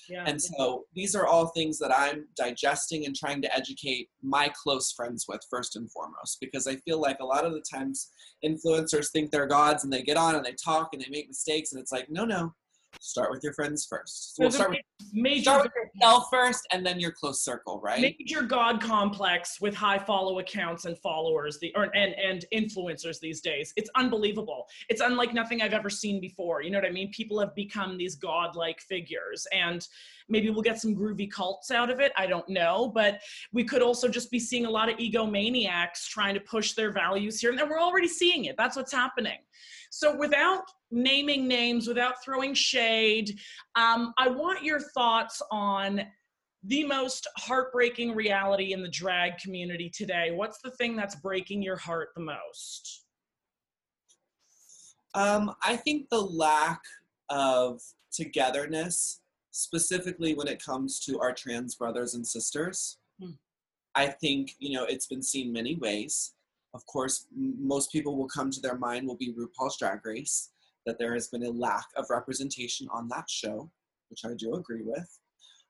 Yeah. 0.10 0.26
And 0.28 0.40
so 0.42 0.84
these 0.94 1.16
are 1.16 1.26
all 1.26 1.48
things 1.48 1.80
that 1.80 1.98
I'm 1.98 2.28
digesting 2.36 3.06
and 3.06 3.16
trying 3.16 3.42
to 3.44 3.56
educate 3.56 4.10
my 4.22 4.52
close 4.62 4.92
friends 4.92 5.26
with 5.30 5.42
first 5.50 5.78
and 5.78 5.90
foremost, 5.92 6.40
because 6.42 6.68
I 6.68 6.76
feel 6.78 7.00
like 7.00 7.20
a 7.22 7.26
lot 7.26 7.46
of 7.46 7.54
the 7.54 7.64
times 7.74 8.12
influencers 8.46 9.12
think 9.12 9.32
they're 9.32 9.48
gods 9.48 9.84
and 9.86 9.94
they 9.94 10.04
get 10.04 10.18
on 10.18 10.36
and 10.36 10.46
they 10.46 10.54
talk 10.54 10.90
and 10.92 11.02
they 11.02 11.10
make 11.10 11.30
mistakes. 11.30 11.72
And 11.72 11.82
it's 11.82 11.92
like, 11.94 12.10
no, 12.10 12.26
no, 12.26 12.54
start 13.00 13.32
with 13.32 13.44
your 13.44 13.54
friends 13.54 13.86
first. 13.86 14.36
Well, 14.38 14.52
start 14.52 14.72
with, 14.72 14.80
major, 15.12 15.44
start 15.44 15.64
with 15.64 15.74
yourself 15.96 16.26
first 16.32 16.68
and 16.72 16.86
then 16.86 17.00
your 17.00 17.12
close 17.12 17.42
circle, 17.42 17.80
right? 17.84 18.02
major 18.02 18.42
god 18.42 18.82
complex 18.82 19.60
with 19.62 19.76
high 19.76 19.98
follow 19.98 20.40
accounts 20.40 20.86
and 20.86 20.98
followers 20.98 21.60
the 21.60 21.74
or, 21.76 21.84
and 21.96 22.14
and 22.16 22.46
influencers 22.54 23.20
these 23.20 23.42
days. 23.42 23.74
It's 23.76 23.90
unbelievable. 23.96 24.68
It's 24.90 25.02
unlike 25.02 25.34
nothing 25.34 25.62
i've 25.62 25.74
ever 25.74 25.90
seen 25.90 26.20
before. 26.20 26.62
You 26.62 26.72
know 26.72 26.80
what 26.80 26.88
i 26.88 26.92
mean? 26.92 27.12
People 27.12 27.40
have 27.40 27.56
become 27.56 27.98
these 27.98 28.16
godlike 28.16 28.82
figures 28.82 29.48
and 29.54 29.88
maybe 30.30 30.50
we'll 30.50 30.62
get 30.62 30.80
some 30.80 30.96
groovy 30.96 31.30
cults 31.30 31.72
out 31.72 31.90
of 31.90 32.00
it. 32.00 32.12
I 32.16 32.28
don't 32.28 32.48
know 32.50 32.92
but 32.94 33.22
we 33.52 33.64
could 33.64 33.82
also 33.82 34.08
just 34.08 34.32
be 34.32 34.40
seeing 34.40 34.66
a 34.66 34.70
lot 34.70 34.90
of 34.90 34.98
egomaniacs 34.98 36.08
trying 36.08 36.34
to 36.34 36.40
push 36.40 36.74
their 36.74 36.92
values 36.92 37.40
here 37.40 37.50
and 37.50 37.60
then 37.60 37.70
we're 37.70 37.82
already 37.82 38.08
seeing 38.08 38.46
it. 38.46 38.56
That's 38.58 38.76
what's 38.76 38.92
happening 38.92 39.40
so 39.94 40.16
without 40.16 40.64
naming 40.92 41.48
names 41.48 41.88
without 41.88 42.24
throwing 42.24 42.54
shade 42.54 43.40
um, 43.76 44.14
i 44.18 44.28
want 44.28 44.64
your 44.64 44.80
thoughts 44.80 45.42
on 45.52 46.02
the 46.64 46.84
most 46.86 47.28
heartbreaking 47.38 48.16
reality 48.16 48.72
in 48.72 48.82
the 48.82 48.90
drag 48.90 49.38
community 49.38 49.90
today? 49.90 50.32
What's 50.32 50.60
the 50.62 50.72
thing 50.72 50.96
that's 50.96 51.16
breaking 51.16 51.62
your 51.62 51.76
heart 51.76 52.10
the 52.16 52.22
most? 52.22 53.04
Um, 55.14 55.54
I 55.64 55.76
think 55.76 56.10
the 56.10 56.22
lack 56.22 56.82
of 57.30 57.82
togetherness, 58.12 59.20
specifically 59.52 60.34
when 60.34 60.48
it 60.48 60.64
comes 60.64 61.00
to 61.02 61.20
our 61.20 61.34
trans 61.34 61.76
brothers 61.76 62.14
and 62.14 62.26
sisters. 62.26 62.98
Hmm. 63.22 63.32
I 63.96 64.08
think, 64.08 64.56
you 64.58 64.74
know, 64.74 64.86
it's 64.86 65.06
been 65.06 65.22
seen 65.22 65.52
many 65.52 65.76
ways. 65.76 66.34
Of 66.74 66.86
course, 66.86 67.28
most 67.36 67.92
people 67.92 68.18
will 68.18 68.28
come 68.28 68.50
to 68.52 68.60
their 68.60 68.78
mind 68.78 69.08
will 69.08 69.18
be 69.18 69.34
RuPaul's 69.34 69.78
Drag 69.78 70.06
Race, 70.06 70.50
that 70.86 70.98
there 71.00 71.14
has 71.14 71.28
been 71.28 71.44
a 71.44 71.50
lack 71.52 71.86
of 71.96 72.10
representation 72.10 72.88
on 72.92 73.08
that 73.10 73.30
show, 73.30 73.70
which 74.10 74.26
I 74.26 74.34
do 74.38 74.56
agree 74.56 74.82
with. 74.84 75.20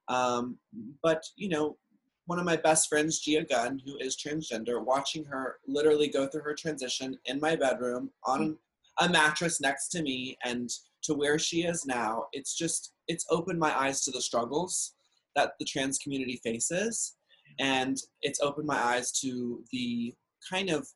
Um, 0.08 0.58
but, 1.02 1.24
you 1.36 1.50
know, 1.50 1.78
one 2.26 2.40
of 2.40 2.46
my 2.46 2.56
best 2.56 2.88
friends, 2.88 3.20
Gia 3.20 3.44
Gunn, 3.44 3.82
who 3.86 3.98
is 3.98 4.16
transgender, 4.16 4.84
watching 4.84 5.26
her 5.26 5.58
literally 5.68 6.08
go 6.08 6.28
through 6.28 6.44
her 6.44 6.56
transition 6.56 7.18
in 7.26 7.40
my 7.40 7.56
bedroom 7.56 8.12
on 8.26 8.58
a 9.00 9.10
mattress 9.10 9.60
next 9.60 9.90
to 9.90 10.02
me 10.02 10.38
and 10.46 10.70
to 11.04 11.14
where 11.14 11.38
she 11.38 11.64
is 11.64 11.86
now, 11.86 12.26
it's 12.32 12.56
just, 12.56 12.94
it's 13.08 13.26
opened 13.30 13.60
my 13.60 13.78
eyes 13.78 14.02
to 14.02 14.12
the 14.12 14.22
struggles 14.22 14.94
that 15.36 15.54
the 15.60 15.66
trans 15.66 15.98
community 15.98 16.40
faces. 16.44 17.16
And 17.60 17.98
it's 18.22 18.40
opened 18.40 18.68
my 18.68 18.82
eyes 18.82 19.12
to 19.20 19.64
the 19.72 20.14
kind 20.50 20.70
of 20.70 20.88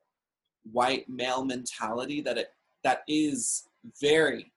white 0.71 1.07
male 1.09 1.45
mentality 1.45 2.21
that 2.21 2.37
it 2.37 2.49
that 2.83 3.01
is 3.07 3.67
very 4.01 4.51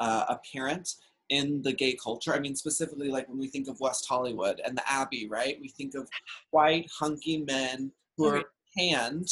uh, 0.00 0.24
apparent 0.28 0.94
in 1.28 1.62
the 1.62 1.72
gay 1.72 1.96
culture. 2.02 2.34
I 2.34 2.38
mean, 2.38 2.54
specifically, 2.54 3.08
like 3.08 3.28
when 3.28 3.38
we 3.38 3.48
think 3.48 3.68
of 3.68 3.80
West 3.80 4.06
Hollywood 4.08 4.60
and 4.64 4.76
the 4.76 4.90
Abbey, 4.90 5.28
right? 5.28 5.58
We 5.60 5.68
think 5.68 5.94
of 5.94 6.08
white, 6.50 6.88
hunky 6.96 7.38
men 7.38 7.90
who 8.16 8.26
are 8.26 8.44
tanned, 8.76 9.28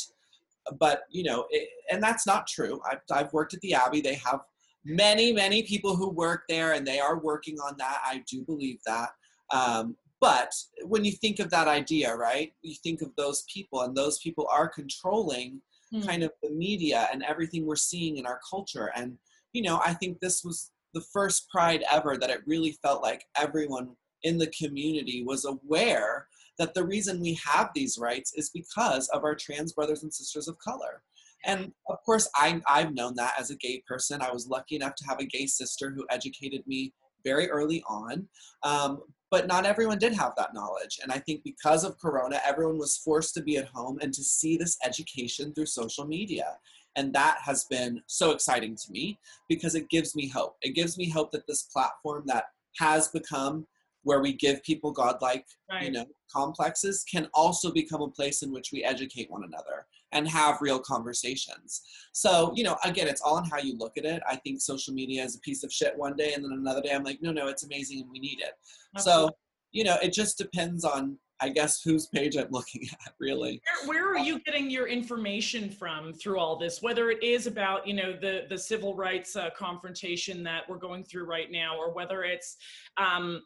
but 0.79 1.05
you 1.11 1.25
know, 1.25 1.47
it, 1.51 1.69
and 1.91 2.03
that's 2.03 2.27
not 2.27 2.47
true. 2.47 2.81
I've, 2.91 3.01
I've 3.11 3.33
worked 3.33 3.55
at 3.55 3.61
the 3.61 3.75
Abbey. 3.75 4.01
They 4.01 4.15
have 4.15 4.41
many, 4.85 5.33
many 5.33 5.63
people 5.63 5.97
who 5.97 6.11
work 6.11 6.45
there, 6.49 6.73
and 6.73 6.87
they 6.87 7.01
are 7.01 7.19
working 7.19 7.59
on 7.61 7.77
that. 7.79 8.03
I 8.05 8.23
do 8.31 8.43
believe 8.43 8.79
that. 8.87 9.11
Um, 9.53 9.97
but 10.29 10.53
when 10.93 11.05
you 11.05 11.13
think 11.13 11.37
of 11.41 11.51
that 11.51 11.69
idea, 11.69 12.15
right? 12.15 12.51
You 12.63 12.75
think 12.83 13.03
of 13.03 13.11
those 13.17 13.45
people, 13.53 13.79
and 13.83 13.95
those 13.95 14.19
people 14.19 14.47
are 14.59 14.69
controlling 14.69 15.61
Hmm. 15.95 16.01
kind 16.01 16.23
of 16.25 16.33
the 16.43 16.51
media 16.51 17.09
and 17.13 17.23
everything 17.23 17.67
we're 17.67 17.77
seeing 17.77 18.17
in 18.17 18.27
our 18.27 18.41
culture. 18.51 18.91
And, 18.97 19.17
you 19.53 19.63
know, 19.63 19.81
I 19.85 19.95
think 19.95 20.19
this 20.19 20.43
was 20.43 20.71
the 20.93 21.05
first 21.13 21.49
pride 21.51 21.85
ever 21.91 22.17
that 22.17 22.31
it 22.31 22.41
really 22.47 22.73
felt 22.83 23.03
like 23.03 23.25
everyone 23.37 23.95
in 24.23 24.39
the 24.39 24.53
community 24.61 25.23
was 25.25 25.45
aware 25.45 26.27
that 26.59 26.75
the 26.75 26.85
reason 26.85 27.21
we 27.21 27.39
have 27.45 27.71
these 27.75 27.99
rights 27.99 28.33
is 28.35 28.51
because 28.51 29.09
of 29.09 29.25
our 29.25 29.35
trans 29.35 29.73
brothers 29.73 30.03
and 30.03 30.13
sisters 30.13 30.49
of 30.49 30.59
color. 30.59 31.03
And 31.45 31.73
of 31.89 31.99
course, 32.07 32.29
I, 32.35 32.61
I've 32.67 32.95
known 32.95 33.15
that 33.17 33.35
as 33.39 33.51
a 33.51 33.57
gay 33.57 33.83
person. 33.87 34.23
I 34.23 34.33
was 34.33 34.49
lucky 34.49 34.77
enough 34.77 34.95
to 34.97 35.07
have 35.07 35.21
a 35.21 35.27
gay 35.27 35.47
sister 35.47 35.93
who 35.95 36.07
educated 36.11 36.67
me 36.67 36.93
very 37.25 37.51
early 37.51 37.83
on. 37.89 38.29
Um, 38.63 39.03
but 39.31 39.49
not 39.49 39.67
everyone 39.67 39.99
did 39.99 40.13
have 40.13 40.33
that 40.37 40.55
knowledge. 40.55 41.01
And 41.03 41.11
I 41.11 41.19
think 41.19 41.43
because 41.43 41.83
of 41.83 41.99
Corona, 41.99 42.41
everyone 42.47 42.79
was 42.79 42.99
forced 42.99 43.35
to 43.35 43.43
be 43.43 43.57
at 43.57 43.67
home 43.67 43.99
and 44.01 44.15
to 44.15 44.23
see 44.23 44.57
this 44.57 44.77
education 44.85 45.53
through 45.53 45.67
social 45.67 46.07
media. 46.07 46.57
And 46.95 47.13
that 47.15 47.39
has 47.43 47.65
been 47.65 48.01
so 48.07 48.31
exciting 48.31 48.77
to 48.77 48.93
me 48.93 49.19
because 49.49 49.75
it 49.75 49.89
gives 49.89 50.15
me 50.15 50.29
hope. 50.29 50.57
It 50.63 50.77
gives 50.77 50.97
me 50.97 51.11
hope 51.11 51.33
that 51.33 51.49
this 51.49 51.63
platform 51.63 52.23
that 52.27 52.45
has 52.79 53.09
become 53.09 53.67
where 54.05 54.21
we 54.21 54.35
give 54.35 54.63
people 54.63 54.93
godlike, 54.93 55.47
you 55.81 55.91
know, 55.91 56.07
complexes 56.33 57.05
can 57.11 57.29
also 57.35 57.73
become 57.73 58.03
a 58.03 58.09
place 58.09 58.43
in 58.43 58.53
which 58.53 58.71
we 58.71 58.85
educate 58.85 59.31
one 59.31 59.43
another 59.45 59.87
and 60.15 60.29
have 60.29 60.63
real 60.63 60.79
conversations. 60.79 61.83
So, 62.13 62.53
you 62.57 62.65
know, 62.65 62.77
again, 62.85 63.09
it's 63.09 63.21
all 63.21 63.37
in 63.39 63.45
how 63.45 63.59
you 63.59 63.77
look 63.77 63.99
at 63.99 64.05
it. 64.05 64.23
I 64.29 64.37
think 64.37 64.61
social 64.61 64.95
media 64.95 65.23
is 65.25 65.37
a 65.37 65.41
piece 65.41 65.65
of 65.65 65.73
shit 65.73 65.97
one 65.97 66.17
day, 66.17 66.33
and 66.33 66.45
then 66.45 66.53
another 66.53 66.81
day 66.81 66.93
I'm 66.93 67.05
like, 67.05 67.21
no, 67.21 67.33
no, 67.33 67.49
it's 67.49 67.65
amazing 67.65 68.01
and 68.01 68.11
we 68.11 68.21
need 68.21 68.41
it. 68.41 68.53
So, 69.01 69.29
you 69.73 69.85
know, 69.85 69.97
it 70.03 70.13
just 70.13 70.39
depends 70.39 70.85
on, 70.85 71.19
I 71.41 71.49
guess, 71.49 71.83
whose 71.83 72.07
page 72.07 72.37
I'm 72.37 72.47
looking 72.51 72.83
at, 73.05 73.13
really. 73.19 73.61
where, 73.87 74.05
where 74.05 74.23
are 74.23 74.25
you 74.25 74.39
getting 74.41 74.71
your 74.71 74.87
information 74.87 75.69
from 75.69 76.13
through 76.13 76.39
all 76.39 76.57
this 76.57 76.81
whether 76.81 77.11
it 77.11 77.23
is 77.23 77.47
about 77.49 77.87
you 77.87 77.95
know 77.95 78.13
the 78.13 78.43
the 78.49 78.57
civil 78.57 78.95
rights 78.95 79.35
uh, 79.35 79.51
confrontation 79.57 80.45
that 80.45 80.63
we're 80.69 80.79
going 80.79 81.03
through 81.03 81.25
right 81.25 81.51
now 81.51 81.77
or 81.77 81.93
whether 81.93 82.23
it's 82.23 82.57
um, 82.97 83.43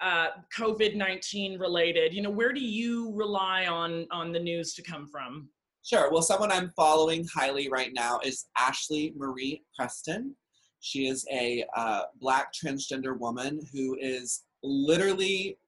uh, 0.00 0.28
covid-19 0.56 1.58
related 1.58 2.14
you 2.14 2.22
know 2.22 2.30
where 2.30 2.52
do 2.52 2.60
you 2.60 3.12
rely 3.14 3.66
on 3.66 4.06
on 4.12 4.30
the 4.32 4.38
news 4.38 4.74
to 4.74 4.82
come 4.82 5.06
from 5.08 5.48
Sure. 5.84 6.10
Well, 6.10 6.22
someone 6.22 6.52
I'm 6.52 6.72
following 6.76 7.26
highly 7.26 7.68
right 7.68 7.92
now 7.92 8.20
is 8.24 8.46
Ashlee 8.56 9.16
Marie 9.16 9.62
Preston. 9.76 10.36
She 10.80 11.08
is 11.08 11.26
a 11.32 11.64
uh, 11.76 12.02
black 12.20 12.52
transgender 12.52 13.18
woman 13.18 13.60
who 13.72 13.96
is 14.00 14.44
literally, 14.62 15.58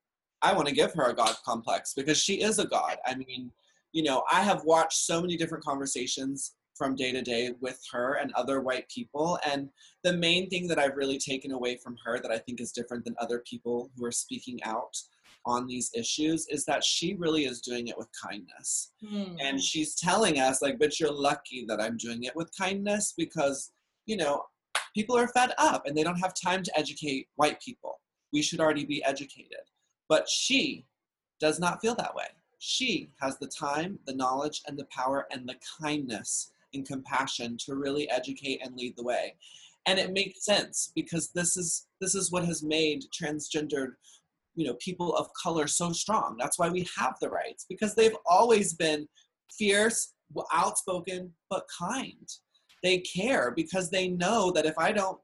I 0.41 0.53
want 0.53 0.69
to 0.69 0.75
give 0.75 0.95
her 0.95 1.11
a 1.11 1.15
God 1.15 1.35
complex 1.45 1.95
because 1.95 2.17
she 2.17 2.43
is 2.43 2.61
a 2.61 2.67
God. 2.67 2.97
I 3.05 3.17
mean, 3.17 3.51
you 3.93 4.05
know, 4.05 4.23
I 4.31 4.43
have 4.43 4.65
watched 4.65 4.99
so 4.99 5.21
many 5.21 5.37
different 5.37 5.65
conversations 5.65 6.55
from 6.77 6.97
day 6.97 7.13
to 7.13 7.23
day 7.23 7.53
with 7.61 7.81
her 7.93 8.15
and 8.15 8.33
other 8.33 8.61
white 8.61 8.89
people. 8.89 9.39
And 9.47 9.69
the 10.03 10.17
main 10.17 10.49
thing 10.49 10.67
that 10.69 10.79
I've 10.79 10.97
really 10.97 11.19
taken 11.19 11.53
away 11.53 11.77
from 11.77 11.97
her 12.05 12.21
that 12.21 12.31
I 12.31 12.39
think 12.39 12.61
is 12.61 12.73
different 12.73 13.05
than 13.05 13.15
other 13.21 13.43
people 13.49 13.91
who 13.97 14.05
are 14.05 14.13
speaking 14.13 14.63
out 14.65 14.97
on 15.47 15.67
these 15.67 15.91
issues 15.95 16.47
is 16.49 16.65
that 16.65 16.83
she 16.83 17.15
really 17.15 17.45
is 17.45 17.61
doing 17.61 17.89
it 17.89 17.99
with 17.99 18.09
kindness. 18.21 18.93
Hmm. 19.07 19.37
and 19.41 19.61
she's 19.61 19.95
telling 19.95 20.39
us 20.39 20.63
like 20.63 20.79
but 20.79 20.99
you're 20.99 21.13
lucky 21.13 21.65
that 21.69 21.81
i'm 21.81 21.97
doing 21.97 22.25
it 22.25 22.35
with 22.35 22.51
kindness 22.57 23.15
because 23.17 23.73
you 24.07 24.17
know 24.17 24.45
people 24.95 25.17
are 25.17 25.29
fed 25.29 25.53
up 25.59 25.87
and 25.87 25.97
they 25.97 26.03
don't 26.03 26.21
have 26.21 26.33
time 26.35 26.63
to 26.63 26.79
educate 26.79 27.29
white 27.35 27.61
people. 27.61 28.01
We 28.33 28.43
should 28.43 28.61
already 28.61 28.85
be 28.85 29.05
educated. 29.05 29.59
But 30.09 30.29
she 30.29 30.87
does 31.41 31.59
not 31.59 31.81
feel 31.81 31.95
that 31.97 32.15
way. 32.15 32.27
She 32.59 33.11
has 33.21 33.39
the 33.39 33.49
time 33.49 33.99
the 34.07 34.15
knowledge 34.15 34.63
and 34.67 34.79
the 34.79 34.87
power 34.87 35.27
and 35.31 35.49
the 35.49 35.57
kindness 35.81 36.53
and 36.73 36.87
compassion 36.87 37.57
to 37.67 37.75
really 37.75 38.09
educate 38.11 38.61
and 38.65 38.77
lead 38.77 38.97
the 38.97 39.03
way. 39.03 39.35
And 39.87 39.99
it 39.99 40.13
makes 40.13 40.45
sense 40.45 40.93
because 40.95 41.29
this 41.29 41.57
is 41.57 41.89
this 42.01 42.15
is 42.15 42.33
what 42.33 42.45
has 42.47 42.63
made 42.63 43.05
transgendered 43.13 43.95
you 44.55 44.67
know 44.67 44.75
people 44.75 45.15
of 45.17 45.29
color 45.41 45.67
so 45.67 45.93
strong 45.93 46.37
that's 46.39 46.59
why 46.59 46.69
we 46.69 46.87
have 46.97 47.15
the 47.21 47.29
rights 47.29 47.67
because 47.69 47.95
they've 47.95 48.17
always 48.27 48.75
been 48.75 49.07
fierce 49.59 50.13
outspoken 50.53 51.33
but 51.51 51.65
kind 51.79 52.29
they 52.83 52.99
care 52.99 53.51
because 53.51 53.91
they 53.91 54.09
know 54.09 54.51
that 54.51 54.67
if 54.67 54.77
i 54.79 54.91
don't 54.91 55.19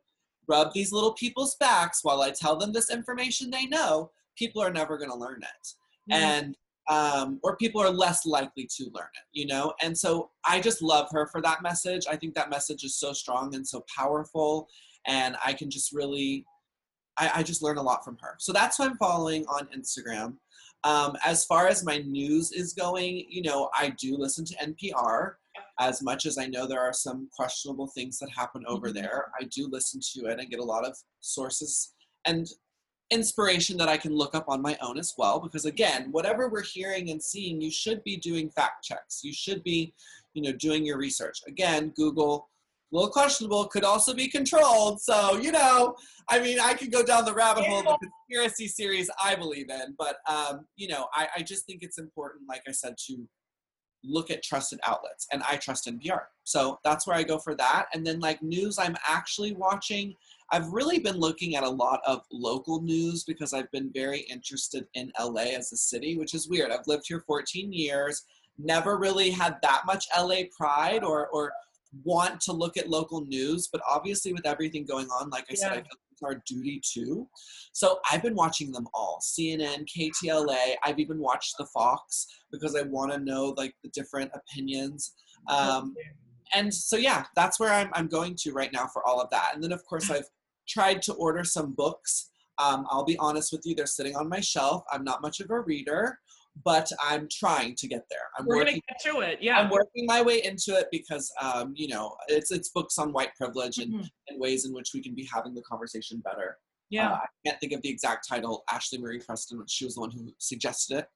rub 0.48 0.72
these 0.72 0.92
little 0.92 1.14
people's 1.14 1.56
backs 1.56 2.00
while 2.02 2.22
i 2.22 2.30
tell 2.30 2.56
them 2.56 2.72
this 2.72 2.90
information 2.90 3.50
they 3.50 3.66
know 3.66 4.10
people 4.36 4.62
are 4.62 4.72
never 4.72 4.96
going 4.98 5.10
to 5.10 5.16
learn 5.16 5.40
it 5.42 5.74
Hmm. 6.10 6.14
and 6.14 6.56
um, 6.88 7.38
or 7.44 7.56
people 7.56 7.80
are 7.80 7.90
less 7.90 8.26
likely 8.26 8.68
to 8.76 8.84
learn 8.92 9.08
it, 9.14 9.22
you 9.32 9.46
know? 9.46 9.72
And 9.80 9.96
so 9.96 10.30
I 10.44 10.60
just 10.60 10.82
love 10.82 11.06
her 11.12 11.26
for 11.28 11.40
that 11.42 11.62
message. 11.62 12.06
I 12.10 12.16
think 12.16 12.34
that 12.34 12.50
message 12.50 12.82
is 12.82 12.98
so 12.98 13.12
strong 13.12 13.54
and 13.54 13.66
so 13.66 13.84
powerful. 13.96 14.66
And 15.06 15.36
I 15.44 15.52
can 15.52 15.70
just 15.70 15.92
really, 15.92 16.44
I, 17.20 17.30
I 17.36 17.42
just 17.42 17.62
learn 17.62 17.76
a 17.76 17.82
lot 17.82 18.04
from 18.04 18.16
her. 18.20 18.36
So 18.38 18.52
that's 18.52 18.78
who 18.78 18.84
I'm 18.84 18.96
following 18.96 19.44
on 19.46 19.68
Instagram. 19.76 20.36
Um, 20.84 21.16
as 21.24 21.44
far 21.44 21.68
as 21.68 21.84
my 21.84 21.98
news 21.98 22.52
is 22.52 22.72
going, 22.72 23.26
you 23.28 23.42
know, 23.42 23.68
I 23.76 23.90
do 23.98 24.16
listen 24.16 24.46
to 24.46 24.54
NPR 24.56 25.34
as 25.78 26.02
much 26.02 26.24
as 26.24 26.38
I 26.38 26.46
know 26.46 26.66
there 26.66 26.80
are 26.80 26.92
some 26.94 27.28
questionable 27.36 27.88
things 27.88 28.18
that 28.18 28.30
happen 28.30 28.64
over 28.66 28.88
Mhm. 28.88 28.94
there. 28.94 29.32
I 29.38 29.44
do 29.44 29.68
listen 29.68 30.00
to 30.14 30.26
it 30.26 30.32
and 30.32 30.40
I 30.40 30.44
get 30.44 30.58
a 30.60 30.64
lot 30.64 30.86
of 30.86 30.96
sources 31.20 31.92
and 32.24 32.46
inspiration 33.10 33.76
that 33.76 33.88
I 33.88 33.98
can 33.98 34.14
look 34.14 34.34
up 34.34 34.48
on 34.48 34.62
my 34.62 34.78
own 34.80 34.98
as 34.98 35.14
well. 35.18 35.40
Because 35.40 35.64
again, 35.66 36.12
whatever 36.12 36.48
we're 36.48 36.62
hearing 36.62 37.10
and 37.10 37.22
seeing, 37.22 37.60
you 37.60 37.70
should 37.70 38.02
be 38.04 38.16
doing 38.16 38.50
fact 38.50 38.84
checks. 38.84 39.22
You 39.22 39.34
should 39.34 39.62
be, 39.64 39.92
you 40.32 40.42
know, 40.42 40.52
doing 40.52 40.86
your 40.86 40.96
research. 40.96 41.40
Again, 41.46 41.90
Google, 41.96 42.48
a 42.92 42.96
little 42.96 43.10
questionable, 43.10 43.66
could 43.66 43.84
also 43.84 44.14
be 44.14 44.28
controlled. 44.28 45.00
So, 45.00 45.38
you 45.38 45.52
know, 45.52 45.94
I 46.28 46.40
mean, 46.40 46.58
I 46.60 46.74
could 46.74 46.90
go 46.90 47.02
down 47.02 47.24
the 47.24 47.34
rabbit 47.34 47.64
hole 47.66 47.80
of 47.88 47.98
the 48.00 48.08
conspiracy 48.28 48.68
series 48.68 49.10
I 49.22 49.34
believe 49.34 49.70
in, 49.70 49.94
but 49.98 50.16
um, 50.28 50.66
you 50.76 50.88
know, 50.88 51.06
I, 51.14 51.28
I 51.36 51.42
just 51.42 51.66
think 51.66 51.82
it's 51.82 51.98
important, 51.98 52.48
like 52.48 52.62
I 52.68 52.72
said, 52.72 52.94
to 53.06 53.28
look 54.02 54.30
at 54.30 54.42
trusted 54.42 54.80
outlets, 54.86 55.26
and 55.32 55.42
I 55.48 55.56
trust 55.56 55.86
NPR. 55.86 56.22
So 56.44 56.78
that's 56.84 57.06
where 57.06 57.16
I 57.16 57.22
go 57.22 57.38
for 57.38 57.54
that. 57.56 57.86
And 57.92 58.06
then 58.06 58.18
like 58.18 58.42
news, 58.42 58.78
I'm 58.78 58.96
actually 59.06 59.52
watching. 59.52 60.14
I've 60.52 60.68
really 60.72 60.98
been 60.98 61.16
looking 61.16 61.54
at 61.54 61.64
a 61.64 61.68
lot 61.68 62.00
of 62.06 62.22
local 62.32 62.80
news 62.80 63.24
because 63.24 63.52
I've 63.52 63.70
been 63.72 63.90
very 63.92 64.20
interested 64.20 64.86
in 64.94 65.12
LA 65.20 65.42
as 65.56 65.72
a 65.72 65.76
city, 65.76 66.16
which 66.16 66.34
is 66.34 66.48
weird. 66.48 66.70
I've 66.70 66.86
lived 66.86 67.04
here 67.06 67.22
14 67.26 67.72
years, 67.72 68.24
never 68.58 68.98
really 68.98 69.30
had 69.30 69.56
that 69.62 69.82
much 69.86 70.06
LA 70.18 70.42
pride 70.56 71.04
or 71.04 71.28
or 71.28 71.52
want 72.04 72.40
to 72.42 72.52
look 72.52 72.76
at 72.76 72.88
local 72.88 73.24
news, 73.26 73.68
but 73.72 73.80
obviously 73.88 74.32
with 74.32 74.46
everything 74.46 74.84
going 74.84 75.06
on, 75.08 75.30
like 75.30 75.46
I 75.50 75.54
said, 75.54 75.72
I 75.72 75.74
Yeah. 75.76 75.80
feel 75.82 75.98
it's 76.12 76.22
our 76.22 76.42
duty 76.46 76.80
too. 76.84 77.28
So 77.72 77.98
I've 78.10 78.22
been 78.22 78.34
watching 78.34 78.72
them 78.72 78.86
all. 78.94 79.20
CNN, 79.22 79.86
KTLA, 79.86 80.76
I've 80.84 80.98
even 80.98 81.18
watched 81.18 81.56
the 81.58 81.66
Fox 81.66 82.26
because 82.52 82.76
I 82.76 82.82
want 82.82 83.12
to 83.12 83.18
know 83.18 83.54
like 83.56 83.74
the 83.82 83.90
different 83.90 84.30
opinions. 84.34 85.14
Um, 85.48 85.94
and 86.54 86.72
so 86.72 86.96
yeah 86.96 87.24
that's 87.36 87.60
where 87.60 87.72
I'm, 87.72 87.90
I'm 87.92 88.08
going 88.08 88.34
to 88.40 88.52
right 88.52 88.72
now 88.72 88.86
for 88.92 89.06
all 89.06 89.20
of 89.20 89.30
that 89.30 89.52
and 89.54 89.62
then 89.62 89.72
of 89.72 89.84
course 89.84 90.10
i've 90.10 90.28
tried 90.68 91.02
to 91.02 91.14
order 91.14 91.44
some 91.44 91.72
books 91.74 92.30
um, 92.58 92.86
i'll 92.90 93.04
be 93.04 93.16
honest 93.18 93.52
with 93.52 93.62
you 93.64 93.74
they're 93.74 93.86
sitting 93.86 94.16
on 94.16 94.28
my 94.28 94.40
shelf 94.40 94.82
i'm 94.92 95.04
not 95.04 95.22
much 95.22 95.40
of 95.40 95.50
a 95.50 95.60
reader 95.60 96.18
but 96.64 96.90
i'm 97.04 97.28
trying 97.30 97.74
to 97.76 97.86
get 97.86 98.02
there 98.10 98.28
i'm 98.38 98.44
We're 98.46 98.56
working 98.56 98.80
gonna 98.88 98.98
get 99.00 99.12
to 99.12 99.20
it. 99.20 99.38
Yeah. 99.40 99.58
i'm 99.60 99.70
working 99.70 100.04
my 100.06 100.20
way 100.20 100.42
into 100.42 100.76
it 100.76 100.88
because 100.90 101.32
um, 101.40 101.72
you 101.76 101.88
know 101.88 102.16
it's 102.28 102.50
it's 102.50 102.70
books 102.70 102.98
on 102.98 103.12
white 103.12 103.34
privilege 103.36 103.78
and, 103.78 103.94
Mhm. 103.94 104.08
and 104.28 104.40
ways 104.40 104.64
in 104.66 104.72
which 104.74 104.90
we 104.92 105.00
can 105.02 105.14
be 105.14 105.28
having 105.32 105.54
the 105.54 105.62
conversation 105.62 106.18
better 106.20 106.58
yeah. 106.90 107.12
uh, 107.12 107.14
I 107.16 107.26
can't 107.46 107.60
think 107.60 107.72
of 107.72 107.82
the 107.82 107.88
exact 107.88 108.26
title. 108.28 108.64
Ashlee 108.68 108.98
Marie 108.98 109.20
Preston, 109.20 109.62
she 109.68 109.84
was 109.84 109.94
the 109.94 110.00
one 110.00 110.10
who 110.10 110.34
suggested 110.38 110.98
it. 110.98 111.06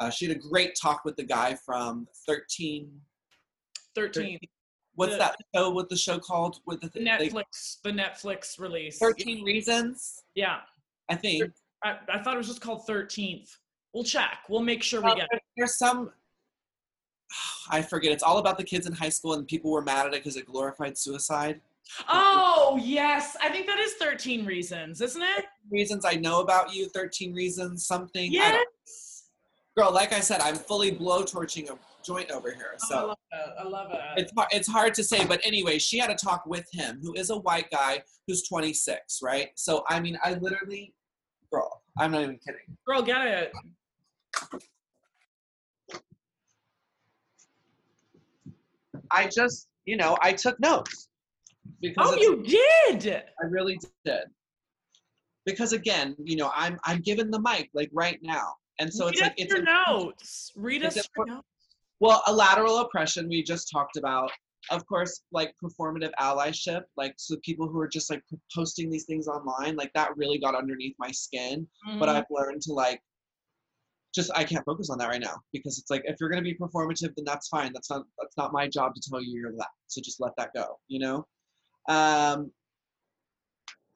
Uh, 0.00 0.10
she 0.10 0.26
had 0.26 0.36
a 0.36 0.40
great 0.40 0.72
talk 0.74 1.04
with 1.04 1.14
the 1.14 1.22
guy 1.22 1.54
from 1.64 2.08
13. 2.26 2.90
13. 3.94 4.40
What's 4.96 5.12
The- 5.12 5.18
that 5.18 5.36
show? 5.54 5.70
What 5.70 5.88
the 5.88 5.96
show 5.96 6.18
called? 6.18 6.58
With 6.66 6.80
the 6.80 6.88
th- 6.90 7.04
they- 7.04 7.28
Netflix, 7.28 7.80
the 7.84 7.90
Netflix 7.92 8.58
release. 8.58 8.98
13 8.98 9.44
Reasons, 9.44 10.24
Yeah. 10.34 10.62
I 11.08 11.14
think. 11.14 11.44
I, 11.84 11.98
I 12.12 12.18
thought 12.24 12.34
it 12.34 12.38
was 12.38 12.48
just 12.48 12.60
called 12.60 12.84
13th. 12.88 13.56
We'll 13.92 14.04
check. 14.04 14.38
We'll 14.48 14.62
make 14.62 14.82
sure 14.82 15.00
we 15.00 15.06
Well, 15.06 15.16
get 15.16 15.28
there- 15.30 15.40
there's 15.56 15.76
some. 15.78 16.12
I 17.70 17.82
forget. 17.82 18.12
It's 18.12 18.22
all 18.22 18.38
about 18.38 18.58
the 18.58 18.64
kids 18.64 18.86
in 18.86 18.92
high 18.92 19.08
school, 19.08 19.34
and 19.34 19.46
people 19.46 19.70
were 19.70 19.82
mad 19.82 20.06
at 20.06 20.14
it 20.14 20.22
because 20.22 20.36
it 20.36 20.46
glorified 20.46 20.96
suicide. 20.98 21.60
Oh, 22.08 22.78
yes. 22.82 23.36
I 23.42 23.48
think 23.48 23.66
that 23.66 23.78
is 23.80 23.94
13 23.94 24.44
reasons, 24.46 25.00
isn't 25.00 25.22
it? 25.22 25.44
Reasons 25.70 26.04
I 26.04 26.14
know 26.14 26.40
about 26.40 26.72
you. 26.74 26.88
13 26.90 27.34
reasons 27.34 27.86
something. 27.86 28.30
I 28.30 28.34
Yes. 28.34 29.24
girl, 29.76 29.90
like 29.92 30.12
I 30.12 30.20
said, 30.20 30.40
I'm 30.40 30.54
fully 30.56 30.92
blowtorching 30.92 31.68
a 31.70 31.78
joint 32.04 32.30
over 32.30 32.52
here. 32.52 32.72
Oh, 32.74 32.84
I 32.84 32.88
So 32.88 33.06
love 33.08 33.18
it. 33.32 33.50
I 33.58 33.62
love 33.64 33.90
it. 33.92 34.00
it's 34.18 34.32
it's 34.52 34.68
hard 34.68 34.94
to 34.94 35.04
say, 35.04 35.24
but 35.26 35.40
anyway, 35.44 35.78
she 35.78 35.98
had 35.98 36.10
a 36.10 36.14
talk 36.14 36.46
with 36.46 36.66
him, 36.72 37.00
who 37.02 37.12
is 37.14 37.30
a 37.30 37.36
white 37.38 37.70
guy 37.70 38.02
who's 38.26 38.42
26, 38.46 39.20
right? 39.22 39.50
So 39.56 39.84
I 39.88 39.98
mean, 40.00 40.16
I 40.22 40.34
literally, 40.34 40.94
girl, 41.52 41.82
I'm 41.98 42.12
not 42.12 42.22
even 42.22 42.38
kidding. 42.38 42.76
Girl, 42.86 43.02
get 43.02 43.26
it. 43.26 43.52
I 49.10 49.26
just, 49.28 49.68
you 49.84 49.96
know, 49.96 50.16
I 50.20 50.32
took 50.32 50.58
notes 50.60 51.08
because 51.80 52.12
Oh, 52.12 52.16
you 52.16 52.42
did. 52.42 53.06
I 53.42 53.46
really 53.46 53.78
did. 54.04 54.22
Because 55.46 55.72
again, 55.72 56.14
you 56.22 56.36
know, 56.36 56.50
I'm 56.54 56.78
I'm 56.84 57.00
given 57.00 57.30
the 57.30 57.40
mic 57.40 57.70
like 57.74 57.90
right 57.92 58.18
now, 58.22 58.52
and 58.78 58.92
so 58.92 59.06
Read 59.06 59.12
it's 59.14 59.22
like 59.22 59.34
it's 59.38 59.48
your 59.50 59.58
important- 59.60 59.88
notes. 59.88 60.52
Read 60.54 60.82
it's 60.82 60.98
us 60.98 61.08
your 61.16 61.26
notes. 61.26 61.46
Well, 61.98 62.22
a 62.26 62.32
lateral 62.32 62.78
oppression 62.78 63.28
we 63.28 63.42
just 63.42 63.70
talked 63.70 63.96
about. 63.96 64.30
Of 64.70 64.86
course, 64.86 65.22
like 65.32 65.54
performative 65.64 66.12
allyship, 66.20 66.82
like 66.96 67.14
so 67.16 67.36
people 67.42 67.66
who 67.66 67.80
are 67.80 67.88
just 67.88 68.10
like 68.10 68.22
posting 68.54 68.90
these 68.90 69.06
things 69.06 69.26
online, 69.26 69.74
like 69.76 69.90
that 69.94 70.14
really 70.16 70.38
got 70.38 70.54
underneath 70.54 70.94
my 70.98 71.10
skin. 71.10 71.66
But 71.98 72.08
Mhm. 72.08 72.14
I've 72.16 72.26
learned 72.30 72.60
to 72.62 72.72
like 72.74 73.02
just 74.14 74.30
I 74.34 74.44
can't 74.44 74.64
focus 74.64 74.90
on 74.90 74.98
that 74.98 75.08
right 75.08 75.20
now 75.20 75.36
because 75.52 75.78
it's 75.78 75.90
like 75.90 76.02
if 76.04 76.16
you're 76.20 76.28
gonna 76.28 76.42
be 76.42 76.54
performative, 76.54 77.14
then 77.16 77.24
that's 77.24 77.48
fine. 77.48 77.72
That's 77.72 77.90
not 77.90 78.04
that's 78.18 78.36
not 78.36 78.52
my 78.52 78.68
job 78.68 78.94
to 78.94 79.00
tell 79.00 79.22
you 79.22 79.40
you're 79.40 79.56
that. 79.56 79.68
So 79.86 80.00
just 80.00 80.20
let 80.20 80.32
that 80.36 80.52
go, 80.54 80.78
you 80.88 80.98
know? 80.98 81.26
Um 81.88 82.50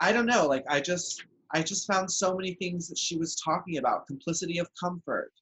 I 0.00 0.12
don't 0.12 0.26
know, 0.26 0.46
like 0.46 0.64
I 0.68 0.80
just 0.80 1.24
I 1.52 1.62
just 1.62 1.86
found 1.86 2.10
so 2.10 2.36
many 2.36 2.54
things 2.54 2.88
that 2.88 2.98
she 2.98 3.16
was 3.16 3.36
talking 3.36 3.78
about. 3.78 4.06
Complicity 4.06 4.58
of 4.58 4.68
comfort, 4.78 5.32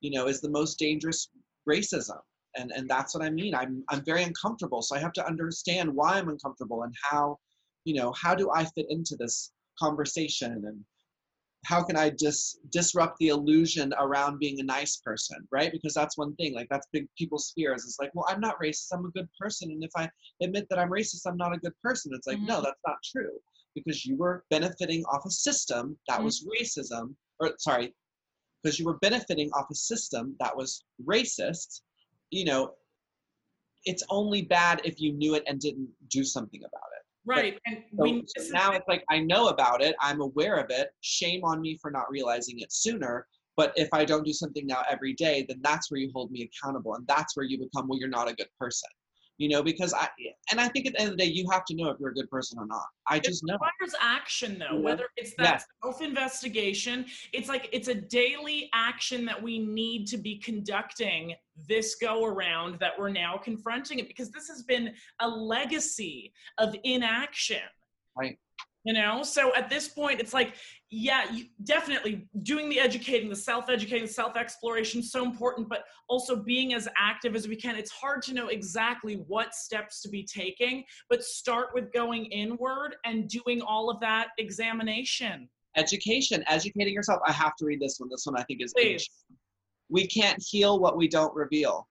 you 0.00 0.10
know, 0.10 0.26
is 0.26 0.40
the 0.40 0.50
most 0.50 0.78
dangerous 0.78 1.28
racism. 1.68 2.18
And 2.56 2.70
and 2.72 2.88
that's 2.88 3.14
what 3.14 3.24
I 3.24 3.30
mean. 3.30 3.54
I'm 3.54 3.84
I'm 3.90 4.04
very 4.04 4.22
uncomfortable. 4.22 4.82
So 4.82 4.96
I 4.96 5.00
have 5.00 5.12
to 5.14 5.26
understand 5.26 5.92
why 5.92 6.18
I'm 6.18 6.28
uncomfortable 6.28 6.84
and 6.84 6.94
how, 7.10 7.38
you 7.84 7.94
know, 7.94 8.12
how 8.12 8.34
do 8.34 8.50
I 8.50 8.64
fit 8.64 8.86
into 8.88 9.16
this 9.16 9.52
conversation 9.78 10.52
and 10.66 10.84
how 11.64 11.82
can 11.82 11.96
I 11.96 12.10
dis 12.10 12.58
disrupt 12.70 13.16
the 13.18 13.28
illusion 13.28 13.92
around 13.98 14.38
being 14.38 14.60
a 14.60 14.64
nice 14.64 14.96
person, 14.98 15.38
right? 15.50 15.72
Because 15.72 15.94
that's 15.94 16.18
one 16.18 16.34
thing. 16.36 16.54
Like 16.54 16.68
that's 16.70 16.86
big 16.92 17.08
people's 17.16 17.52
fears. 17.54 17.84
It's 17.84 17.98
like, 17.98 18.10
well, 18.14 18.26
I'm 18.28 18.40
not 18.40 18.60
racist. 18.60 18.88
I'm 18.92 19.04
a 19.04 19.10
good 19.10 19.28
person, 19.38 19.70
and 19.70 19.82
if 19.82 19.90
I 19.96 20.08
admit 20.42 20.66
that 20.70 20.78
I'm 20.78 20.90
racist, 20.90 21.22
I'm 21.26 21.36
not 21.36 21.54
a 21.54 21.58
good 21.58 21.72
person. 21.82 22.12
It's 22.14 22.26
like, 22.26 22.40
no, 22.42 22.60
Mhm. 22.60 22.64
that's 22.64 22.80
not 22.86 22.96
true. 23.04 23.40
Because 23.74 24.06
you 24.06 24.16
were 24.16 24.44
benefiting 24.50 25.02
off 25.06 25.24
a 25.26 25.30
system 25.30 25.98
that 26.08 26.20
Mhm. 26.20 26.24
was 26.24 26.46
racism, 26.46 27.16
or 27.40 27.54
sorry, 27.58 27.94
because 28.62 28.78
you 28.78 28.84
were 28.86 28.98
benefiting 28.98 29.50
off 29.52 29.70
a 29.70 29.74
system 29.74 30.36
that 30.40 30.56
was 30.56 30.84
racist. 31.04 31.80
You 32.30 32.44
know, 32.44 32.74
it's 33.84 34.02
only 34.10 34.42
bad 34.42 34.80
if 34.84 35.00
you 35.00 35.12
knew 35.12 35.34
it 35.34 35.42
and 35.46 35.60
didn't 35.60 35.90
do 36.08 36.24
something 36.24 36.62
about 36.62 36.88
it. 36.93 36.93
Right. 37.26 37.58
And 37.66 37.78
So, 37.96 38.02
we 38.02 38.24
so 38.26 38.52
now 38.52 38.72
it's 38.72 38.86
like 38.88 39.04
I 39.10 39.20
know 39.20 39.48
about 39.48 39.82
it, 39.82 39.94
I'm 40.00 40.20
aware 40.20 40.56
of 40.56 40.66
it. 40.70 40.88
Shame 41.00 41.44
on 41.44 41.60
me 41.60 41.78
for 41.80 41.90
not 41.90 42.10
realizing 42.10 42.60
it 42.60 42.72
sooner. 42.72 43.26
But 43.56 43.72
if 43.76 43.88
I 43.92 44.04
don't 44.04 44.24
do 44.24 44.32
something 44.32 44.66
now 44.66 44.82
every 44.90 45.12
day, 45.12 45.46
then 45.48 45.60
that's 45.62 45.90
where 45.90 46.00
you 46.00 46.10
hold 46.12 46.32
me 46.32 46.50
accountable, 46.50 46.94
and 46.94 47.06
that's 47.06 47.36
where 47.36 47.46
you 47.46 47.58
become 47.58 47.88
well, 47.88 47.98
you're 47.98 48.08
not 48.08 48.28
a 48.28 48.34
good 48.34 48.48
person. 48.58 48.88
You 49.36 49.48
know, 49.48 49.62
because 49.64 49.92
I 49.92 50.08
and 50.52 50.60
I 50.60 50.68
think 50.68 50.86
at 50.86 50.92
the 50.92 51.00
end 51.00 51.10
of 51.10 51.16
the 51.16 51.24
day, 51.24 51.30
you 51.30 51.50
have 51.50 51.64
to 51.64 51.74
know 51.74 51.88
if 51.90 51.98
you're 51.98 52.10
a 52.10 52.14
good 52.14 52.30
person 52.30 52.56
or 52.58 52.66
not. 52.66 52.86
I 53.08 53.16
It 53.16 53.24
just 53.24 53.42
know. 53.44 53.54
It 53.54 53.60
requires 53.60 53.94
action 54.00 54.58
though 54.58 54.76
Yeah. 54.76 54.84
whether 54.84 55.06
it's 55.16 55.34
that 55.38 55.44
Yes. 55.54 55.64
self-investigation 55.82 57.06
it's 57.32 57.48
like 57.48 57.68
it's 57.72 57.88
a 57.88 57.94
daily 57.94 58.70
action 58.72 59.24
that 59.24 59.42
we 59.42 59.58
need 59.58 60.06
to 60.08 60.18
be 60.18 60.38
conducting 60.38 61.34
this 61.68 61.96
go 61.96 62.24
around 62.24 62.78
that 62.78 62.92
we're 62.98 63.10
now 63.10 63.36
confronting 63.36 63.98
it 63.98 64.06
because 64.08 64.30
this 64.30 64.46
has 64.48 64.62
been 64.62 64.94
a 65.20 65.28
legacy 65.28 66.32
of 66.58 66.74
inaction 66.84 67.62
Right. 68.16 68.38
You 68.84 68.92
know 68.92 69.22
so 69.22 69.54
at 69.54 69.68
this 69.68 69.88
point 69.88 70.20
it's 70.20 70.34
like 70.34 70.54
yeah 70.90 71.30
you, 71.32 71.46
definitely 71.64 72.26
doing 72.42 72.68
the 72.68 72.78
educating 72.78 73.28
the 73.28 73.36
self-educating 73.36 74.06
self-exploration 74.06 75.02
so 75.02 75.24
important 75.24 75.68
but 75.68 75.84
also 76.08 76.36
being 76.36 76.74
as 76.74 76.86
active 76.96 77.34
as 77.34 77.48
we 77.48 77.56
can 77.56 77.76
it's 77.76 77.90
hard 77.90 78.22
to 78.22 78.34
know 78.34 78.48
exactly 78.48 79.24
what 79.26 79.54
steps 79.54 80.00
to 80.02 80.08
be 80.08 80.22
taking 80.22 80.84
but 81.08 81.22
start 81.22 81.68
with 81.74 81.92
going 81.92 82.26
inward 82.26 82.96
and 83.04 83.28
doing 83.28 83.60
all 83.62 83.90
of 83.90 83.98
that 84.00 84.28
examination 84.38 85.48
Education, 85.76 86.44
educating 86.46 86.94
yourself. 86.94 87.20
I 87.26 87.32
have 87.32 87.56
to 87.56 87.64
read 87.64 87.80
this 87.80 87.98
one. 87.98 88.08
This 88.08 88.24
one 88.26 88.38
I 88.38 88.44
think 88.44 88.62
is 88.62 88.72
please. 88.72 89.08
We 89.88 90.06
can't 90.06 90.42
heal 90.42 90.78
what 90.78 90.96
we 90.96 91.08
don't 91.08 91.34
reveal. 91.34 91.88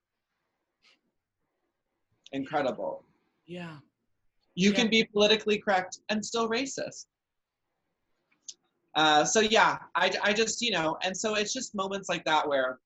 Incredible. 2.31 3.03
yeah 3.45 3.77
You 4.55 4.69
Yeah. 4.71 4.75
can 4.75 4.89
be 4.89 5.03
politically 5.05 5.57
correct 5.59 5.99
and 6.09 6.23
still 6.25 6.49
racist. 6.49 7.07
Uh, 8.95 9.25
so 9.25 9.39
yeah, 9.39 9.79
I, 9.95 10.11
I 10.21 10.33
just 10.33 10.61
you 10.61 10.71
know, 10.71 10.97
and 11.01 11.15
so 11.17 11.35
it's 11.35 11.53
just 11.53 11.73
moments 11.73 12.09
like 12.09 12.23
that 12.25 12.47
where 12.47 12.79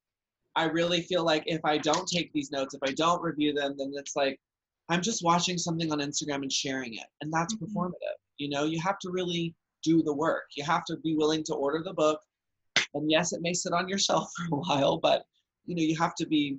I 0.55 0.63
really 0.65 1.01
feel 1.01 1.23
like 1.23 1.43
if 1.45 1.63
I 1.65 1.77
don't 1.77 2.07
take 2.07 2.31
these 2.33 2.51
notes, 2.51 2.73
if 2.73 2.81
I 2.83 2.93
don't 2.93 3.21
review 3.21 3.53
them, 3.53 3.75
then 3.77 3.91
it's 3.95 4.15
like 4.15 4.39
I'm 4.89 5.01
just 5.01 5.23
watching 5.23 5.57
something 5.57 5.91
on 5.91 5.99
Instagram 5.99 6.43
and 6.43 6.51
sharing 6.51 6.93
it. 6.93 7.07
And 7.21 7.31
that's 7.31 7.53
Mhm. 7.55 7.59
performative. 7.67 8.17
You 8.37 8.49
know, 8.49 8.63
you 8.63 8.79
have 8.81 8.99
to 8.99 9.09
really 9.11 9.53
do 9.83 10.01
the 10.01 10.13
work. 10.13 10.45
You 10.55 10.63
have 10.63 10.85
to 10.85 10.97
be 10.97 11.15
willing 11.15 11.43
to 11.43 11.53
order 11.53 11.83
the 11.83 11.93
book. 11.93 12.21
And 12.93 13.11
yes, 13.11 13.33
it 13.33 13.41
may 13.41 13.53
sit 13.53 13.73
on 13.73 13.89
your 13.89 13.99
shelf 14.07 14.31
for 14.35 14.55
a 14.55 14.59
while, 14.59 14.97
but 14.97 15.25
you 15.65 15.75
know, 15.75 15.83
you 15.83 15.97
have 15.97 16.15
to 16.15 16.25
be 16.25 16.57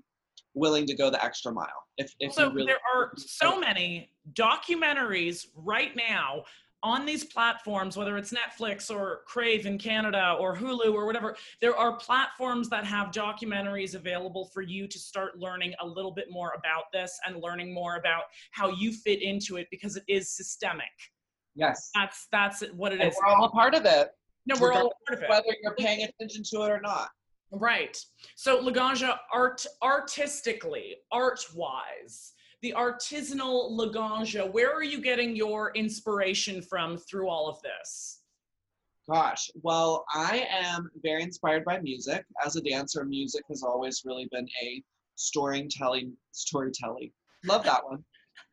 willing 0.59 0.87
to 0.87 0.95
go 0.95 1.11
the 1.11 1.23
extra 1.25 1.53
mile. 1.53 1.67
If 1.97 2.15
if 2.21 2.33
so 2.33 2.51
really 2.51 2.67
there 2.67 2.79
are 2.95 3.13
so 3.17 3.59
many 3.59 4.11
documentaries 4.35 5.47
right 5.55 5.95
now 5.97 6.45
on 6.83 7.05
these 7.05 7.25
platforms 7.25 7.97
whether 7.97 8.17
it's 8.17 8.33
netflix 8.33 8.89
or 8.89 9.23
crave 9.27 9.67
in 9.67 9.77
canada 9.79 10.37
or 10.39 10.57
hulu 10.57 10.93
or 10.93 11.07
whatever 11.07 11.37
there 11.61 11.77
are 11.77 11.97
platforms 11.97 12.69
that 12.69 12.85
have 12.85 13.11
documentaries 13.11 13.95
available 13.95 14.49
for 14.55 14.63
you 14.63 14.87
to 14.87 14.99
start 14.99 15.39
learning 15.39 15.75
a 15.81 15.87
little 15.87 16.13
bit 16.13 16.27
more 16.31 16.53
about 16.57 16.85
this 16.93 17.19
and 17.27 17.43
learning 17.43 17.75
more 17.75 17.97
about 17.97 18.23
how 18.53 18.71
you 18.71 18.93
fit 18.93 19.21
into 19.23 19.57
it 19.57 19.67
because 19.71 19.97
it 19.97 20.05
is 20.07 20.31
systemic 20.31 20.87
yes. 21.57 21.91
that's 21.95 22.29
that's 22.31 22.63
what 22.77 22.93
it 22.93 23.01
And 23.01 23.11
is 23.11 23.19
we're 23.21 23.35
all 23.35 23.47
a 23.47 23.51
part 23.51 23.75
of 23.75 23.85
it, 23.85 24.11
no 24.47 24.55
we're 24.61 24.73
all 24.73 24.93
part 25.09 25.19
of 25.19 25.25
it 25.25 25.29
whether 25.29 25.57
you're 25.63 25.75
paying 25.75 26.05
attention 26.05 26.45
to 26.51 26.63
it 26.63 26.71
or 26.71 26.81
not. 26.81 27.09
Right. 27.51 27.97
So 28.37 28.63
Laganja 28.63 29.17
art 29.33 29.65
artistically, 29.83 30.97
art 31.11 31.45
wise, 31.55 32.33
the 32.63 32.75
artisanal 32.77 33.71
Laganja, 33.71 34.51
where 34.53 34.73
are 34.73 34.83
you 34.83 35.01
getting 35.01 35.35
your 35.35 35.73
inspiration 35.75 36.61
from 36.61 36.99
through 36.99 37.29
all 37.29 37.49
of 37.49 37.61
this? 37.63 38.21
Gosh, 39.11 39.51
well, 39.63 40.05
I 40.13 40.47
am 40.51 40.91
very 41.03 41.23
inspired 41.23 41.65
by 41.65 41.81
music. 41.81 42.27
As 42.45 42.57
a 42.57 42.61
dancer, 42.61 43.05
music 43.05 43.43
has 43.49 43.63
always 43.63 44.03
really 44.05 44.29
been 44.31 44.47
a 44.63 44.83
storytelling, 45.15 46.13
storytelling. 46.33 47.11
Love 47.47 47.65
that 47.65 47.83
one. 47.85 48.05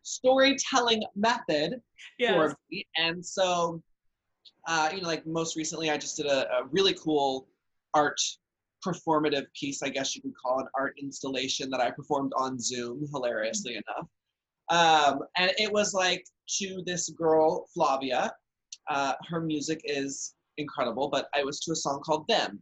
Storytelling 0.03 1.03
method 1.15 1.81
Yes. 2.17 2.33
for 2.35 2.55
me. 2.71 2.85
And 2.95 3.25
so, 3.25 3.81
uh, 4.67 4.91
you 4.93 5.01
know, 5.01 5.07
like 5.07 5.27
most 5.27 5.57
recently, 5.57 5.89
I 5.89 5.97
just 5.97 6.15
did 6.15 6.27
a, 6.27 6.49
a 6.53 6.65
really 6.71 6.93
cool 6.93 7.49
art 7.93 8.19
performative 8.85 9.45
piece, 9.59 9.81
I 9.81 9.89
guess 9.89 10.15
you 10.15 10.21
could 10.21 10.35
call 10.35 10.59
an 10.59 10.67
art 10.75 10.95
installation 11.01 11.69
that 11.71 11.79
I 11.79 11.91
performed 11.91 12.33
on 12.37 12.59
Zoom, 12.59 13.07
hilariously 13.11 13.73
enough. 13.77 14.07
Um, 14.69 15.19
and 15.37 15.51
it 15.57 15.71
was 15.71 15.93
like 15.93 16.25
to 16.59 16.83
this 16.85 17.09
girl, 17.09 17.67
Flavia. 17.73 18.33
Uh, 18.89 19.13
her 19.27 19.41
music 19.41 19.81
is 19.83 20.35
incredible, 20.57 21.09
but 21.09 21.27
I 21.33 21.43
was 21.43 21.59
to 21.61 21.71
a 21.71 21.75
song 21.75 22.01
called 22.05 22.27
Them. 22.27 22.59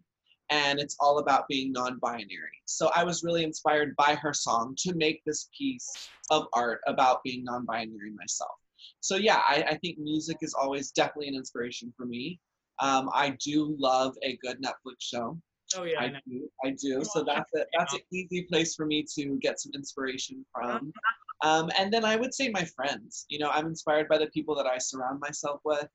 And 0.49 0.79
it's 0.79 0.95
all 0.99 1.19
about 1.19 1.47
being 1.47 1.71
non 1.71 1.99
binary. 1.99 2.61
So 2.65 2.91
I 2.95 3.03
was 3.03 3.23
really 3.23 3.43
inspired 3.43 3.95
by 3.95 4.15
her 4.15 4.33
song 4.33 4.75
to 4.79 4.93
make 4.93 5.23
this 5.25 5.49
piece 5.57 6.09
of 6.29 6.47
art 6.53 6.81
about 6.87 7.23
being 7.23 7.43
non 7.43 7.65
binary 7.65 8.11
myself 8.17 8.51
so 8.99 9.15
yeah 9.15 9.41
I, 9.47 9.63
I 9.69 9.77
think 9.77 9.97
music 9.99 10.37
is 10.41 10.53
always 10.53 10.91
definitely 10.91 11.27
an 11.27 11.35
inspiration 11.35 11.93
for 11.95 12.05
me 12.05 12.39
um, 12.79 13.09
i 13.13 13.35
do 13.43 13.75
love 13.77 14.15
a 14.23 14.37
good 14.37 14.61
netflix 14.61 14.95
show 14.99 15.37
Oh 15.75 15.83
yeah. 15.83 16.01
I 16.01 16.05
i 16.05 16.21
do 16.27 16.49
i 16.65 16.69
do. 16.71 17.03
So 17.03 17.23
that's 17.23 17.51
a, 17.55 17.65
that's 17.77 17.93
an 17.93 18.01
easy 18.11 18.43
place 18.43 18.75
for 18.75 18.85
me 18.85 19.05
to 19.15 19.37
get 19.41 19.59
some 19.59 19.71
inspiration 19.75 20.45
from. 20.53 20.93
Um, 21.43 21.69
and 21.77 21.91
then 21.91 22.05
i 22.05 22.15
would 22.15 22.33
say 22.33 22.49
my 22.49 22.65
friends. 22.75 23.25
You 23.29 23.39
know 23.39 23.49
i'm 23.49 23.67
inspired 23.67 24.07
by 24.07 24.17
the 24.17 24.27
people 24.27 24.55
that 24.55 24.67
i 24.67 24.77
surround 24.77 25.19
myself 25.19 25.61
with. 25.65 25.87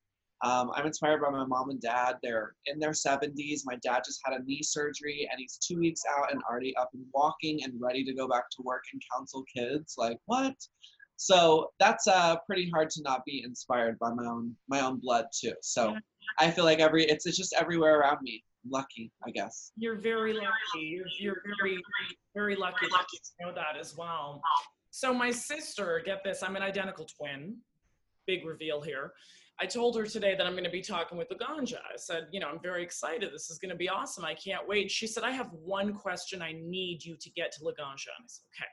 Um, 0.44 0.70
i'm 0.74 0.86
inspired 0.86 1.20
by 1.20 1.30
my 1.30 1.44
mom 1.44 1.70
and 1.70 1.80
dad. 1.80 2.16
They're 2.22 2.54
in 2.66 2.78
their 2.78 2.90
70s 2.90 3.60
my 3.64 3.76
dad 3.82 4.02
just 4.04 4.20
had 4.24 4.38
a 4.38 4.44
knee 4.44 4.62
surgery 4.62 5.28
and 5.30 5.38
he's 5.38 5.58
two 5.58 5.78
weeks 5.78 6.02
out 6.16 6.32
and 6.32 6.42
already 6.48 6.76
up 6.76 6.90
and 6.94 7.04
walking 7.12 7.64
and 7.64 7.72
ready 7.80 8.04
to 8.04 8.14
go 8.14 8.28
back 8.28 8.50
to 8.50 8.62
work 8.62 8.84
and 8.92 9.02
counsel 9.14 9.44
kids. 9.54 9.94
Like 9.98 10.18
what? 10.26 10.54
So 11.16 11.72
that's 11.80 12.06
uh, 12.06 12.36
pretty 12.46 12.70
hard 12.70 12.90
to 12.90 13.02
not 13.02 13.24
be 13.24 13.42
inspired 13.44 13.98
by 13.98 14.12
my 14.12 14.24
own 14.24 14.54
my 14.68 14.80
own 14.80 15.00
blood 15.00 15.26
too. 15.32 15.54
So. 15.62 15.96
I 16.38 16.50
feel 16.50 16.64
like 16.64 16.78
every 16.78 17.04
it's, 17.04 17.26
it's 17.26 17.36
just 17.36 17.54
everywhere 17.58 17.98
around 17.98 18.18
me. 18.22 18.44
Lucky, 18.70 19.12
I 19.26 19.30
guess. 19.30 19.72
You're 19.76 19.96
very 19.96 20.32
lucky. 20.32 21.02
You're, 21.18 21.42
very, 21.60 21.78
very 22.34 22.56
lucky 22.56 22.86
to 22.86 23.30
know 23.40 23.52
that 23.54 23.78
as 23.78 23.96
well. 23.96 24.42
So 24.90 25.12
my 25.14 25.30
sister, 25.30 26.02
get 26.04 26.24
this, 26.24 26.42
I'm 26.42 26.56
an 26.56 26.62
identical 26.62 27.06
twin. 27.06 27.56
Big 28.26 28.44
reveal 28.44 28.80
here. 28.80 29.12
I 29.60 29.66
told 29.66 29.96
her 29.96 30.06
today 30.06 30.36
that 30.36 30.46
I'm 30.46 30.52
going 30.52 30.64
to 30.64 30.70
be 30.70 30.82
talking 30.82 31.18
with 31.18 31.28
Laganja. 31.30 31.78
I 31.92 31.96
said, 31.96 32.28
you 32.30 32.38
know, 32.38 32.48
I'm 32.48 32.60
very 32.62 32.82
excited. 32.82 33.32
This 33.32 33.50
is 33.50 33.58
going 33.58 33.70
to 33.70 33.76
be 33.76 33.88
awesome. 33.88 34.24
I 34.24 34.34
can't 34.34 34.66
wait. 34.68 34.90
She 34.90 35.06
said, 35.06 35.24
I 35.24 35.32
have 35.32 35.50
one 35.52 35.94
question. 35.94 36.42
I 36.42 36.52
need 36.52 37.04
you 37.04 37.16
to 37.20 37.30
get 37.30 37.50
to 37.52 37.60
Laganja. 37.60 38.14
And 38.16 38.24
I 38.24 38.28
said, 38.28 38.44
okay. 38.56 38.68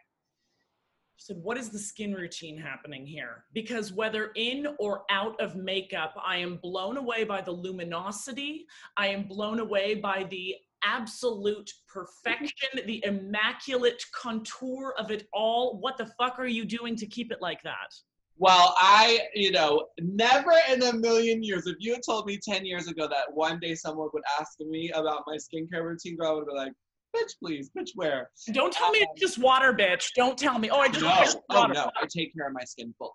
She 1.18 1.28
said, 1.28 1.38
what 1.38 1.58
is 1.58 1.70
the 1.70 1.80
skin 1.80 2.14
routine 2.14 2.58
happening 2.58 3.06
here? 3.06 3.46
Because 3.54 3.94
whether 3.94 4.32
in 4.36 4.68
or 4.80 5.04
out 5.10 5.40
of 5.40 5.56
makeup, 5.56 6.14
I 6.22 6.38
am 6.38 6.58
blown 6.58 6.98
away 6.98 7.24
by 7.24 7.42
the 7.42 7.52
luminosity. 7.52 8.66
I 8.98 9.08
am 9.08 9.24
blown 9.24 9.60
away 9.60 9.96
by 9.96 10.26
the 10.30 10.56
absolute 10.84 11.72
perfection, 11.88 12.70
the 12.86 13.04
immaculate 13.06 14.04
contour 14.14 14.94
of 14.98 15.10
it 15.10 15.28
all. 15.34 15.80
What 15.80 15.98
the 15.98 16.12
fuck 16.18 16.38
are 16.38 16.48
you 16.48 16.66
doing 16.66 16.96
to 16.98 17.06
keep 17.06 17.32
it 17.32 17.42
like 17.42 17.64
that? 17.64 17.94
Well, 18.38 18.76
I, 18.78 19.22
you 19.34 19.52
know, 19.52 19.88
never 20.00 20.52
in 20.70 20.84
a 20.84 20.92
million 20.94 21.42
years, 21.42 21.68
if 21.68 21.78
you 21.80 21.94
had 21.94 22.02
told 22.06 22.26
me 22.26 22.38
10 22.38 22.66
years 22.66 22.88
ago 22.88 23.08
that 23.08 23.34
one 23.34 23.60
day 23.60 23.76
someone 23.76 24.10
would 24.14 24.24
ask 24.38 24.60
me 24.60 24.92
about 24.92 25.24
my 25.26 25.38
skincare 25.38 25.84
routine, 25.84 26.18
girl, 26.18 26.32
I 26.32 26.34
would 26.34 26.48
be 26.48 26.54
like, 26.54 26.74
bitch, 27.16 27.34
please, 27.42 27.70
bitch, 27.78 27.92
where? 27.96 28.30
Don't 28.54 28.74
tell 28.74 28.92
me 28.92 29.00
it's 29.00 29.20
just 29.20 29.38
water, 29.38 29.74
bitch. 29.74 30.10
Don't 30.16 30.38
tell 30.38 30.60
me. 30.60 30.70
Oh, 30.70 30.80
I 30.80 30.88
just 30.90 31.02
No, 31.02 31.42
oh 31.52 31.66
no, 31.68 31.90
I 32.02 32.06
take 32.10 32.34
care 32.36 32.48
of 32.48 32.54
my 32.54 32.64
skin 32.64 32.94
fully, 32.98 33.12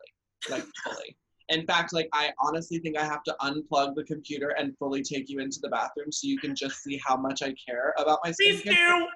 like 0.48 0.64
fully. 0.84 1.16
In 1.48 1.66
fact, 1.66 1.92
like 1.92 2.08
I 2.12 2.30
honestly 2.40 2.78
think 2.78 2.96
I 2.96 3.04
have 3.04 3.22
to 3.24 3.36
unplug 3.42 3.96
the 3.96 4.04
computer 4.04 4.50
and 4.50 4.76
fully 4.78 5.02
take 5.02 5.28
you 5.28 5.40
into 5.40 5.58
the 5.60 5.68
bathroom 5.68 6.12
so 6.12 6.28
you 6.28 6.38
can 6.38 6.54
just 6.54 6.82
see 6.82 7.00
how 7.04 7.16
much 7.16 7.42
I 7.42 7.54
care 7.68 7.92
about 7.98 8.20
my 8.24 8.30
skin. 8.32 8.60
Please 8.60 8.62
do. 8.62 9.06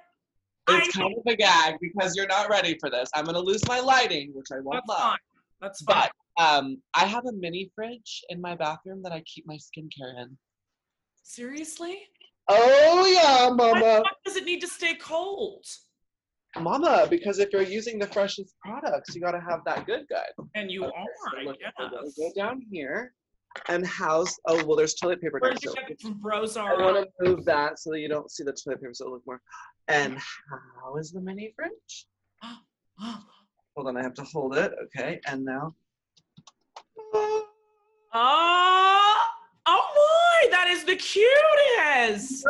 It's 0.67 0.97
I- 0.97 1.01
kind 1.01 1.15
of 1.17 1.33
a 1.33 1.37
gag 1.37 1.77
because 1.81 2.17
you're 2.17 2.27
not 2.27 2.49
ready 2.49 2.77
for 2.81 2.91
this. 2.91 3.09
I'm 3.15 3.25
gonna 3.25 3.39
lose 3.39 3.67
my 3.69 3.81
lighting, 3.81 4.33
which 4.35 4.47
I 4.53 4.61
won't 4.61 4.83
That's 4.87 4.89
love. 4.89 4.99
fine. 5.11 5.19
That's 5.61 5.83
fine. 5.83 6.09
But 6.37 6.43
um, 6.43 6.83
I 6.95 7.05
have 7.07 7.25
a 7.27 7.33
mini 7.33 7.71
fridge 7.75 8.25
in 8.31 8.41
my 8.41 8.57
bathroom 8.57 9.03
that 9.05 9.13
I 9.13 9.23
keep 9.27 9.47
my 9.47 9.57
skincare 9.57 10.23
in. 10.23 10.37
Seriously? 11.23 11.99
Oh 12.49 13.07
yeah, 13.07 13.49
mama. 13.55 14.03
fuck 14.03 14.17
does 14.25 14.37
it 14.37 14.45
need 14.45 14.61
to 14.61 14.69
stay 14.69 14.95
cold? 14.97 15.65
Mama, 16.61 17.07
because 17.11 17.39
if 17.39 17.53
you're 17.53 17.63
using 17.63 17.99
the 17.99 18.07
freshest 18.07 18.55
products, 18.61 19.15
you 19.15 19.21
gotta 19.21 19.41
have 19.41 19.61
that 19.67 19.87
good 19.87 20.07
good. 20.09 20.47
And 20.55 20.71
you 20.71 20.85
Okay, 20.85 20.93
are, 20.97 21.07
so 21.33 21.39
I 21.39 21.45
look, 21.45 21.57
we're 21.79 21.91
gonna 21.91 22.03
guess. 22.05 22.15
go 22.17 22.31
down 22.37 22.63
here 22.71 23.13
and 23.69 23.87
house. 23.87 24.37
Oh 24.47 24.65
well, 24.65 24.77
there's 24.77 24.95
toilet 24.95 25.21
paper 25.21 25.39
Where 25.41 25.51
next 25.51 25.63
did 25.63 25.75
you 25.75 25.87
get 25.89 26.01
from 26.01 26.21
I 26.25 26.75
want 26.75 26.97
to 26.97 27.09
move 27.21 27.45
that 27.47 27.79
so 27.79 27.91
that 27.91 28.01
you 28.01 28.09
don't 28.09 28.31
see 28.31 28.45
the 28.45 28.53
toilet 28.53 28.81
paper, 28.81 28.95
so 28.95 29.05
it'll 29.07 29.15
look 29.15 29.27
more. 29.27 29.41
And 29.89 30.19
how 30.19 30.97
is 30.97 31.11
the 31.13 31.21
mini 31.21 31.53
fridge? 31.57 32.07
Hold 33.77 33.89
on, 33.89 33.97
I 33.97 34.03
have 34.03 34.15
to 34.15 34.23
hold 34.23 34.57
it. 34.57 34.73
Okay, 34.85 35.21
and 35.27 35.45
now. 35.45 35.75
Oh, 38.17 38.94
that 40.65 40.73
is 40.73 40.85
the 40.85 40.97
cutest. 40.97 42.47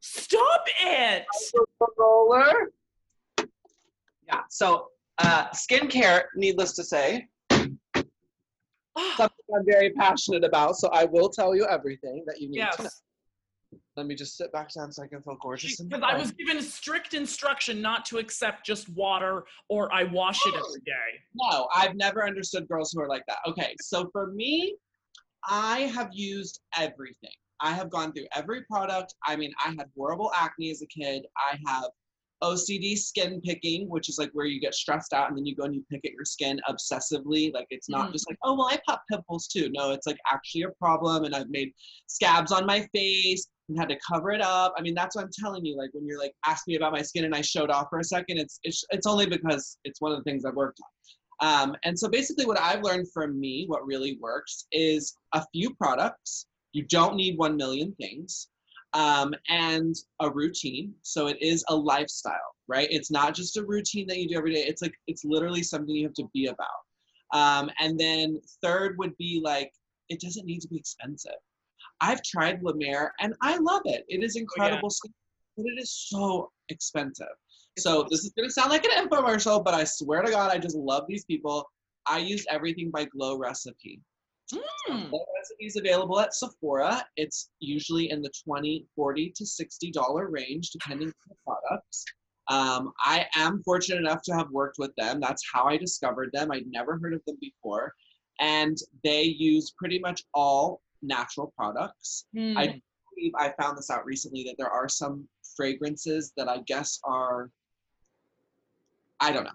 Stop 0.00 0.66
it. 0.84 1.24
roller. 1.98 2.70
Yeah. 4.26 4.40
So, 4.50 4.88
uh, 5.18 5.48
skincare, 5.48 6.24
needless 6.36 6.74
to 6.74 6.84
say, 6.84 7.26
something 7.50 9.30
I'm 9.54 9.64
very 9.66 9.90
passionate 9.90 10.44
about. 10.44 10.76
So 10.76 10.88
I 10.88 11.04
will 11.04 11.28
tell 11.28 11.54
you 11.54 11.66
everything 11.66 12.24
that 12.26 12.40
you 12.40 12.48
need 12.50 12.66
to 12.76 12.82
know. 12.84 12.88
Let 13.96 14.06
me 14.06 14.14
just 14.14 14.36
sit 14.36 14.52
back 14.52 14.72
down 14.74 14.92
so 14.92 15.02
I 15.02 15.06
can 15.06 15.22
feel 15.22 15.38
gorgeous. 15.40 15.80
because 15.80 16.02
I 16.06 16.18
was 16.18 16.30
given 16.32 16.62
strict 16.62 17.14
instruction 17.14 17.80
not 17.80 18.04
to 18.06 18.18
accept 18.18 18.64
just 18.64 18.90
water 18.90 19.44
or 19.68 19.92
I 19.92 20.04
wash 20.04 20.38
it 20.46 20.54
every 20.54 20.80
day. 20.84 20.92
No, 21.34 21.66
I've 21.74 21.96
never 21.96 22.26
understood 22.26 22.68
girls 22.68 22.92
who 22.92 23.00
are 23.00 23.08
like 23.08 23.24
that. 23.26 23.38
Okay, 23.48 23.74
so 23.80 24.08
for 24.12 24.32
me, 24.32 24.76
I 25.48 25.80
have 25.94 26.10
used 26.12 26.60
everything. 26.76 27.30
I 27.60 27.72
have 27.72 27.90
gone 27.90 28.12
through 28.12 28.26
every 28.34 28.62
product. 28.64 29.14
I 29.26 29.36
mean, 29.36 29.52
I 29.64 29.68
had 29.70 29.86
horrible 29.96 30.30
acne 30.34 30.70
as 30.70 30.82
a 30.82 30.86
kid. 30.86 31.24
I 31.36 31.58
have 31.66 31.84
OCD 32.42 32.98
skin 32.98 33.40
picking, 33.42 33.88
which 33.88 34.10
is 34.10 34.18
like 34.18 34.30
where 34.32 34.44
you 34.44 34.60
get 34.60 34.74
stressed 34.74 35.14
out 35.14 35.28
and 35.28 35.38
then 35.38 35.46
you 35.46 35.54
go 35.56 35.64
and 35.64 35.74
you 35.74 35.82
pick 35.90 36.04
at 36.04 36.12
your 36.12 36.26
skin 36.26 36.60
obsessively. 36.68 37.52
Like 37.54 37.66
it's 37.70 37.88
not 37.88 38.10
Mhm. 38.10 38.12
just 38.12 38.28
like, 38.28 38.36
oh, 38.44 38.54
well, 38.54 38.68
I 38.68 38.78
pop 38.86 39.04
pimples 39.10 39.46
too. 39.46 39.70
No, 39.70 39.92
it's 39.92 40.06
like 40.06 40.18
actually 40.30 40.62
a 40.62 40.70
problem. 40.72 41.24
And 41.24 41.34
I've 41.34 41.48
made 41.48 41.72
scabs 42.06 42.52
on 42.52 42.66
my 42.66 42.86
face 42.94 43.48
and 43.68 43.78
had 43.78 43.88
to 43.88 43.98
cover 44.06 44.32
it 44.32 44.42
up. 44.42 44.74
I 44.76 44.82
mean, 44.82 44.94
that's 44.94 45.16
what 45.16 45.24
I'm 45.24 45.30
telling 45.32 45.64
you. 45.64 45.78
Like 45.78 45.90
when 45.94 46.06
you're 46.06 46.18
like, 46.18 46.34
ask 46.44 46.68
me 46.68 46.74
about 46.74 46.92
my 46.92 47.00
skin 47.02 47.24
and 47.24 47.34
I 47.34 47.40
showed 47.40 47.70
off 47.70 47.86
for 47.88 48.00
a 48.00 48.04
second, 48.04 48.36
it's, 48.38 48.60
it's, 48.64 48.84
it's 48.90 49.06
only 49.06 49.26
because 49.26 49.78
it's 49.84 50.00
one 50.02 50.12
of 50.12 50.18
the 50.18 50.24
things 50.24 50.44
I've 50.44 50.54
worked 50.56 50.78
on. 50.82 50.90
Um, 51.40 51.76
and 51.84 51.98
so 51.98 52.08
basically, 52.08 52.46
what 52.46 52.60
I've 52.60 52.82
learned 52.82 53.12
from 53.12 53.38
me, 53.38 53.64
what 53.66 53.86
really 53.86 54.18
works, 54.20 54.66
is 54.72 55.14
a 55.32 55.44
few 55.52 55.74
products. 55.74 56.46
You 56.72 56.84
don't 56.84 57.16
need 57.16 57.38
1 57.38 57.56
million 57.56 57.94
things. 58.00 58.48
um, 58.92 59.34
and 59.48 59.94
a 60.20 60.30
routine. 60.30 60.94
So 61.02 61.26
it 61.26 61.36
is 61.40 61.64
a 61.68 61.76
lifestyle, 61.76 62.54
right? 62.66 62.88
It's 62.90 63.10
not 63.10 63.34
just 63.34 63.56
a 63.56 63.64
routine 63.64 64.06
that 64.08 64.18
you 64.18 64.28
do 64.28 64.36
every 64.38 64.54
day. 64.54 64.64
It's 64.64 64.82
like 64.82 64.94
it's 65.06 65.24
literally 65.24 65.62
something 65.62 65.94
you 65.94 66.06
have 66.06 66.14
to 66.14 66.28
be 66.32 66.46
about. 66.46 66.66
Um, 67.34 67.70
and 67.80 67.98
then 67.98 68.40
third 68.62 68.96
would 68.98 69.16
be 69.18 69.40
like 69.44 69.72
it 70.08 70.20
doesn't 70.20 70.46
need 70.46 70.60
to 70.60 70.68
be 70.68 70.76
expensive. 70.78 71.32
I've 72.00 72.22
tried 72.22 72.62
La 72.62 72.72
Mer 72.74 73.12
and 73.20 73.34
I 73.42 73.58
love 73.58 73.82
it. 73.84 74.04
It 74.08 74.22
is 74.22 74.36
incredible, 74.36 74.88
oh, 74.90 74.96
yeah. 75.04 75.10
but 75.56 75.66
it 75.66 75.80
is 75.80 75.90
so 76.08 76.50
expensive. 76.68 77.26
So 77.78 78.06
this 78.10 78.24
is 78.24 78.32
gonna 78.36 78.50
sound 78.50 78.70
like 78.70 78.84
an 78.84 79.08
infomercial, 79.08 79.62
but 79.62 79.74
I 79.74 79.84
swear 79.84 80.22
to 80.22 80.30
God, 80.30 80.50
I 80.50 80.58
just 80.58 80.76
love 80.76 81.04
these 81.08 81.24
people. 81.24 81.68
I 82.06 82.18
use 82.18 82.46
everything 82.48 82.90
by 82.90 83.04
Glow 83.04 83.36
Recipe. 83.36 84.00
Mm. 84.52 85.10
Glow 85.10 85.24
Recipe 85.36 85.66
is 85.66 85.76
available 85.76 86.20
at 86.20 86.34
Sephora. 86.34 87.04
It's 87.16 87.50
usually 87.58 88.10
in 88.10 88.22
the 88.22 88.30
20 88.44 88.86
40 88.94 89.32
to 89.36 89.44
$60 89.44 90.26
range, 90.30 90.70
depending 90.70 91.08
on 91.08 91.14
the 91.28 91.34
products. 91.44 92.04
Um, 92.48 92.92
I 93.00 93.26
am 93.34 93.62
fortunate 93.64 93.98
enough 93.98 94.22
to 94.22 94.34
have 94.34 94.50
worked 94.50 94.78
with 94.78 94.94
them. 94.96 95.20
That's 95.20 95.42
how 95.52 95.64
I 95.64 95.76
discovered 95.76 96.30
them. 96.32 96.52
I'd 96.52 96.68
never 96.68 96.98
heard 96.98 97.14
of 97.14 97.24
them 97.26 97.36
before. 97.40 97.92
And 98.38 98.76
they 99.02 99.22
use 99.22 99.74
pretty 99.76 99.98
much 99.98 100.22
all 100.32 100.80
natural 101.02 101.52
products. 101.56 102.26
Mm. 102.36 102.56
I 102.56 102.80
believe 103.14 103.32
I 103.36 103.52
found 103.60 103.78
this 103.78 103.90
out 103.90 104.04
recently 104.04 104.44
that 104.44 104.56
there 104.58 104.70
are 104.70 104.88
some 104.88 105.26
fragrances 105.56 106.32
that 106.36 106.48
I 106.48 106.58
guess 106.66 107.00
are, 107.04 107.50
I 109.20 109.32
don't 109.32 109.44
know. 109.44 109.50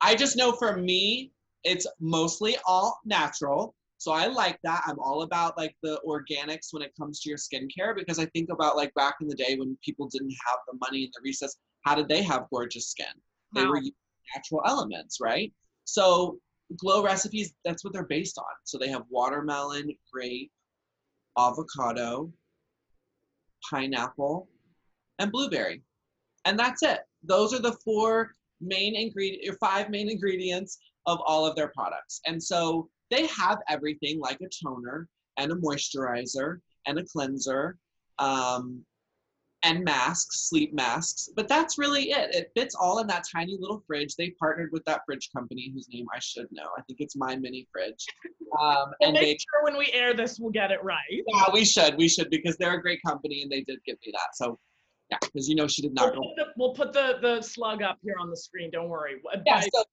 I 0.00 0.14
just 0.14 0.36
know 0.36 0.52
for 0.52 0.76
me, 0.76 1.32
it's 1.64 1.86
mostly 2.00 2.56
all 2.66 3.00
natural. 3.04 3.74
So 3.98 4.12
I 4.12 4.26
like 4.26 4.58
that. 4.62 4.82
I'm 4.86 4.98
all 4.98 5.22
about 5.22 5.56
like 5.56 5.74
the 5.82 6.00
organics 6.06 6.68
when 6.72 6.82
it 6.82 6.92
comes 6.98 7.20
to 7.20 7.30
your 7.30 7.38
skincare 7.38 7.94
because 7.94 8.18
I 8.18 8.26
think 8.26 8.50
about 8.50 8.76
like 8.76 8.92
back 8.94 9.16
in 9.20 9.28
the 9.28 9.34
day 9.34 9.56
when 9.56 9.76
people 9.82 10.08
didn't 10.08 10.34
have 10.46 10.58
the 10.70 10.78
money 10.80 11.04
and 11.04 11.12
the 11.14 11.20
recess, 11.24 11.56
how 11.84 11.94
did 11.94 12.08
they 12.08 12.22
have 12.22 12.46
gorgeous 12.52 12.88
skin? 12.88 13.06
They 13.54 13.64
wow. 13.64 13.70
were 13.70 13.82
natural 14.34 14.62
elements, 14.66 15.18
right? 15.20 15.52
So 15.84 16.38
glow 16.78 17.02
recipes, 17.02 17.54
that's 17.64 17.84
what 17.84 17.92
they're 17.92 18.04
based 18.04 18.38
on. 18.38 18.44
So 18.64 18.76
they 18.76 18.88
have 18.88 19.04
watermelon, 19.08 19.90
grape, 20.12 20.50
avocado, 21.38 22.32
pineapple, 23.70 24.48
and 25.18 25.32
blueberry. 25.32 25.82
And 26.44 26.58
that's 26.58 26.82
it. 26.82 27.00
Those 27.22 27.54
are 27.54 27.60
the 27.60 27.76
four 27.84 28.32
main 28.60 28.94
ingredient 28.96 29.48
or 29.48 29.56
five 29.58 29.90
main 29.90 30.10
ingredients 30.10 30.78
of 31.06 31.18
all 31.24 31.46
of 31.46 31.56
their 31.56 31.68
products. 31.68 32.20
And 32.26 32.42
so 32.42 32.88
they 33.10 33.26
have 33.26 33.58
everything 33.68 34.18
like 34.20 34.40
a 34.40 34.48
toner 34.64 35.08
and 35.36 35.52
a 35.52 35.56
moisturizer 35.56 36.58
and 36.86 36.98
a 36.98 37.04
cleanser 37.04 37.78
um, 38.18 38.84
and 39.62 39.84
masks, 39.84 40.48
sleep 40.48 40.74
masks. 40.74 41.28
But 41.34 41.48
that's 41.48 41.78
really 41.78 42.10
it. 42.10 42.34
It 42.34 42.52
fits 42.56 42.74
all 42.74 42.98
in 43.00 43.06
that 43.08 43.24
tiny 43.34 43.56
little 43.58 43.82
fridge. 43.86 44.14
They 44.16 44.30
partnered 44.38 44.70
with 44.72 44.84
that 44.84 45.02
fridge 45.06 45.28
company 45.34 45.70
whose 45.72 45.88
name 45.92 46.06
I 46.14 46.18
should 46.20 46.46
know. 46.50 46.68
I 46.76 46.82
think 46.82 47.00
it's 47.00 47.16
My 47.16 47.36
Mini 47.36 47.66
Fridge. 47.72 48.04
Um, 48.60 48.92
and 49.00 49.12
make 49.14 49.22
they, 49.22 49.32
sure 49.32 49.64
when 49.64 49.76
we 49.76 49.90
air 49.92 50.14
this, 50.14 50.38
we'll 50.38 50.52
get 50.52 50.70
it 50.70 50.82
right. 50.82 50.98
Yeah, 51.10 51.46
we 51.52 51.64
should. 51.64 51.96
We 51.96 52.08
should 52.08 52.30
because 52.30 52.56
they're 52.56 52.74
a 52.74 52.82
great 52.82 53.00
company 53.04 53.42
and 53.42 53.50
they 53.50 53.62
did 53.62 53.78
give 53.84 53.96
me 54.04 54.12
that. 54.12 54.34
So 54.34 54.58
yeah, 55.10 55.18
because 55.20 55.48
you 55.48 55.54
know 55.54 55.68
she 55.68 55.82
did 55.82 55.94
not 55.94 56.12
we'll 56.12 56.22
go. 56.22 56.28
Put 56.28 56.36
the, 56.36 56.52
we'll 56.56 56.74
put 56.74 56.92
the 56.92 57.18
the 57.22 57.42
slug 57.42 57.82
up 57.82 57.98
here 58.02 58.16
on 58.18 58.30
the 58.30 58.36
screen. 58.36 58.70
Don't 58.70 58.88
worry. 58.88 59.16
Yeah, 59.46 59.60
so, 59.60 59.84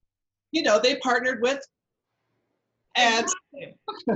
you 0.51 0.63
know 0.63 0.79
they 0.79 0.95
partnered 0.97 1.41
with 1.41 1.59
and 2.95 3.27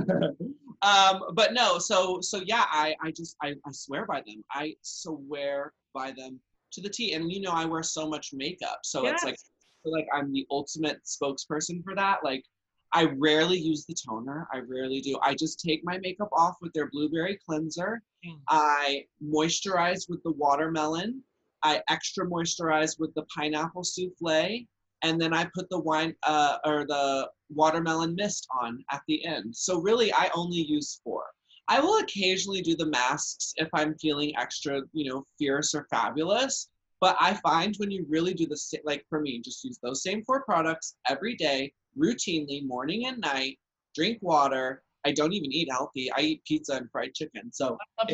um 0.82 1.22
but 1.34 1.52
no 1.52 1.78
so 1.78 2.20
so 2.20 2.40
yeah 2.46 2.64
i 2.70 2.94
i 3.02 3.10
just 3.10 3.36
I, 3.42 3.48
I 3.66 3.72
swear 3.72 4.06
by 4.06 4.22
them 4.24 4.44
i 4.52 4.74
swear 4.82 5.72
by 5.92 6.12
them 6.12 6.40
to 6.72 6.80
the 6.80 6.88
t 6.88 7.12
and 7.12 7.30
you 7.30 7.40
know 7.40 7.50
i 7.50 7.64
wear 7.64 7.82
so 7.82 8.08
much 8.08 8.30
makeup 8.32 8.80
so 8.84 9.02
yes. 9.02 9.14
it's 9.14 9.24
like 9.24 9.36
like 9.84 10.06
i'm 10.14 10.32
the 10.32 10.46
ultimate 10.50 11.00
spokesperson 11.04 11.82
for 11.82 11.94
that 11.96 12.18
like 12.22 12.44
i 12.92 13.04
rarely 13.18 13.58
use 13.58 13.84
the 13.86 13.94
toner 13.94 14.46
i 14.52 14.58
rarely 14.58 15.00
do 15.00 15.18
i 15.22 15.34
just 15.34 15.60
take 15.60 15.80
my 15.84 15.98
makeup 15.98 16.28
off 16.32 16.56
with 16.60 16.72
their 16.72 16.88
blueberry 16.90 17.38
cleanser 17.46 18.02
mm. 18.26 18.38
i 18.48 19.04
moisturize 19.24 20.08
with 20.08 20.22
the 20.22 20.32
watermelon 20.32 21.22
i 21.62 21.80
extra 21.88 22.26
moisturize 22.26 22.98
with 22.98 23.14
the 23.14 23.24
pineapple 23.34 23.84
souffle 23.84 24.66
and 25.02 25.20
then 25.20 25.32
I 25.32 25.48
put 25.54 25.68
the 25.70 25.78
wine 25.78 26.14
uh, 26.24 26.58
or 26.64 26.84
the 26.86 27.28
watermelon 27.50 28.14
mist 28.14 28.46
on 28.60 28.84
at 28.90 29.02
the 29.06 29.24
end. 29.24 29.54
So 29.54 29.80
really, 29.80 30.12
I 30.12 30.30
only 30.34 30.58
use 30.58 31.00
four. 31.04 31.24
I 31.68 31.80
will 31.80 31.98
occasionally 31.98 32.62
do 32.62 32.74
the 32.76 32.86
masks 32.86 33.52
if 33.56 33.68
I'm 33.74 33.96
feeling 33.98 34.32
extra, 34.38 34.82
you 34.92 35.10
know, 35.10 35.26
fierce 35.38 35.74
or 35.74 35.86
fabulous. 35.90 36.68
But 37.00 37.16
I 37.20 37.34
find 37.34 37.76
when 37.76 37.90
you 37.90 38.06
really 38.08 38.34
do 38.34 38.46
the 38.46 38.58
like 38.84 39.04
for 39.08 39.20
me, 39.20 39.40
just 39.40 39.62
use 39.62 39.78
those 39.82 40.02
same 40.02 40.24
four 40.24 40.42
products 40.42 40.96
every 41.08 41.36
day, 41.36 41.72
routinely, 41.98 42.66
morning 42.66 43.06
and 43.06 43.18
night. 43.18 43.58
Drink 43.94 44.18
water. 44.22 44.82
I 45.06 45.12
don't 45.12 45.32
even 45.32 45.52
eat 45.52 45.68
healthy. 45.70 46.10
I 46.12 46.20
eat 46.20 46.44
pizza 46.44 46.74
and 46.74 46.90
fried 46.90 47.14
chicken. 47.14 47.50
So, 47.52 47.76
not 47.98 48.12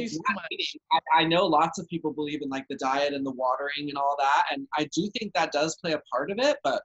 eating. 0.50 0.80
I, 0.92 1.22
I 1.22 1.24
know 1.24 1.46
lots 1.46 1.78
of 1.78 1.88
people 1.88 2.12
believe 2.12 2.42
in 2.42 2.48
like 2.48 2.66
the 2.68 2.76
diet 2.76 3.14
and 3.14 3.24
the 3.24 3.32
watering 3.32 3.88
and 3.88 3.96
all 3.96 4.16
that, 4.18 4.44
and 4.52 4.66
I 4.76 4.88
do 4.94 5.10
think 5.18 5.32
that 5.34 5.52
does 5.52 5.76
play 5.76 5.92
a 5.92 6.02
part 6.12 6.30
of 6.30 6.38
it. 6.38 6.58
But 6.62 6.82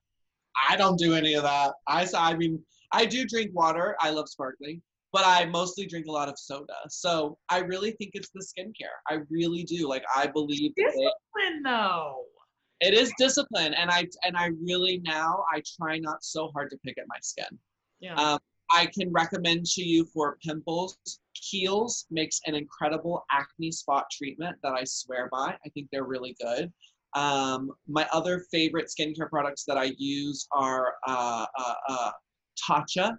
I 0.69 0.75
don't 0.75 0.97
do 0.97 1.13
any 1.13 1.33
of 1.33 1.43
that. 1.43 1.73
I 1.87 2.07
I 2.15 2.35
mean 2.35 2.63
I 2.91 3.05
do 3.05 3.25
drink 3.25 3.51
water. 3.53 3.95
I 3.99 4.09
love 4.09 4.29
sparkling, 4.29 4.81
but 5.11 5.23
I 5.25 5.45
mostly 5.45 5.85
drink 5.85 6.07
a 6.07 6.11
lot 6.11 6.29
of 6.29 6.39
soda. 6.39 6.73
So 6.89 7.37
I 7.49 7.59
really 7.59 7.91
think 7.91 8.11
it's 8.13 8.29
the 8.33 8.43
skincare. 8.43 8.97
I 9.07 9.19
really 9.29 9.63
do. 9.63 9.87
Like 9.87 10.03
I 10.15 10.27
believe 10.27 10.73
discipline 10.75 11.11
it, 11.37 11.63
though. 11.63 12.23
It 12.81 12.93
is 12.93 13.11
discipline, 13.17 13.73
and 13.73 13.89
I 13.91 14.07
and 14.23 14.37
I 14.37 14.51
really 14.63 15.01
now 15.03 15.43
I 15.53 15.61
try 15.77 15.99
not 15.99 16.23
so 16.23 16.49
hard 16.53 16.69
to 16.71 16.77
pick 16.77 16.97
at 16.97 17.05
my 17.07 17.17
skin. 17.21 17.57
Yeah. 17.99 18.15
Um, 18.15 18.39
I 18.71 18.85
can 18.85 19.11
recommend 19.11 19.65
to 19.65 19.83
you 19.83 20.05
for 20.05 20.37
pimples. 20.45 20.97
Kiehl's 21.35 22.05
makes 22.11 22.39
an 22.45 22.55
incredible 22.55 23.25
acne 23.31 23.71
spot 23.71 24.05
treatment 24.11 24.57
that 24.63 24.73
I 24.73 24.83
swear 24.85 25.27
by. 25.31 25.57
I 25.65 25.69
think 25.73 25.87
they're 25.91 26.05
really 26.05 26.35
good. 26.41 26.71
Um, 27.15 27.71
my 27.87 28.07
other 28.13 28.45
favorite 28.51 28.87
skincare 28.87 29.29
products 29.29 29.65
that 29.65 29.77
I 29.77 29.93
use 29.97 30.47
are 30.51 30.93
uh, 31.07 31.47
uh, 31.57 31.73
uh, 31.87 32.11
Tatcha, 32.69 33.17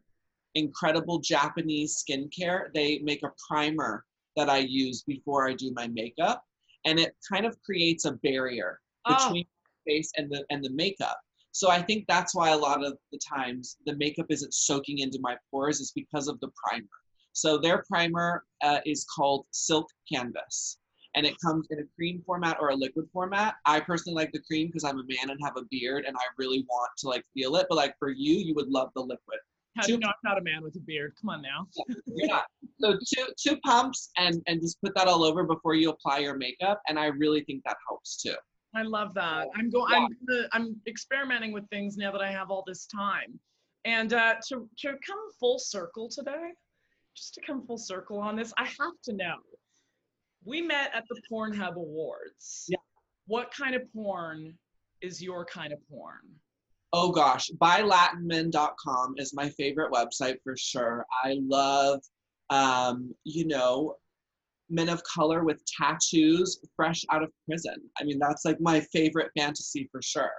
incredible 0.54 1.18
Japanese 1.18 2.02
skincare. 2.02 2.72
They 2.72 3.00
make 3.00 3.22
a 3.24 3.32
primer 3.48 4.04
that 4.36 4.48
I 4.48 4.58
use 4.58 5.02
before 5.02 5.48
I 5.48 5.54
do 5.54 5.72
my 5.74 5.88
makeup, 5.88 6.44
and 6.86 7.00
it 7.00 7.16
kind 7.30 7.44
of 7.44 7.60
creates 7.62 8.04
a 8.04 8.12
barrier 8.12 8.80
oh. 9.06 9.14
between 9.14 9.44
the 9.86 9.92
face 9.92 10.12
and 10.16 10.30
the 10.30 10.44
and 10.50 10.64
the 10.64 10.70
makeup. 10.70 11.18
So 11.52 11.68
I 11.68 11.82
think 11.82 12.04
that's 12.06 12.34
why 12.34 12.50
a 12.50 12.56
lot 12.56 12.84
of 12.84 12.96
the 13.12 13.18
times 13.18 13.76
the 13.84 13.96
makeup 13.96 14.26
isn't 14.30 14.54
soaking 14.54 14.98
into 14.98 15.18
my 15.20 15.36
pores 15.50 15.80
is 15.80 15.92
because 15.92 16.28
of 16.28 16.38
the 16.40 16.48
primer. 16.64 16.86
So 17.32 17.58
their 17.58 17.84
primer 17.88 18.44
uh, 18.62 18.80
is 18.86 19.04
called 19.16 19.46
Silk 19.50 19.86
Canvas 20.12 20.78
and 21.14 21.26
it 21.26 21.34
comes 21.44 21.66
in 21.70 21.78
a 21.80 21.84
cream 21.96 22.22
format 22.24 22.56
or 22.60 22.70
a 22.70 22.74
liquid 22.74 23.06
format. 23.12 23.54
I 23.66 23.80
personally 23.80 24.14
like 24.14 24.32
the 24.32 24.40
cream 24.40 24.68
because 24.68 24.84
I'm 24.84 24.98
a 24.98 25.04
man 25.04 25.30
and 25.30 25.40
have 25.42 25.56
a 25.56 25.62
beard 25.70 26.04
and 26.06 26.16
I 26.16 26.22
really 26.38 26.64
want 26.68 26.90
to 26.98 27.08
like 27.08 27.24
feel 27.34 27.56
it. 27.56 27.66
But 27.68 27.76
like 27.76 27.94
for 27.98 28.10
you, 28.10 28.34
you 28.34 28.54
would 28.54 28.68
love 28.68 28.90
the 28.94 29.02
liquid. 29.02 29.38
How 29.76 29.86
do 29.86 29.92
you 29.92 29.98
know 29.98 30.08
I'm 30.08 30.14
not 30.24 30.38
a 30.38 30.42
man 30.42 30.62
with 30.62 30.76
a 30.76 30.80
beard? 30.80 31.14
Come 31.20 31.30
on 31.30 31.42
now. 31.42 31.66
yeah. 32.06 32.40
So 32.80 32.98
two 33.14 33.26
two 33.38 33.56
pumps 33.58 34.10
and 34.16 34.42
and 34.46 34.60
just 34.60 34.80
put 34.82 34.94
that 34.96 35.06
all 35.06 35.22
over 35.22 35.44
before 35.44 35.74
you 35.74 35.90
apply 35.90 36.18
your 36.18 36.36
makeup, 36.36 36.80
and 36.88 36.98
I 36.98 37.06
really 37.06 37.44
think 37.44 37.62
that 37.64 37.76
helps 37.88 38.20
too. 38.20 38.34
I 38.74 38.82
love 38.82 39.14
that. 39.14 39.48
I'm 39.56 39.70
going. 39.70 39.92
Yeah. 39.92 40.42
I'm 40.52 40.66
I'm 40.66 40.76
experimenting 40.86 41.52
with 41.52 41.68
things 41.70 41.96
now 41.96 42.12
that 42.12 42.20
I 42.20 42.30
have 42.30 42.50
all 42.50 42.62
this 42.66 42.86
time, 42.86 43.38
and 43.84 44.12
uh, 44.12 44.34
to 44.48 44.68
to 44.78 44.88
come 44.88 45.18
full 45.38 45.58
circle 45.58 46.08
today, 46.08 46.50
just 47.16 47.34
to 47.34 47.40
come 47.46 47.66
full 47.66 47.78
circle 47.78 48.18
on 48.18 48.36
this, 48.36 48.52
I 48.58 48.64
have 48.64 48.94
to 49.04 49.12
know. 49.12 49.36
We 50.44 50.62
met 50.62 50.90
at 50.94 51.04
the 51.08 51.20
Pornhub 51.30 51.74
Awards. 51.74 52.66
Yeah. 52.68 52.78
What 53.26 53.52
kind 53.52 53.74
of 53.74 53.82
porn 53.92 54.54
is 55.02 55.22
your 55.22 55.44
kind 55.44 55.72
of 55.72 55.78
porn? 55.90 56.20
Oh 56.92 57.12
gosh, 57.12 57.50
bylatinmen.com 57.60 59.14
is 59.16 59.34
my 59.34 59.48
favorite 59.50 59.92
website 59.92 60.36
for 60.42 60.56
sure. 60.56 61.06
I 61.22 61.38
love, 61.40 62.00
um, 62.50 63.14
you 63.24 63.46
know, 63.46 63.96
men 64.70 64.88
of 64.88 65.02
color 65.04 65.44
with 65.44 65.62
tattoos 65.66 66.60
fresh 66.76 67.04
out 67.10 67.22
of 67.22 67.30
prison. 67.46 67.76
I 68.00 68.04
mean, 68.04 68.18
that's 68.18 68.44
like 68.44 68.60
my 68.60 68.80
favorite 68.92 69.30
fantasy 69.36 69.88
for 69.90 70.00
sure. 70.02 70.32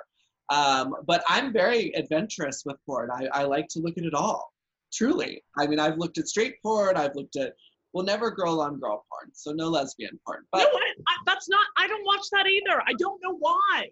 Um, 0.50 0.96
but 1.06 1.24
I'm 1.28 1.54
very 1.54 1.94
adventurous 1.96 2.64
with 2.66 2.76
porn. 2.86 3.10
I, 3.12 3.28
I 3.34 3.44
like 3.44 3.68
to 3.70 3.80
look 3.80 3.98
at 3.98 4.04
it 4.04 4.14
all, 4.14 4.52
truly. 4.94 5.44
I 5.58 5.68
mean, 5.68 5.80
I've 5.80 5.98
looked 5.98 6.18
at 6.18 6.28
straight 6.28 6.56
porn, 6.62 6.98
I've 6.98 7.16
looked 7.16 7.36
at 7.36 7.54
well, 7.94 8.06
never 8.06 8.32
girl 8.32 8.62
on 8.62 8.80
girl 8.80 9.06
porn, 9.10 9.32
so 9.34 9.52
no 9.52 9.68
lesbian 9.68 10.18
porn. 10.26 10.46
But 10.52 10.60
no, 10.60 10.80
I, 11.08 11.16
that's 11.26 11.50
not. 11.50 11.66
I 11.78 11.88
don't 11.88 12.06
watch 12.06 12.26
that 12.32 12.48
either. 12.48 12.82
I 12.88 12.94
don't 12.98 13.22
know 13.22 13.36
why. 13.38 13.90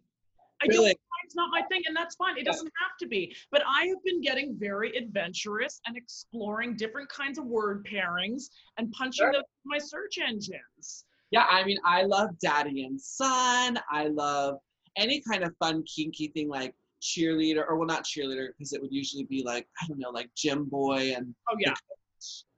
I 0.62 0.68
really? 0.68 0.94
don't. 0.94 1.00
It's 1.24 1.36
not 1.36 1.50
my 1.52 1.62
thing, 1.70 1.82
and 1.88 1.96
that's 1.96 2.16
fine. 2.16 2.38
It 2.38 2.46
doesn't 2.46 2.72
have 2.82 2.98
to 3.00 3.08
be. 3.08 3.36
But 3.52 3.64
I 3.68 3.86
have 3.88 4.04
been 4.04 4.22
getting 4.22 4.56
very 4.58 4.96
adventurous 4.98 5.82
and 5.86 5.96
exploring 5.98 6.76
different 6.76 7.10
kinds 7.10 7.38
of 7.38 7.46
word 7.46 7.86
pairings 7.86 8.50
and 8.78 8.92
punching 8.92 9.26
sure. 9.26 9.34
those 9.34 9.44
my 9.66 9.78
search 9.78 10.18
engines. 10.26 11.06
Yeah, 11.32 11.46
I 11.50 11.64
mean, 11.64 11.78
I 11.86 12.04
love 12.04 12.30
Daddy 12.40 12.86
and 12.86 13.00
Son. 13.00 13.80
I 13.92 14.08
love 14.08 14.56
any 14.96 15.22
kind 15.22 15.44
of 15.44 15.56
fun, 15.58 15.84
kinky 15.84 16.30
thing 16.30 16.50
like 16.50 16.74
cheerleader, 17.02 17.64
or 17.68 17.78
well, 17.78 17.88
not 17.88 18.04
cheerleader, 18.04 18.48
because 18.58 18.74
it 18.74 18.82
would 18.82 18.92
usually 18.92 19.26
be 19.26 19.44
like, 19.44 19.68
I 19.82 19.88
don't 19.88 20.00
know, 20.00 20.10
like 20.10 20.30
gym 20.36 20.66
boy 20.66 21.14
and, 21.16 21.34
Oh 21.52 21.56
yeah. 21.60 21.74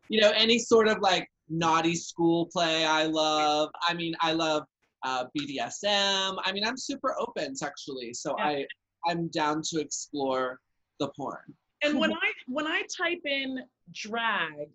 you 0.09 0.21
know, 0.21 0.31
any 0.31 0.57
sort 0.57 0.87
of 0.87 0.99
like 1.01 1.29
naughty 1.49 1.95
school 1.95 2.47
play 2.51 2.85
I 2.85 3.05
love. 3.05 3.69
I 3.87 3.93
mean, 3.93 4.15
I 4.21 4.31
love 4.31 4.63
uh, 5.03 5.25
BDSM. 5.37 6.37
I 6.43 6.51
mean, 6.51 6.63
I'm 6.65 6.77
super 6.77 7.15
open 7.19 7.55
sexually, 7.55 8.13
so 8.13 8.35
Yeah. 8.37 8.45
I 8.45 8.65
I'm 9.07 9.27
down 9.29 9.61
to 9.63 9.79
explore 9.79 10.59
the 10.99 11.09
porn. 11.09 11.53
And 11.83 11.99
when 11.99 12.11
I 12.25 12.31
when 12.47 12.67
I 12.67 12.83
type 12.95 13.21
in 13.25 13.59
drag 13.93 14.69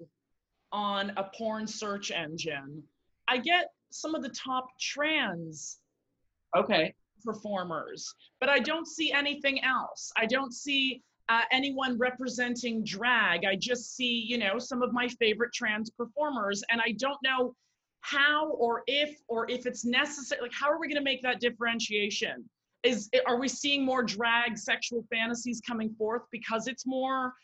on 0.72 1.10
a 1.16 1.30
porn 1.36 1.66
search 1.66 2.10
engine, 2.10 2.82
I 3.28 3.38
get 3.38 3.70
some 3.90 4.14
of 4.14 4.22
the 4.22 4.30
top 4.30 4.68
trans 4.80 5.78
Okay. 6.56 6.94
performers, 7.24 8.12
but 8.40 8.48
I 8.48 8.58
don't 8.58 8.86
see 8.86 9.12
anything 9.12 9.62
else. 9.62 10.12
I 10.16 10.26
don't 10.26 10.52
see 10.52 11.02
uh, 11.28 11.42
anyone 11.50 11.98
representing 11.98 12.84
drag. 12.84 13.44
I 13.44 13.56
just 13.56 13.94
see, 13.96 14.24
you 14.26 14.38
know, 14.38 14.58
some 14.58 14.82
of 14.82 14.92
my 14.92 15.08
favorite 15.08 15.52
trans 15.52 15.90
performers, 15.90 16.62
and 16.70 16.80
I 16.80 16.92
don't 16.98 17.18
know 17.22 17.54
how 18.06 18.50
or 18.50 18.82
if 18.86 19.18
or 19.28 19.50
if 19.50 19.66
it's 19.66 19.84
necessary. 19.84 20.40
Like, 20.40 20.54
how 20.54 20.70
are 20.70 20.78
we 20.78 20.86
going 20.86 20.98
to 20.98 21.04
make 21.04 21.22
that 21.22 21.40
differentiation? 21.40 22.48
Is 22.82 23.10
are 23.26 23.38
we 23.38 23.48
seeing 23.48 23.84
more 23.84 24.02
drag 24.02 24.56
sexual 24.56 25.04
fantasies 25.12 25.60
coming 25.66 25.92
forth 25.98 26.22
because 26.30 26.68
it's 26.68 26.86
more 26.86 27.34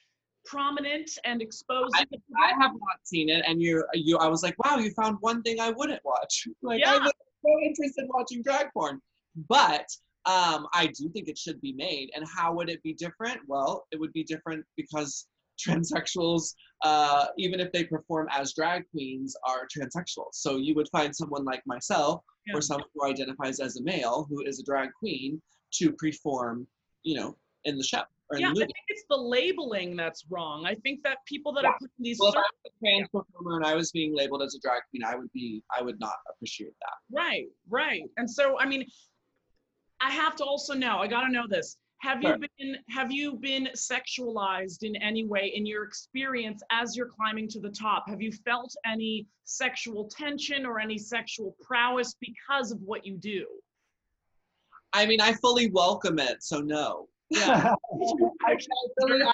prominent 0.45 1.11
and 1.25 1.43
exposed? 1.43 1.93
the 2.11 2.19
I 2.41 2.51
have 2.51 2.73
not 2.73 2.99
seen 3.03 3.29
it, 3.29 3.45
and 3.47 3.61
you 3.61 3.85
you 3.95 4.19
I 4.19 4.29
was 4.29 4.43
like, 4.43 4.55
wow, 4.65 4.77
you 4.77 4.93
found 4.93 5.17
one 5.21 5.43
thing 5.43 5.59
I 5.61 5.71
wouldn't 5.71 6.05
watch. 6.05 6.47
Like 6.63 6.81
Yeah. 6.81 6.95
I 6.95 6.99
was 6.99 7.13
so 7.45 7.59
interested 7.65 8.05
in 8.05 8.09
watching 8.15 8.43
drag 8.43 8.69
porn, 8.73 9.01
but 9.49 9.87
um, 10.27 10.69
I 10.73 10.93
do 10.97 11.09
think 11.09 11.27
it 11.29 11.37
should 11.37 11.61
be 11.61 11.73
made. 11.73 12.11
And 12.15 12.25
how 12.37 12.55
would 12.55 12.71
it 12.71 12.81
be 12.85 12.95
different? 12.95 13.41
Well, 13.49 13.85
it 13.91 13.99
would 13.99 14.13
be 14.13 14.23
different 14.23 14.65
because 14.77 15.27
transsexuals, 15.59 16.55
uh, 16.83 17.27
even 17.39 17.61
if 17.61 17.71
they 17.73 17.85
perform 17.85 18.29
as 18.31 18.55
drag 18.55 18.89
queens, 18.91 19.37
are 19.47 19.67
transsexuals. 19.67 20.35
So 20.35 20.57
you 20.57 20.75
would 20.75 20.89
find 20.91 21.15
someone 21.15 21.45
like 21.45 21.63
myself 21.67 22.23
Yeah. 22.47 22.57
or 22.57 22.61
someone 22.61 22.89
who 22.95 23.05
identifies 23.07 23.61
as 23.61 23.77
a 23.77 23.83
male 23.83 24.27
who 24.29 24.43
is 24.45 24.61
a 24.61 24.65
drag 24.65 24.93
queen 24.99 25.41
to 25.75 25.93
perform, 25.93 26.67
you 27.03 27.17
know, 27.17 27.37
in 27.65 27.77
the 27.77 27.85
show 27.85 28.03
or 28.31 28.37
in 28.37 28.43
yeah, 28.43 28.51
I 28.51 28.55
think 28.55 28.73
it's 28.89 29.05
the 29.09 29.17
labeling 29.17 29.95
that's 29.95 30.25
wrong. 30.29 30.67
I 30.67 30.75
think 30.77 31.03
that 31.05 31.19
people 31.27 31.53
that 31.53 31.63
Yeah. 31.63 31.71
are 31.71 31.79
putting 31.79 31.91
these 32.01 32.19
Well, 32.19 32.31
if 32.31 32.37
I 32.37 32.41
was 32.41 32.73
a 32.75 32.85
trans 32.85 33.09
performer 33.11 33.57
and 33.57 33.65
I 33.67 33.75
was 33.75 33.93
being 33.93 34.15
labeled 34.15 34.43
as 34.43 34.55
a 34.55 34.61
drag 34.61 34.83
queen, 34.91 35.05
I 35.05 35.15
would 35.15 35.33
be, 35.33 35.63
I 35.71 35.83
would 35.83 36.01
not 36.01 36.17
appreciate 36.29 36.75
that. 36.81 36.95
Right, 37.11 37.47
right. 37.69 38.03
And 38.17 38.29
so, 38.29 38.59
I 38.59 38.67
mean, 38.67 38.85
I 40.01 40.11
have 40.11 40.35
to 40.37 40.45
also 40.45 40.75
know, 40.75 40.99
I 40.99 41.07
got 41.07 41.23
to 41.23 41.31
know 41.31 41.47
this. 41.47 41.77
Have 42.03 42.21
you 42.21 42.35
been 42.37 42.77
have 42.89 43.13
you 43.13 43.35
been 43.37 43.69
sexualized 43.77 44.83
in 44.83 44.97
any 44.97 45.25
way 45.25 45.53
in 45.55 45.65
your 45.65 45.85
experience 45.85 46.61
as 46.73 46.97
you're 46.97 47.07
climbing 47.07 47.47
to 47.51 47.61
the 47.61 47.71
top? 47.71 48.09
Have 48.09 48.21
you 48.21 48.33
felt 48.33 48.75
any 48.85 49.29
sexual 49.45 50.09
tension 50.09 50.67
or 50.67 50.81
any 50.81 50.99
sexual 50.99 51.57
prowess 51.61 52.17
because 52.21 52.73
of 52.73 52.81
what 52.83 53.07
you 53.07 53.17
do? 53.19 53.47
I 54.93 55.07
mean, 55.07 55.21
I 55.21 55.33
fully 55.35 55.71
welcome 55.71 56.19
it, 56.19 56.43
so 56.43 56.61
no. 56.61 57.09
Yeah. 57.31 57.73
I, 58.47 58.57
really- 59.05 59.23
I, 59.25 59.33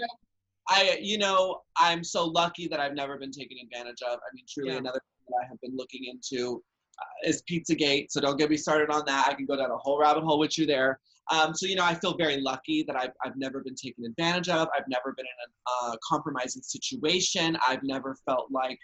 I, 0.69 0.99
you 1.01 1.17
know, 1.17 1.63
I'm 1.79 2.05
so 2.05 2.27
lucky 2.27 2.69
that 2.69 2.81
I've 2.81 2.95
never 2.95 3.17
been 3.17 3.33
taken 3.33 3.57
advantage 3.65 4.03
of. 4.03 4.19
I 4.19 4.35
mean, 4.35 4.45
truly, 4.47 4.73
Yeah. 4.73 4.79
another 4.79 5.01
thing 5.01 5.27
that 5.31 5.45
I 5.47 5.49
have 5.49 5.61
been 5.63 5.75
looking 5.75 6.05
into 6.05 6.63
uh, 7.01 7.29
is 7.29 7.43
Pizzagate. 7.51 8.11
So 8.11 8.21
don't 8.21 8.37
get 8.37 8.51
me 8.51 8.59
started 8.59 8.91
on 8.91 9.05
that. 9.07 9.27
I 9.27 9.33
can 9.33 9.47
go 9.47 9.57
down 9.57 9.71
a 9.71 9.79
whole 9.79 9.99
rabbit 9.99 10.23
hole 10.23 10.39
with 10.39 10.59
you 10.59 10.67
there. 10.67 11.01
Um, 11.31 11.55
so 11.55 11.67
you 11.67 11.77
know, 11.77 11.85
I 11.85 11.95
feel 11.95 12.17
very 12.17 12.41
lucky 12.41 12.85
that 12.87 12.97
I've 12.97 13.13
I've 13.25 13.37
never 13.37 13.63
been 13.63 13.75
taken 13.75 14.05
advantage 14.05 14.49
of. 14.49 14.69
I've 14.77 14.89
never 14.89 15.15
been 15.17 15.27
in 15.27 15.87
a 15.87 15.93
uh, 15.93 15.97
compromising 16.09 16.63
situation. 16.63 17.57
I've 17.67 17.83
never 17.83 18.17
felt 18.27 18.51
like. 18.51 18.79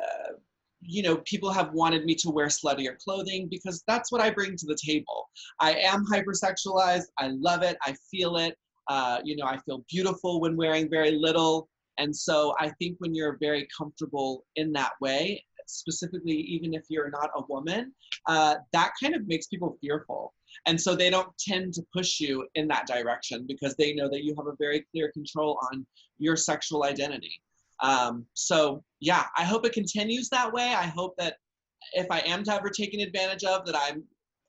Uh, 0.00 0.32
you 0.80 1.02
know, 1.02 1.16
people 1.18 1.50
have 1.50 1.72
wanted 1.72 2.04
me 2.04 2.14
to 2.14 2.30
wear 2.30 2.46
sluttier 2.46 2.96
clothing 2.98 3.48
because 3.50 3.82
that's 3.88 4.12
what 4.12 4.20
I 4.20 4.30
bring 4.30 4.56
to 4.56 4.66
the 4.66 4.78
table. 4.84 5.28
I 5.60 5.72
am 5.74 6.06
hypersexualized. 6.06 7.06
I 7.18 7.28
love 7.28 7.62
it. 7.62 7.76
I 7.82 7.96
feel 8.08 8.36
it. 8.36 8.56
Uh, 8.86 9.18
you 9.24 9.36
know, 9.36 9.44
I 9.44 9.58
feel 9.58 9.84
beautiful 9.90 10.40
when 10.40 10.56
wearing 10.56 10.88
very 10.88 11.12
little. 11.12 11.68
And 11.98 12.14
so 12.14 12.54
I 12.60 12.70
think 12.78 12.96
when 13.00 13.12
you're 13.14 13.36
very 13.40 13.66
comfortable 13.76 14.44
in 14.54 14.72
that 14.74 14.92
way, 15.00 15.44
specifically, 15.66 16.32
even 16.32 16.74
if 16.74 16.84
you're 16.88 17.10
not 17.10 17.30
a 17.36 17.42
woman, 17.48 17.92
uh, 18.26 18.56
that 18.72 18.92
kind 19.02 19.14
of 19.14 19.26
makes 19.26 19.46
people 19.46 19.76
fearful. 19.80 20.32
And 20.66 20.80
so 20.80 20.94
they 20.94 21.10
don't 21.10 21.30
tend 21.38 21.74
to 21.74 21.82
push 21.92 22.20
you 22.20 22.46
in 22.54 22.68
that 22.68 22.86
direction 22.86 23.44
because 23.46 23.74
they 23.76 23.94
know 23.94 24.08
that 24.08 24.24
you 24.24 24.34
have 24.36 24.46
a 24.46 24.56
very 24.58 24.84
clear 24.90 25.10
control 25.12 25.58
on 25.72 25.86
your 26.18 26.36
sexual 26.36 26.84
identity. 26.84 27.40
Um, 27.80 28.26
so 28.34 28.82
yeah, 29.00 29.24
I 29.36 29.44
hope 29.44 29.64
it 29.64 29.72
continues 29.72 30.28
that 30.30 30.52
way. 30.52 30.74
I 30.74 30.86
hope 30.86 31.14
that 31.18 31.36
if 31.92 32.06
I 32.10 32.20
am 32.20 32.42
to 32.44 32.54
ever 32.54 32.70
taken 32.70 33.00
advantage 33.00 33.44
of, 33.44 33.64
that 33.66 33.76
I'm 33.76 34.04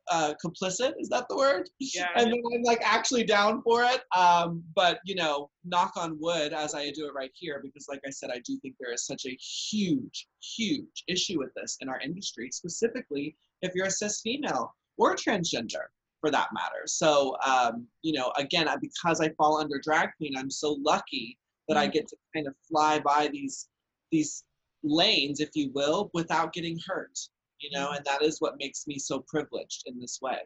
uh, 0.09 0.33
complicit. 0.43 0.93
Is 0.99 1.09
that 1.09 1.27
the 1.29 1.37
word? 1.37 1.69
Yeah. 1.79 2.07
and 2.15 2.31
then 2.31 2.41
I'm 2.53 2.63
like 2.63 2.81
actually 2.83 3.23
down 3.23 3.61
for 3.61 3.83
it. 3.83 4.01
Um, 4.17 4.63
but 4.75 4.99
you 5.05 5.15
know, 5.15 5.49
knock 5.63 5.93
on 5.95 6.17
wood 6.19 6.53
as 6.53 6.73
I 6.73 6.89
do 6.91 7.05
it 7.07 7.13
right 7.13 7.31
here, 7.33 7.59
because 7.63 7.85
like 7.87 8.01
I 8.05 8.09
said, 8.09 8.31
I 8.31 8.41
do 8.45 8.59
think 8.61 8.75
there 8.79 8.93
is 8.93 9.05
such 9.05 9.25
a 9.25 9.37
huge, 9.39 10.27
huge 10.41 11.03
issue 11.07 11.37
with 11.39 11.53
this 11.55 11.77
in 11.81 11.89
our 11.89 11.99
industry, 11.99 12.49
specifically 12.51 13.35
if 13.61 13.73
you're 13.75 13.87
a 13.87 13.91
cis 13.91 14.21
female 14.21 14.73
or 14.97 15.15
transgender 15.15 15.87
for 16.21 16.31
that 16.31 16.49
matter. 16.53 16.83
So 16.85 17.35
um, 17.45 17.87
you 18.01 18.13
know, 18.13 18.31
again, 18.37 18.67
I, 18.67 18.75
because 18.77 19.21
I 19.21 19.29
fall 19.37 19.59
under 19.59 19.79
drag 19.83 20.09
queen, 20.17 20.33
I'm 20.37 20.51
so 20.51 20.77
lucky 20.83 21.37
that 21.67 21.77
I 21.77 21.87
get 21.87 22.07
to 22.07 22.17
kind 22.35 22.47
of 22.47 22.55
fly 22.69 22.99
by 22.99 23.29
these 23.31 23.67
these 24.11 24.43
lanes, 24.83 25.39
if 25.39 25.49
you 25.55 25.71
will, 25.73 26.09
without 26.13 26.53
getting 26.53 26.79
hurt. 26.87 27.17
You 27.59 27.77
know, 27.77 27.91
and 27.91 28.03
that 28.05 28.21
is 28.21 28.39
what 28.39 28.53
makes 28.57 28.87
me 28.87 28.97
so 28.97 29.23
privileged 29.27 29.83
in 29.85 29.99
this 29.99 30.19
way. 30.21 30.37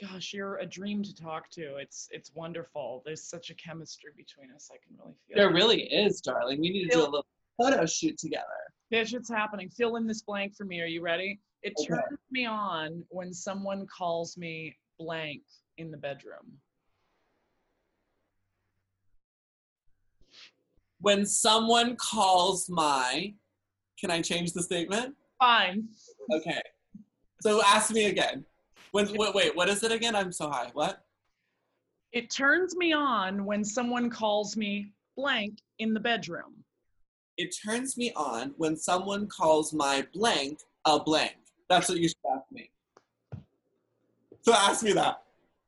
Gosh, 0.00 0.32
you're 0.32 0.56
a 0.56 0.66
dream 0.66 1.02
to 1.04 1.14
talk 1.14 1.48
to. 1.50 1.76
It's 1.76 2.08
it's 2.10 2.32
wonderful. 2.34 3.02
There's 3.04 3.22
such 3.22 3.50
a 3.50 3.54
chemistry 3.54 4.10
between 4.16 4.50
us. 4.54 4.68
I 4.72 4.76
can 4.84 4.96
really 4.98 5.14
feel 5.28 5.36
There 5.36 5.50
it. 5.50 5.54
really 5.54 5.82
is, 5.84 6.20
darling. 6.20 6.60
We 6.60 6.70
need 6.70 6.88
to 6.88 6.96
do 6.96 7.02
a 7.02 7.04
little 7.04 7.26
photo 7.60 7.86
shoot 7.86 8.18
together. 8.18 8.46
Bitch, 8.92 9.14
it's 9.14 9.30
happening. 9.30 9.68
Fill 9.70 9.96
in 9.96 10.06
this 10.06 10.22
blank 10.22 10.54
for 10.56 10.64
me. 10.64 10.80
Are 10.80 10.86
you 10.86 11.00
ready? 11.02 11.38
It 11.62 11.74
Okay. 11.78 11.86
turns 11.88 12.18
me 12.32 12.44
on 12.44 13.04
when 13.10 13.32
someone 13.32 13.86
calls 13.86 14.36
me 14.36 14.76
blank 15.02 15.42
in 15.78 15.90
the 15.90 15.96
bedroom. 15.96 16.58
When 21.00 21.26
someone 21.26 21.96
calls 21.96 22.68
my, 22.68 23.34
can 23.98 24.10
I 24.10 24.22
change 24.22 24.52
the 24.52 24.62
statement? 24.62 25.14
Fine. 25.40 25.88
Okay. 26.32 26.60
So 27.40 27.60
ask 27.64 27.90
me 27.92 28.04
again. 28.04 28.44
When 28.92 29.12
wait, 29.14 29.34
wait, 29.34 29.56
what 29.56 29.68
is 29.68 29.82
it 29.82 29.90
again? 29.90 30.14
I'm 30.14 30.30
so 30.30 30.48
high. 30.48 30.70
What? 30.74 31.02
It 32.12 32.30
turns 32.30 32.76
me 32.76 32.92
on 32.92 33.44
when 33.44 33.64
someone 33.64 34.10
calls 34.10 34.56
me 34.56 34.92
blank 35.16 35.58
in 35.78 35.94
the 35.94 36.00
bedroom. 36.00 36.62
It 37.38 37.56
turns 37.64 37.96
me 37.96 38.12
on 38.14 38.54
when 38.58 38.76
someone 38.76 39.26
calls 39.26 39.72
my 39.72 40.06
blank 40.12 40.60
a 40.84 41.00
blank. 41.00 41.36
That's 41.68 41.88
what 41.88 41.98
you 41.98 42.08
should 42.08 42.16
ask 42.32 42.44
me. 42.52 42.70
So 44.42 44.52
ask 44.52 44.82
me 44.82 44.92
that. 44.92 45.22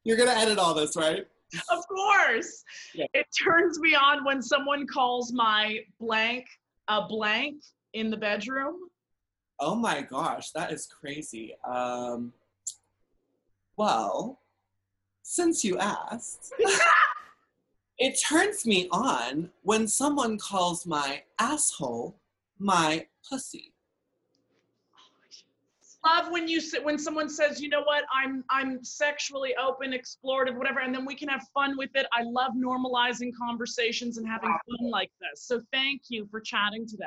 You're 0.05 0.17
gonna 0.17 0.33
edit 0.33 0.59
all 0.59 0.75
this, 0.75 0.97
right? 0.97 1.27
Of 1.71 1.87
course. 1.87 2.65
Yeah. 2.95 3.07
It 3.15 3.27
turns 3.43 3.79
me 3.79 3.95
on 3.95 4.25
when 4.25 4.43
someone 4.43 4.87
calls 4.87 5.33
my 5.33 5.81
blank 6.01 6.47
a 6.89 7.07
blank 7.07 7.63
in 7.93 8.11
the 8.11 8.17
bedroom. 8.17 8.75
Oh 9.61 9.75
my 9.75 10.03
gosh, 10.03 10.51
that 10.51 10.73
is 10.73 10.87
crazy. 10.87 11.55
Um, 11.65 12.33
well, 13.77 14.41
since 15.23 15.65
you 15.65 15.79
asked, 15.79 16.53
it 17.99 18.21
turns 18.21 18.67
me 18.67 18.89
on 18.91 19.51
when 19.63 19.87
someone 19.87 20.39
calls 20.39 20.87
my 20.87 21.23
asshole 21.39 22.19
my 22.59 23.07
pussy. 23.29 23.74
Love 26.07 26.31
when 26.31 26.47
you 26.47 26.61
sit 26.61 26.85
when 26.85 26.99
someone 26.99 27.31
says, 27.31 27.61
you 27.61 27.69
know 27.69 27.83
what, 27.83 28.05
I'm 28.13 28.45
I'm 28.51 28.85
sexually 28.85 29.55
open, 29.57 29.93
explorative, 29.93 30.57
whatever, 30.57 30.81
and 30.81 30.95
then 30.95 31.07
we 31.07 31.15
can 31.15 31.29
have 31.29 31.47
fun 31.55 31.77
with 31.79 31.91
it. 31.95 32.07
I 32.13 32.23
love 32.23 32.53
normalizing 32.57 33.31
conversations 33.37 34.19
and 34.19 34.29
having 34.29 34.51
fun 34.51 34.91
like 34.91 35.11
this. 35.21 35.45
So 35.47 35.63
thank 35.73 36.03
you 36.09 36.27
for 36.31 36.41
chatting 36.41 36.87
today. 36.87 37.07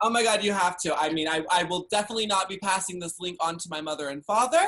Oh 0.00 0.08
my 0.08 0.22
God, 0.22 0.42
you 0.44 0.52
have 0.52 0.78
to. 0.78 0.96
I 0.96 1.10
mean, 1.10 1.28
I, 1.28 1.44
I 1.50 1.64
will 1.64 1.86
definitely 1.90 2.26
not 2.26 2.48
be 2.48 2.56
passing 2.58 3.00
this 3.00 3.18
link 3.20 3.36
on 3.40 3.58
to 3.58 3.68
my 3.68 3.80
mother 3.80 4.08
and 4.08 4.24
father. 4.24 4.66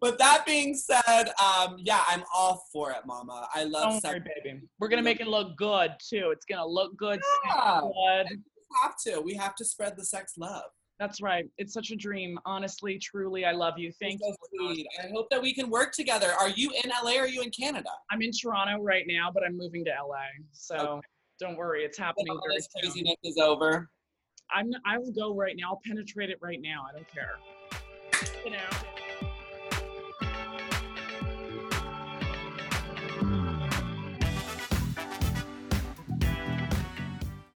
But 0.00 0.18
that 0.18 0.46
being 0.46 0.74
said, 0.74 1.30
um, 1.42 1.76
yeah, 1.78 2.02
I'm 2.08 2.22
all 2.34 2.64
for 2.72 2.90
it, 2.92 3.04
Mama. 3.04 3.48
I 3.54 3.64
love 3.64 3.90
Don't 3.90 4.00
sex. 4.00 4.14
worry, 4.14 4.32
baby. 4.42 4.60
We're 4.78 4.88
gonna 4.88 5.02
make 5.02 5.20
it 5.20 5.26
look 5.26 5.56
good 5.56 5.92
too. 5.98 6.30
It's 6.32 6.46
gonna 6.46 6.66
look 6.66 6.96
good. 6.96 7.20
Yeah. 7.46 7.80
good. 7.82 8.26
We 8.30 8.76
have 8.82 8.94
to. 9.06 9.20
We 9.20 9.34
have 9.34 9.54
to 9.56 9.64
spread 9.64 9.96
the 9.96 10.04
sex 10.04 10.34
love. 10.38 10.70
That's 11.00 11.22
right. 11.22 11.46
It's 11.56 11.72
such 11.72 11.92
a 11.92 11.96
dream. 11.96 12.38
Honestly, 12.44 12.98
truly, 12.98 13.46
I 13.46 13.52
love 13.52 13.78
you. 13.78 13.90
Thank 13.98 14.20
You're 14.20 14.36
you. 14.52 14.74
sweet. 14.74 14.86
I 15.02 15.08
hope 15.08 15.30
that 15.30 15.40
we 15.40 15.54
can 15.54 15.70
work 15.70 15.92
together. 15.92 16.32
Are 16.38 16.50
you 16.50 16.70
in 16.84 16.90
LA 17.02 17.12
or 17.12 17.20
are 17.20 17.26
you 17.26 17.40
in 17.40 17.50
Canada? 17.50 17.88
I'm 18.10 18.20
in 18.20 18.30
Toronto 18.30 18.82
right 18.82 19.04
now, 19.08 19.30
but 19.32 19.42
I'm 19.42 19.56
moving 19.56 19.82
to 19.86 19.90
LA. 19.90 20.26
So 20.52 20.76
Okay. 20.76 21.06
don't 21.40 21.56
worry, 21.56 21.84
it's 21.84 21.96
happening 21.96 22.28
all 22.28 22.42
very 22.46 22.58
this 22.58 22.68
craziness 22.78 23.16
is 23.24 23.38
over. 23.38 23.88
I'm 24.54 24.70
I 24.84 24.98
will 24.98 25.12
go 25.12 25.34
right 25.34 25.54
now. 25.56 25.70
I'll 25.70 25.80
penetrate 25.86 26.28
it 26.28 26.38
right 26.42 26.60
now. 26.60 26.84
I 26.86 26.92
don't 26.92 27.10
care. 27.10 27.38
You 28.44 28.50
know. 28.50 28.99